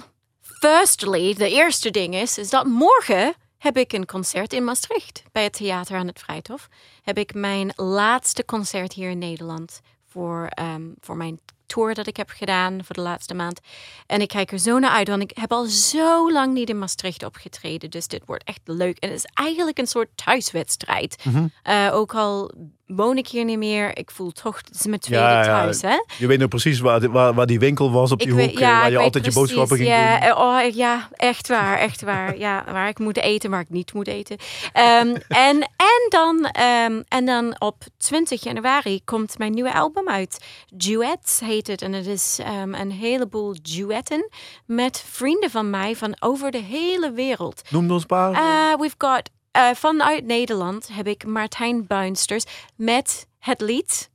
firstly, 0.60 1.34
de 1.34 1.49
eerste 1.49 1.91
ding 1.91 2.16
is, 2.16 2.38
is 2.38 2.49
dat 2.49 2.66
morgen 2.66 3.34
heb 3.58 3.78
ik 3.78 3.93
een 3.93 4.05
concert 4.05 4.53
in 4.53 4.64
Maastricht 4.64 5.24
bij 5.32 5.43
het 5.43 5.53
Theater 5.53 5.97
aan 5.97 6.08
het 6.08 6.20
Vrijthof. 6.20 6.68
Heb 7.03 7.18
ik 7.18 7.34
mijn 7.34 7.74
laatste 7.76 8.45
concert 8.45 8.93
hier 8.93 9.10
in 9.10 9.18
Nederland 9.18 9.82
voor, 10.10 10.47
ehm, 10.49 10.84
voor 10.99 11.18
mijn 11.18 11.39
tour 11.66 11.93
dat 11.93 12.08
ik 12.08 12.18
heb 12.18 12.30
gedaan 12.30 12.80
voor 12.84 12.95
de 12.95 13.01
laatste 13.01 13.34
maand. 13.34 13.60
En 14.05 14.22
ik 14.22 14.28
kijk 14.28 14.51
er 14.51 14.60
zo 14.60 14.80
naar 14.80 14.91
uit, 14.91 15.08
want 15.08 15.22
ik 15.22 15.32
heb 15.34 15.51
al 15.51 15.66
zo 15.66 16.32
lang 16.32 16.53
niet 16.53 16.70
in 16.70 16.80
Maastricht 16.80 17.24
opgetreden. 17.24 17.89
Dus 17.89 18.08
dit 18.08 18.24
wordt 18.26 18.43
echt 18.43 18.62
leuk. 18.64 18.97
En 18.97 19.10
het 19.10 19.18
is 19.18 19.30
eigenlijk 19.34 19.78
een 19.78 19.88
soort 19.88 20.10
thuiswedstrijd. 20.16 21.26
Mhm. 21.26 21.47
Eh, 21.64 21.89
ook 21.93 22.16
al 22.16 22.51
woon 22.88 23.18
ik 23.18 23.28
hier 23.28 23.46
niet 23.46 23.58
meer, 23.58 23.98
ik 23.98 24.12
voel 24.12 24.32
toch, 24.32 24.58
het 24.58 24.76
is 24.80 24.86
mijn 24.86 25.00
tweede 25.00 25.26
Ja, 25.26 25.40
ja. 25.40 25.46
thuis, 25.46 25.82
hè? 25.82 25.96
Je 26.18 26.28
weet 26.28 26.40
nog 26.40 26.48
precies 26.50 26.80
waar, 26.80 27.00
die- 27.00 27.10
waar, 27.10 27.34
waar 27.34 27.46
die 27.46 27.60
winkel 27.60 27.92
was 27.92 28.12
op 28.12 28.20
die 28.20 28.28
Ik 28.28 28.34
hoek. 28.34 28.42
weet- 28.42 28.54
eh, 28.56 28.60
ja, 28.62 28.80
waar 28.80 28.92
je 28.92 28.98
altijd 28.98 29.26
je 29.26 29.32
boodschappen 29.34 29.78
ging 29.78 29.90
ja, 29.90 30.20
doen. 30.20 30.30
eh, 30.30 30.38
Oh, 30.38 30.76
ja, 30.76 31.10
echt 31.14 31.48
waar, 31.48 31.78
echt 31.78 32.02
waar. 32.02 32.38
Ja, 32.38 32.64
waar 32.72 32.88
ik 32.88 33.00
moet 33.00 33.18
eten, 33.18 33.50
waar 33.50 33.60
ik 33.62 33.70
niet 33.70 33.94
moet 33.94 34.08
eten. 34.08 34.38
Ehm, 34.74 35.16
en, 35.48 35.62
en, 35.78 36.06
dan, 36.10 36.46
ehm, 36.52 37.02
en 37.08 37.26
dan 37.26 37.56
op 37.60 37.84
20 37.98 38.44
januari 38.44 39.02
komt 39.04 39.38
mijn 39.38 39.54
nieuwe 39.54 39.74
album 39.74 40.10
uit. 40.10 40.46
Duets 40.74 41.40
heet 41.40 41.68
het. 41.68 41.82
En 41.82 41.94
het 41.94 42.06
is 42.08 42.40
ehm, 42.44 42.74
een 42.74 42.92
heleboel 42.92 43.56
duetten 43.62 44.30
met 44.66 45.04
vrienden 45.10 45.50
van 45.50 45.70
mij 45.70 45.96
van 45.96 46.16
over 46.20 46.52
de 46.52 46.62
hele 46.62 47.12
wereld. 47.12 47.62
Noem 47.70 47.92
eens 47.92 48.02
een 48.02 48.08
paar. 48.08 48.32
Uh, 48.32 48.80
we've 48.80 48.96
got, 48.98 49.30
uh, 49.58 49.70
vanuit 49.74 50.26
Nederland 50.26 50.89
heb 50.91 51.08
ik 51.08 51.26
Martijn 51.26 51.88
Buinsters 51.88 52.43
met 52.76 53.28
het 53.39 53.62
lied 53.62 54.10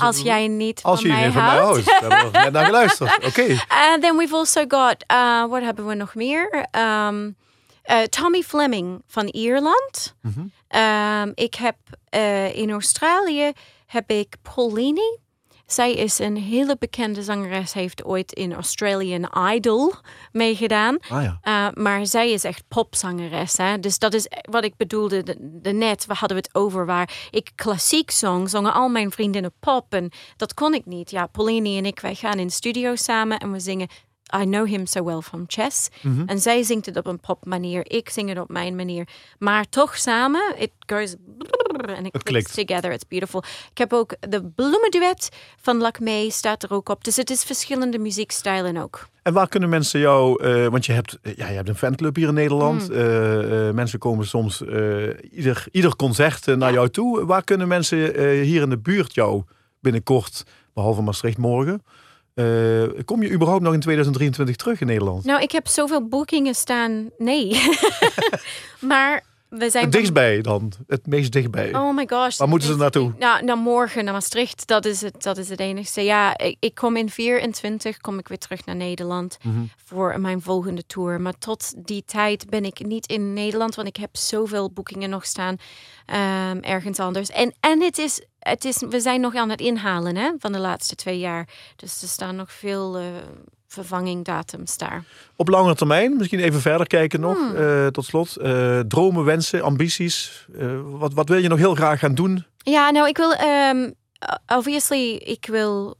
Als 0.00 0.20
jij 0.20 0.48
niet 0.48 0.82
Als 0.82 1.00
van 1.00 1.10
je 1.10 1.16
mij 1.16 1.24
niet 1.24 1.34
van 1.34 1.44
mij 1.44 1.56
houdt. 1.56 1.84
Daar 1.84 2.00
hebben 2.00 2.32
we 2.32 2.38
net 2.38 2.52
naar 2.52 2.64
geluisterd. 2.64 3.24
Oké. 3.26 3.56
And 3.68 4.02
then 4.02 4.16
we've 4.16 4.34
also 4.34 4.64
got, 4.68 5.04
uh, 5.12 5.46
wat 5.46 5.62
hebben 5.62 5.86
we 5.86 5.94
nog 5.94 6.14
meer? 6.14 6.66
Um, 7.06 7.36
uh, 7.86 8.02
Tommy 8.02 8.42
Fleming 8.42 9.02
van 9.06 9.26
Ierland. 9.26 10.14
Um, 10.22 11.32
ik 11.34 11.54
heb 11.54 11.76
in 12.54 12.70
Australië 12.70 13.52
heb 13.86 14.10
ik 14.10 14.36
Paulini. 14.54 15.18
Zij 15.72 15.94
is 15.94 16.18
een 16.18 16.36
hele 16.36 16.76
bekende 16.78 17.22
zangeres, 17.22 17.72
heeft 17.72 18.04
ooit 18.04 18.32
in 18.32 18.54
Australian 18.54 19.30
Idol 19.52 19.92
meegedaan. 20.32 20.98
Ah 21.08 21.22
ja. 21.22 21.40
Uh, 21.44 21.82
maar 21.82 22.06
zij 22.06 22.30
is 22.30 22.44
echt 22.44 22.64
popzangeres. 22.68 23.56
Hè? 23.56 23.78
Dus 23.78 23.98
dat 23.98 24.14
is 24.14 24.26
wat 24.50 24.64
ik 24.64 24.76
bedoelde 24.76 25.22
de, 25.22 25.36
de 25.40 25.72
net. 25.72 26.06
We 26.06 26.14
hadden 26.14 26.36
het 26.36 26.54
over 26.54 26.86
waar 26.86 27.28
ik 27.30 27.50
klassiek 27.54 28.10
zong. 28.10 28.50
Zongen 28.50 28.72
al 28.72 28.88
mijn 28.88 29.10
vriendinnen 29.10 29.52
pop. 29.60 29.94
En 29.94 30.10
dat 30.36 30.54
kon 30.54 30.74
ik 30.74 30.86
niet. 30.86 31.10
Ja, 31.10 31.26
Paulini 31.26 31.78
en 31.78 31.86
ik, 31.86 32.00
wij 32.00 32.14
gaan 32.14 32.38
in 32.38 32.46
de 32.46 32.52
studio 32.52 32.94
samen 32.94 33.38
en 33.38 33.52
we 33.52 33.60
zingen 33.60 33.88
I 34.40 34.44
know 34.44 34.66
him 34.66 34.86
so 34.86 35.04
well 35.04 35.20
from 35.20 35.44
Chess. 35.46 35.88
En 36.26 36.38
zij 36.38 36.62
zingt 36.62 36.86
het 36.86 36.96
op 36.96 37.06
een 37.06 37.20
popmanier. 37.20 37.90
Ik 37.90 38.08
zing 38.10 38.28
het 38.28 38.38
op 38.38 38.48
mijn 38.48 38.76
manier. 38.76 39.08
Maar 39.38 39.68
toch 39.68 39.96
samen, 39.96 40.54
it 40.58 40.70
goes... 40.86 41.14
En 41.86 42.04
it 42.06 42.22
clicks 42.22 42.52
klikt. 42.52 42.68
together. 42.68 42.92
It's 42.92 43.06
beautiful. 43.08 43.42
Ik 43.70 43.78
heb 43.78 43.92
ook 43.92 44.14
de 44.20 44.44
bloemenduet 44.44 45.28
van 45.60 45.76
Lacmé 45.78 46.30
staat 46.30 46.62
er 46.62 46.72
ook 46.72 46.88
op. 46.88 47.04
Dus 47.04 47.16
het 47.16 47.30
is 47.30 47.42
verschillende 47.44 47.98
muziekstijlen 47.98 48.76
ook. 48.76 49.08
En 49.22 49.32
waar 49.32 49.48
kunnen 49.48 49.68
mensen 49.68 50.00
jou, 50.00 50.42
eh, 50.44 50.66
want 50.66 50.86
je 50.86 50.92
hebt, 50.92 51.18
eh, 51.22 51.34
ja, 51.36 51.48
je 51.48 51.54
hebt 51.54 51.68
een 51.68 51.74
fanclub 51.76 52.16
hier 52.16 52.28
in 52.28 52.34
Nederland. 52.34 52.86
Hmm. 52.86 52.96
Eh, 52.96 53.70
mensen 53.70 53.98
komen 53.98 54.26
soms 54.26 54.60
ieder, 55.30 55.64
ieder 55.70 55.96
concert 55.96 56.46
naar 56.46 56.58
Ja. 56.68 56.72
jou 56.72 56.88
toe. 56.88 57.26
Waar 57.26 57.44
kunnen 57.44 57.68
mensen 57.68 57.98
hier 58.42 58.62
in 58.62 58.70
de 58.70 58.78
buurt 58.78 59.14
jou 59.14 59.42
binnenkort, 59.80 60.44
behalve 60.74 61.02
Maastricht 61.02 61.38
morgen, 61.38 61.82
eh, 62.34 63.04
kom 63.04 63.22
je 63.22 63.30
überhaupt 63.30 63.62
nog 63.62 63.72
in 63.74 63.80
2023 63.80 64.56
terug 64.56 64.80
in 64.80 64.86
Nederland? 64.86 65.24
Nou, 65.24 65.42
ik 65.42 65.52
heb 65.52 65.66
zoveel 65.68 66.08
boekingen 66.08 66.54
staan. 66.54 67.10
Nee. 67.18 67.60
maar 68.80 69.22
we 69.48 69.70
zijn. 69.70 69.84
Het 69.84 69.92
dichtstbij 69.92 70.40
dan, 70.40 70.72
het 70.86 71.06
meest 71.06 71.32
dichtbij. 71.32 71.74
Oh 71.74 71.94
my 71.94 72.06
gosh. 72.08 72.36
Waar 72.38 72.48
moeten 72.48 72.68
ze 72.68 72.76
naartoe? 72.76 73.12
Nou, 73.18 73.44
naar 73.44 73.56
morgen 73.56 74.04
naar 74.04 74.12
Maastricht. 74.12 74.66
Dat 74.66 74.84
is 74.84 75.00
het, 75.00 75.22
dat 75.22 75.36
is 75.38 75.48
het 75.48 75.60
enigste. 75.60 76.00
Ja, 76.00 76.38
ik, 76.38 76.56
ik 76.60 76.74
kom 76.74 76.96
in 76.96 77.10
24, 77.10 77.96
kom 77.98 78.18
ik 78.18 78.28
weer 78.28 78.38
terug 78.38 78.64
naar 78.64 78.76
Nederland 78.76 79.38
Mhm. 79.42 79.58
voor 79.84 80.20
mijn 80.20 80.42
volgende 80.42 80.86
tour. 80.86 81.20
Maar 81.20 81.38
tot 81.38 81.86
die 81.86 82.04
tijd 82.06 82.50
ben 82.50 82.64
ik 82.64 82.86
niet 82.86 83.06
in 83.06 83.32
Nederland, 83.32 83.74
want 83.74 83.88
ik 83.88 83.96
heb 83.96 84.16
zoveel 84.16 84.70
boekingen 84.70 85.10
nog 85.10 85.24
staan 85.26 85.56
ehm, 86.06 86.58
ergens 86.60 86.98
anders. 87.00 87.30
En, 87.30 87.54
en 87.60 87.80
het 87.82 87.98
is, 87.98 88.22
het 88.42 88.64
is, 88.64 88.82
we 88.88 89.00
zijn 89.00 89.20
nog 89.20 89.34
aan 89.34 89.50
het 89.50 89.60
inhalen 89.60 90.16
hè, 90.16 90.30
van 90.38 90.52
de 90.52 90.58
laatste 90.58 90.94
twee 90.94 91.18
jaar. 91.18 91.48
Dus 91.76 92.02
er 92.02 92.08
staan 92.08 92.36
nog 92.36 92.52
veel 92.52 92.96
eh 92.96 93.04
vervangingdatums 93.66 94.78
daar. 94.78 95.04
Op 95.36 95.48
lange 95.48 95.74
termijn, 95.74 96.16
misschien 96.16 96.40
even 96.40 96.60
verder 96.60 96.86
kijken 96.86 97.20
nog, 97.20 97.36
Hmm. 97.38 97.56
eh, 97.56 97.86
tot 97.86 98.04
slot. 98.04 98.36
Eh, 98.36 98.78
dromen, 98.80 99.24
wensen, 99.24 99.62
ambities. 99.62 100.46
Wat, 100.84 101.12
wat 101.14 101.28
wil 101.28 101.38
je 101.38 101.48
nog 101.48 101.58
heel 101.58 101.74
graag 101.74 101.98
gaan 101.98 102.14
doen? 102.14 102.44
Ja, 102.56 102.90
nou, 102.90 103.08
ik 103.08 103.16
wil, 103.16 103.32
ehm, 103.32 103.90
obviously, 104.46 105.14
ik 105.14 105.46
wil 105.46 105.94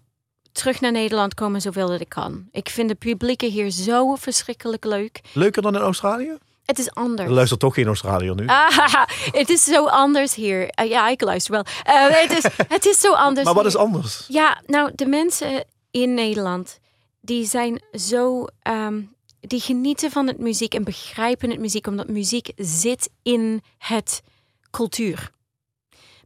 terug 0.52 0.80
naar 0.80 0.92
Nederland 0.92 1.34
komen 1.34 1.60
zoveel 1.60 1.88
dat 1.88 2.00
ik 2.00 2.08
kan. 2.08 2.48
Ik 2.50 2.68
vind 2.68 2.88
de 2.88 2.94
publieken 2.94 3.50
hier 3.50 3.70
zo 3.70 4.14
verschrikkelijk 4.14 4.84
leuk. 4.84 5.20
Leuker 5.32 5.62
dan 5.62 5.74
in 5.74 5.80
Australië? 5.80 6.36
Het 6.64 6.78
is 6.78 6.90
anders. 6.94 7.28
Er 7.28 7.34
luistert 7.34 7.60
toch 7.60 7.74
geen 7.74 7.86
Australiër 7.86 8.34
nu. 8.34 8.46
Ah, 8.46 8.94
het 9.40 9.48
is 9.48 9.64
zo 9.64 9.86
anders 9.86 10.34
hier. 10.34 10.68
Eh, 10.68 10.88
ja, 10.88 11.08
ik 11.08 11.20
luister 11.22 11.52
wel. 11.52 11.64
Eh, 11.82 12.06
het, 12.08 12.30
is, 12.44 12.44
het 12.76 12.86
is 12.86 13.00
zo 13.00 13.12
anders. 13.12 13.44
maar 13.44 13.54
wat 13.54 13.66
is 13.66 13.76
anders? 13.76 14.24
Ja, 14.28 14.60
nou, 14.66 14.90
de 14.94 15.06
mensen 15.06 15.64
in 15.90 16.14
Nederland, 16.14 16.78
die 17.20 17.44
zijn 17.46 17.82
zo... 17.92 18.46
ehm, 18.62 19.00
die 19.40 19.60
genieten 19.60 20.10
van 20.10 20.26
het 20.26 20.38
muziek 20.38 20.74
en 20.74 20.84
begrijpen 20.84 21.50
het 21.50 21.58
muziek, 21.60 21.86
omdat 21.86 22.08
muziek 22.08 22.50
zit 22.56 23.10
in 23.22 23.62
het 23.78 24.22
cultuur. 24.70 25.30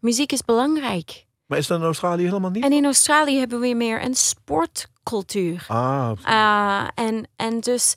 Muziek 0.01 0.33
is 0.33 0.43
belangrijk. 0.45 1.25
Maar 1.47 1.59
is 1.59 1.67
dat 1.67 1.79
in 1.79 1.85
Australië 1.85 2.25
helemaal 2.25 2.51
niet? 2.51 2.65
En 2.65 2.73
in 2.73 2.85
Australië 2.85 3.39
hebben 3.39 3.61
we 3.61 3.75
meer 3.75 4.03
een 4.05 4.15
sportcultuur. 4.15 5.65
Ah, 5.69 6.11
Ah, 6.23 6.89
en, 6.95 7.29
en 7.37 7.61
dus 7.61 7.95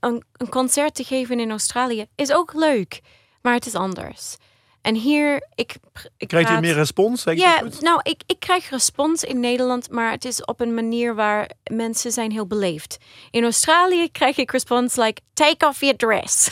een, 0.00 0.24
een 0.32 0.48
concert 0.48 0.94
te 0.94 1.04
geven 1.04 1.40
in 1.40 1.50
Australië 1.50 2.06
is 2.14 2.32
ook 2.32 2.54
leuk, 2.54 3.00
maar 3.42 3.54
het 3.54 3.66
is 3.66 3.74
anders. 3.74 4.36
En 4.80 4.94
hier, 4.94 5.48
ik, 5.54 5.74
ik 6.16 6.28
krijg 6.28 6.44
je 6.44 6.50
praat- 6.50 6.62
meer 6.62 6.74
respons? 6.74 7.22
Zeg 7.22 7.36
Ja, 7.36 7.62
nou, 7.80 8.00
ik, 8.02 8.22
ik 8.26 8.40
krijg 8.40 8.70
respons 8.70 9.24
in 9.24 9.40
Nederland, 9.40 9.90
maar 9.90 10.10
het 10.10 10.24
is 10.24 10.44
op 10.44 10.60
een 10.60 10.74
manier 10.74 11.14
waar 11.14 11.50
mensen 11.72 12.12
zijn 12.12 12.30
heel 12.30 12.46
beleefd. 12.46 12.96
In 13.30 13.42
Australië 13.42 14.10
krijg 14.10 14.36
ik 14.36 14.50
respons 14.50 14.96
like, 14.96 15.20
take 15.34 15.66
off 15.66 15.80
your 15.80 15.96
dress. 15.96 16.50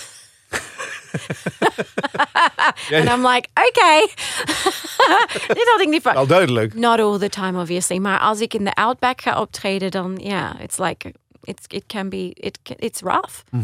En 2.91 3.07
I'm 3.07 3.27
like, 3.27 3.49
oké. 3.55 4.07
Dit 5.55 5.69
had 5.71 5.81
ik 5.81 5.89
niet 5.89 6.03
van. 6.03 6.15
Al 6.15 6.27
duidelijk. 6.27 6.75
Not 6.75 7.01
all 7.01 7.19
the 7.19 7.29
time, 7.29 7.61
obviously. 7.61 7.99
Maar 7.99 8.19
als 8.19 8.41
ik 8.41 8.55
in 8.55 8.65
de 8.65 8.75
Outback 8.75 9.21
ga 9.21 9.41
optreden, 9.41 9.91
dan 9.91 10.19
ja, 10.23 10.59
it's 10.61 10.79
like, 10.79 11.13
it's, 11.49 11.65
it 11.69 11.85
can 11.87 12.09
be, 12.09 12.31
it, 12.35 12.59
it's 12.79 13.01
rough. 13.01 13.43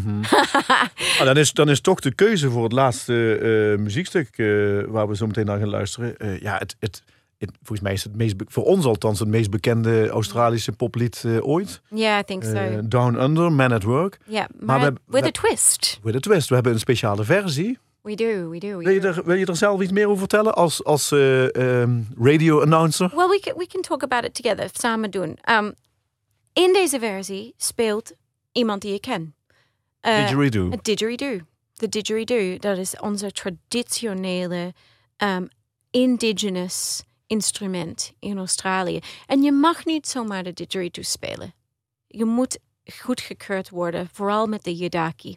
Ah, 1.18 1.24
dan, 1.24 1.36
is, 1.36 1.52
dan 1.52 1.68
is 1.70 1.80
toch 1.80 2.00
de 2.00 2.14
keuze 2.14 2.50
voor 2.50 2.62
het 2.62 2.72
laatste 2.72 3.36
eh, 3.38 3.78
muziekstuk 3.82 4.28
eh, 4.38 4.46
waar 4.86 5.08
we 5.08 5.16
zo 5.16 5.26
meteen 5.26 5.46
naar 5.46 5.58
gaan 5.58 5.68
luisteren. 5.68 6.16
eh, 6.16 6.40
ja, 6.40 6.58
het, 6.58 6.76
het, 6.80 7.02
het- 7.38 7.50
volgens 7.56 7.80
mij 7.80 7.92
is 7.92 8.04
het 8.04 8.16
meest, 8.16 8.34
voor 8.46 8.64
ons 8.64 8.84
althans 8.84 9.18
het 9.18 9.28
meest 9.28 9.50
bekende 9.50 10.08
Australische 10.08 10.72
poplied 10.72 11.24
ooit. 11.40 11.80
Yeah, 11.88 12.18
I 12.20 12.22
think 12.24 12.44
so. 12.44 12.80
Down 12.88 13.14
Under, 13.22 13.52
Man 13.52 13.72
at 13.72 13.82
Work. 13.82 14.18
yeah, 14.26 14.46
maar 14.60 14.80
we 14.80 14.84
with 15.06 15.22
we- 15.22 15.28
a 15.28 15.30
twist. 15.30 15.98
With 16.02 16.14
a 16.14 16.20
twist. 16.20 16.48
We 16.48 16.54
hebben 16.54 16.72
een 16.72 16.78
speciale 16.78 17.24
versie. 17.24 17.78
We 18.02 18.14
do, 18.14 18.48
we 18.50 18.58
do. 18.58 18.76
We 18.78 18.84
Wil 18.84 18.92
je 18.94 19.00
do. 19.00 19.08
er, 19.08 19.24
wil 19.24 19.34
je 19.36 19.46
er 19.46 19.56
zelf 19.56 19.80
iets 19.80 19.92
meer 19.92 20.06
over 20.06 20.18
vertellen 20.18 20.54
als, 20.54 20.84
als 20.84 21.12
eh, 21.12 21.54
ehm, 21.82 22.00
radio 22.18 22.60
announcer? 22.62 23.10
Well, 23.14 23.28
we 23.28 23.40
can, 23.40 23.54
we 23.56 23.66
can 23.66 23.80
talk 23.82 24.02
about 24.02 24.24
it 24.24 24.34
together, 24.34 24.68
samen 24.72 25.10
doen. 25.10 25.38
Um, 25.50 25.72
in 26.54 26.72
deze 26.72 26.98
versie 26.98 27.54
speelt 27.56 28.12
iemand 28.52 28.82
die 28.82 28.94
ik 28.94 29.00
ken. 29.00 29.34
Eh, 30.00 30.16
Didgeridoo. 30.16 30.70
Een 30.70 30.78
didgeridoo. 30.82 31.38
De 31.74 31.88
didgeridoo, 31.88 32.58
dat 32.58 32.78
is 32.78 32.98
onze 32.98 33.32
traditionele 33.32 34.74
um, 35.16 35.48
indigenous 35.90 37.02
instrument 37.26 38.12
in 38.18 38.38
Australië. 38.38 38.98
En 39.26 39.42
je 39.42 39.52
mag 39.52 39.84
niet 39.84 40.08
zomaar 40.08 40.42
de 40.42 40.52
didgeridoo 40.52 41.02
spelen. 41.02 41.54
Je 42.06 42.24
moet 42.24 42.58
goedgekeurd 42.84 43.70
worden, 43.70 44.08
vooral 44.12 44.46
met 44.46 44.64
de 44.64 44.74
yidaki. 44.74 45.36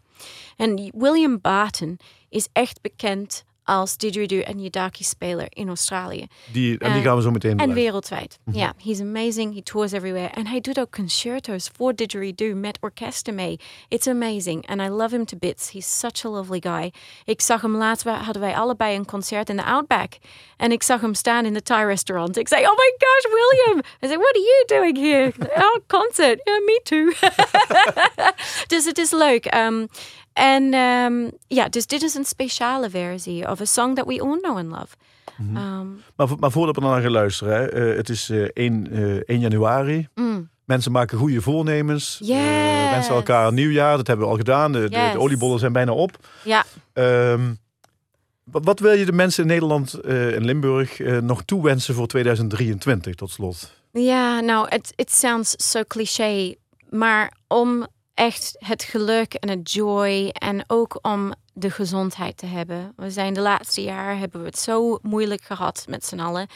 En 0.55 0.91
William 0.97 1.41
Barton 1.41 1.99
is 2.29 2.47
echt 2.51 2.81
bekend 2.81 3.43
als 3.67 3.97
didgeridoo 3.97 4.39
en 4.39 4.59
yidaki-speler 4.59 5.47
in 5.49 5.67
Australië. 5.67 6.27
Die, 6.51 6.77
en 6.79 6.91
die 6.91 6.99
eh, 7.01 7.05
gaan 7.07 7.15
we 7.15 7.21
zo 7.21 7.31
meteen 7.31 7.59
En 7.59 7.73
wereldwijd. 7.73 8.39
Ja, 8.51 8.73
he's 8.83 8.99
amazing. 9.01 9.53
He 9.55 9.61
tours 9.63 9.91
everywhere. 9.91 10.27
En 10.27 10.47
hij 10.47 10.61
doet 10.61 10.79
ook 10.79 10.91
concertos 10.91 11.69
voor 11.75 11.95
didgeridoo 11.95 12.55
met 12.55 12.77
orkesten 12.81 13.35
mee. 13.35 13.59
It's 13.87 14.07
amazing. 14.07 14.67
And 14.67 14.81
I 14.81 14.87
love 14.89 15.15
him 15.15 15.25
to 15.25 15.37
bits. 15.37 15.71
He's 15.71 15.99
such 15.99 16.25
a 16.25 16.29
lovely 16.29 16.59
guy. 16.61 16.93
Ik 17.25 17.41
zag 17.41 17.61
hem 17.61 17.75
laatst, 17.75 18.03
we- 18.03 18.09
hadden 18.09 18.41
wij 18.41 18.55
allebei 18.55 18.95
een 18.95 19.05
concert 19.05 19.49
in 19.49 19.55
de 19.55 19.63
Outback. 19.63 20.11
En 20.57 20.71
ik 20.71 20.83
zag 20.83 21.01
hem 21.01 21.13
staan 21.13 21.45
in 21.45 21.53
de 21.53 21.61
Thai 21.61 21.85
restaurant. 21.85 22.37
Ik 22.37 22.47
zei, 22.47 22.61
oh 22.65 22.71
my 22.77 22.95
gosh, 22.97 23.33
William. 23.33 23.77
I 23.79 24.07
said, 24.07 24.17
what 24.17 24.35
are 24.35 24.39
you 24.39 24.63
doing 24.81 24.97
here? 24.97 25.33
oh, 25.55 25.77
concert. 25.87 26.41
Yeah, 26.43 26.65
me 26.65 26.79
too. 26.83 27.11
dus 28.75 28.85
het 28.85 28.97
is 28.97 29.11
leuk. 29.11 29.45
Ehm, 29.45 29.85
en 30.37 30.73
ehm, 30.73 31.29
ja, 31.47 31.69
dus 31.69 31.85
dit 31.87 32.01
is 32.01 32.15
een 32.15 32.25
speciale 32.25 32.89
versie 32.89 33.49
of 33.49 33.61
a 33.61 33.65
song 33.65 33.95
that 33.95 34.05
we 34.05 34.21
all 34.21 34.39
know 34.39 34.57
and 34.57 34.67
love. 34.67 34.95
Ehm, 35.55 35.87
Maar, 36.15 36.27
vo- 36.27 36.35
maar 36.39 36.51
voordat 36.51 36.75
we 36.75 36.81
naar 36.81 37.01
gaan 37.01 37.11
luisteren, 37.11 37.53
hè, 37.53 37.65
eh, 37.67 37.97
het 37.97 38.09
is 38.09 38.29
eh 38.29 38.43
1, 38.53 38.87
eh, 38.91 39.01
1 39.35 39.39
januari. 39.39 40.07
mm. 40.15 40.49
Mensen 40.65 40.91
maken 40.91 41.17
goede 41.17 41.41
voornemens. 41.41 42.17
Yes. 42.21 42.29
Eh, 42.37 42.89
wensen 42.91 43.15
elkaar 43.15 43.47
een 43.47 43.53
nieuwjaar. 43.53 43.97
Dat 43.97 44.07
hebben 44.07 44.25
we 44.25 44.31
al 44.31 44.37
gedaan. 44.37 44.71
De, 44.71 44.87
Yes. 44.89 45.15
oliebollen 45.15 45.59
zijn 45.59 45.71
bijna 45.73 45.91
op. 45.91 46.27
Ja, 46.43 46.63
Ehm, 46.93 47.53
wat, 48.43 48.65
wat 48.65 48.79
wil 48.79 48.91
je 48.91 49.05
de 49.05 49.11
mensen 49.11 49.43
in 49.43 49.49
Nederland 49.49 49.93
en 49.93 50.45
Limburg 50.45 50.99
eh, 50.99 51.17
nog 51.17 51.43
toewensen 51.43 51.93
voor 51.95 52.07
2023 52.07 53.15
tot 53.15 53.31
slot? 53.31 53.71
Ja, 53.91 54.39
nou, 54.39 54.65
het 54.69 54.93
it 54.95 55.11
sounds 55.11 55.53
so 55.71 55.81
cliché, 55.87 56.55
maar 56.89 57.33
om 57.47 57.87
echt 58.17 58.55
het 58.59 58.83
geluk 58.83 59.33
en 59.33 59.49
het 59.49 59.71
joy 59.71 60.29
en 60.29 60.63
ook 60.67 60.99
om 61.01 61.33
de 61.53 61.69
gezondheid 61.69 62.37
te 62.37 62.45
hebben. 62.45 62.93
We 62.95 63.11
zijn 63.11 63.33
de 63.33 63.41
laatste 63.41 63.81
jaren 63.81 64.19
hebben 64.19 64.39
we 64.39 64.45
het 64.45 64.59
zo 64.59 64.99
moeilijk 65.01 65.41
gehad 65.41 65.85
met 65.89 66.05
z'n 66.05 66.19
allen. 66.19 66.47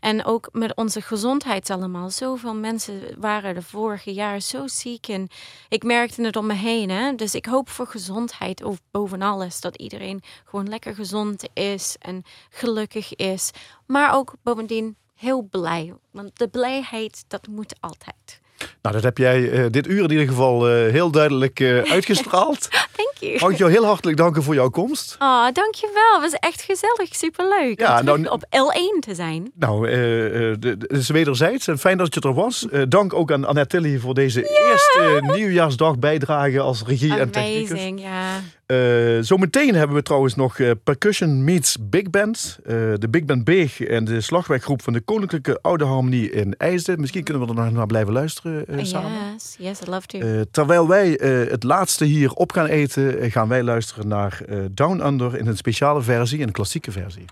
En 0.00 0.24
ook 0.24 0.48
met 0.52 0.76
onze 0.76 1.00
gezondheid 1.00 1.70
allemaal. 1.70 2.10
Zoveel 2.10 2.54
mensen 2.54 3.02
waren 3.18 3.54
de 3.54 3.62
vorige 3.62 4.12
jaar 4.12 4.40
zo 4.40 4.66
ziek. 4.66 5.08
En 5.08 5.28
ik 5.68 5.82
merkte 5.82 6.22
het 6.22 6.36
om 6.36 6.46
me 6.46 6.54
heen. 6.54 6.90
Hè? 6.90 7.14
Dus 7.14 7.34
ik 7.34 7.46
hoop 7.46 7.68
voor 7.68 7.86
gezondheid 7.86 8.62
over 8.62 8.80
boven 8.90 9.22
alles. 9.22 9.60
Dat 9.60 9.76
iedereen 9.76 10.22
gewoon 10.44 10.68
lekker 10.68 10.94
gezond 10.94 11.48
is 11.52 11.96
en 11.98 12.22
gelukkig 12.50 13.14
is. 13.14 13.50
Maar 13.86 14.14
ook 14.14 14.34
bovendien 14.42 14.96
heel 15.14 15.42
blij. 15.42 15.94
Want 16.10 16.38
de 16.38 16.48
blijheid, 16.48 17.24
dat 17.28 17.46
moet 17.46 17.74
altijd. 17.80 18.40
Nou, 18.82 18.94
dat 18.94 19.04
heb 19.04 19.18
jij 19.18 19.50
eh, 19.50 19.64
dit 19.70 19.86
uur 19.86 20.04
in 20.04 20.10
ieder 20.10 20.28
geval 20.28 20.68
eh, 20.68 20.90
heel 20.92 21.10
duidelijk 21.10 21.60
eh, 21.60 21.78
uitgestraald. 21.94 22.68
Thank 22.70 23.12
you. 23.18 23.38
Mag 23.40 23.50
ik 23.50 23.58
jou 23.58 23.70
heel 23.70 23.84
hartelijk 23.84 24.16
danken 24.16 24.42
voor 24.42 24.54
jouw 24.54 24.68
komst. 24.68 25.16
Oh, 25.18 25.46
dankjewel. 25.52 26.20
Het 26.20 26.30
was 26.30 26.40
echt 26.40 26.62
gezellig. 26.62 27.14
Superleuk 27.14 27.80
Ja, 27.80 27.98
om 27.98 28.04
nou, 28.04 28.26
op 28.26 28.44
L1 28.44 28.98
te 29.00 29.14
zijn. 29.14 29.50
Nou, 29.54 29.88
het 29.90 30.92
is 30.92 31.08
wederzijds 31.08 31.68
en 31.68 31.78
fijn 31.78 31.98
dat 31.98 32.14
je 32.14 32.20
er 32.20 32.34
was. 32.34 32.66
Dank 32.88 33.14
ook 33.14 33.32
aan 33.32 33.44
Annette 33.44 33.76
Tilly 33.76 33.98
voor 33.98 34.14
deze 34.14 34.40
eerste 34.40 35.20
nieuwjaarsdag 35.22 35.98
bijdrage 35.98 36.60
als 36.60 36.82
regie 36.86 37.18
en 37.18 37.30
technicus. 37.30 37.70
Amazing, 37.70 38.00
ja. 38.00 38.40
Eh, 38.70 39.18
zometeen 39.20 39.74
hebben 39.74 39.96
we 39.96 40.02
trouwens 40.02 40.34
nog 40.34 40.58
eh, 40.58 40.70
Percussion 40.84 41.44
Meets 41.44 41.76
Big 41.80 42.10
Band. 42.10 42.58
Eh, 42.62 42.74
de 42.74 43.08
Big 43.10 43.24
Band 43.24 43.44
Beeg 43.44 43.80
en 43.80 44.04
de 44.04 44.20
slagwerkgroep 44.20 44.82
van 44.82 44.92
de 44.92 45.00
Koninklijke 45.00 45.58
Oude 45.62 45.84
Harmonie 45.84 46.30
in 46.30 46.54
IJsden. 46.56 47.00
Misschien 47.00 47.24
kunnen 47.24 47.42
we 47.42 47.48
er 47.48 47.54
nog 47.54 47.72
naar 47.72 47.86
blijven 47.86 48.12
luisteren 48.12 48.66
ah, 48.70 48.84
samen. 48.84 49.10
Yes, 49.32 49.56
yes, 49.58 49.80
I'd 49.80 49.86
love 49.86 50.06
to. 50.06 50.44
terwijl 50.50 50.88
wij 50.88 51.08
het 51.50 51.62
laatste 51.62 52.04
hier 52.04 52.32
op 52.32 52.52
gaan 52.52 52.66
eten, 52.66 53.30
gaan 53.30 53.48
wij 53.48 53.62
luisteren 53.62 54.08
naar 54.08 54.42
Down 54.70 55.06
Under 55.06 55.38
in 55.38 55.46
een 55.46 55.56
speciale 55.56 56.02
versie, 56.02 56.42
een 56.42 56.52
klassieke 56.52 56.92
versie. 56.92 57.24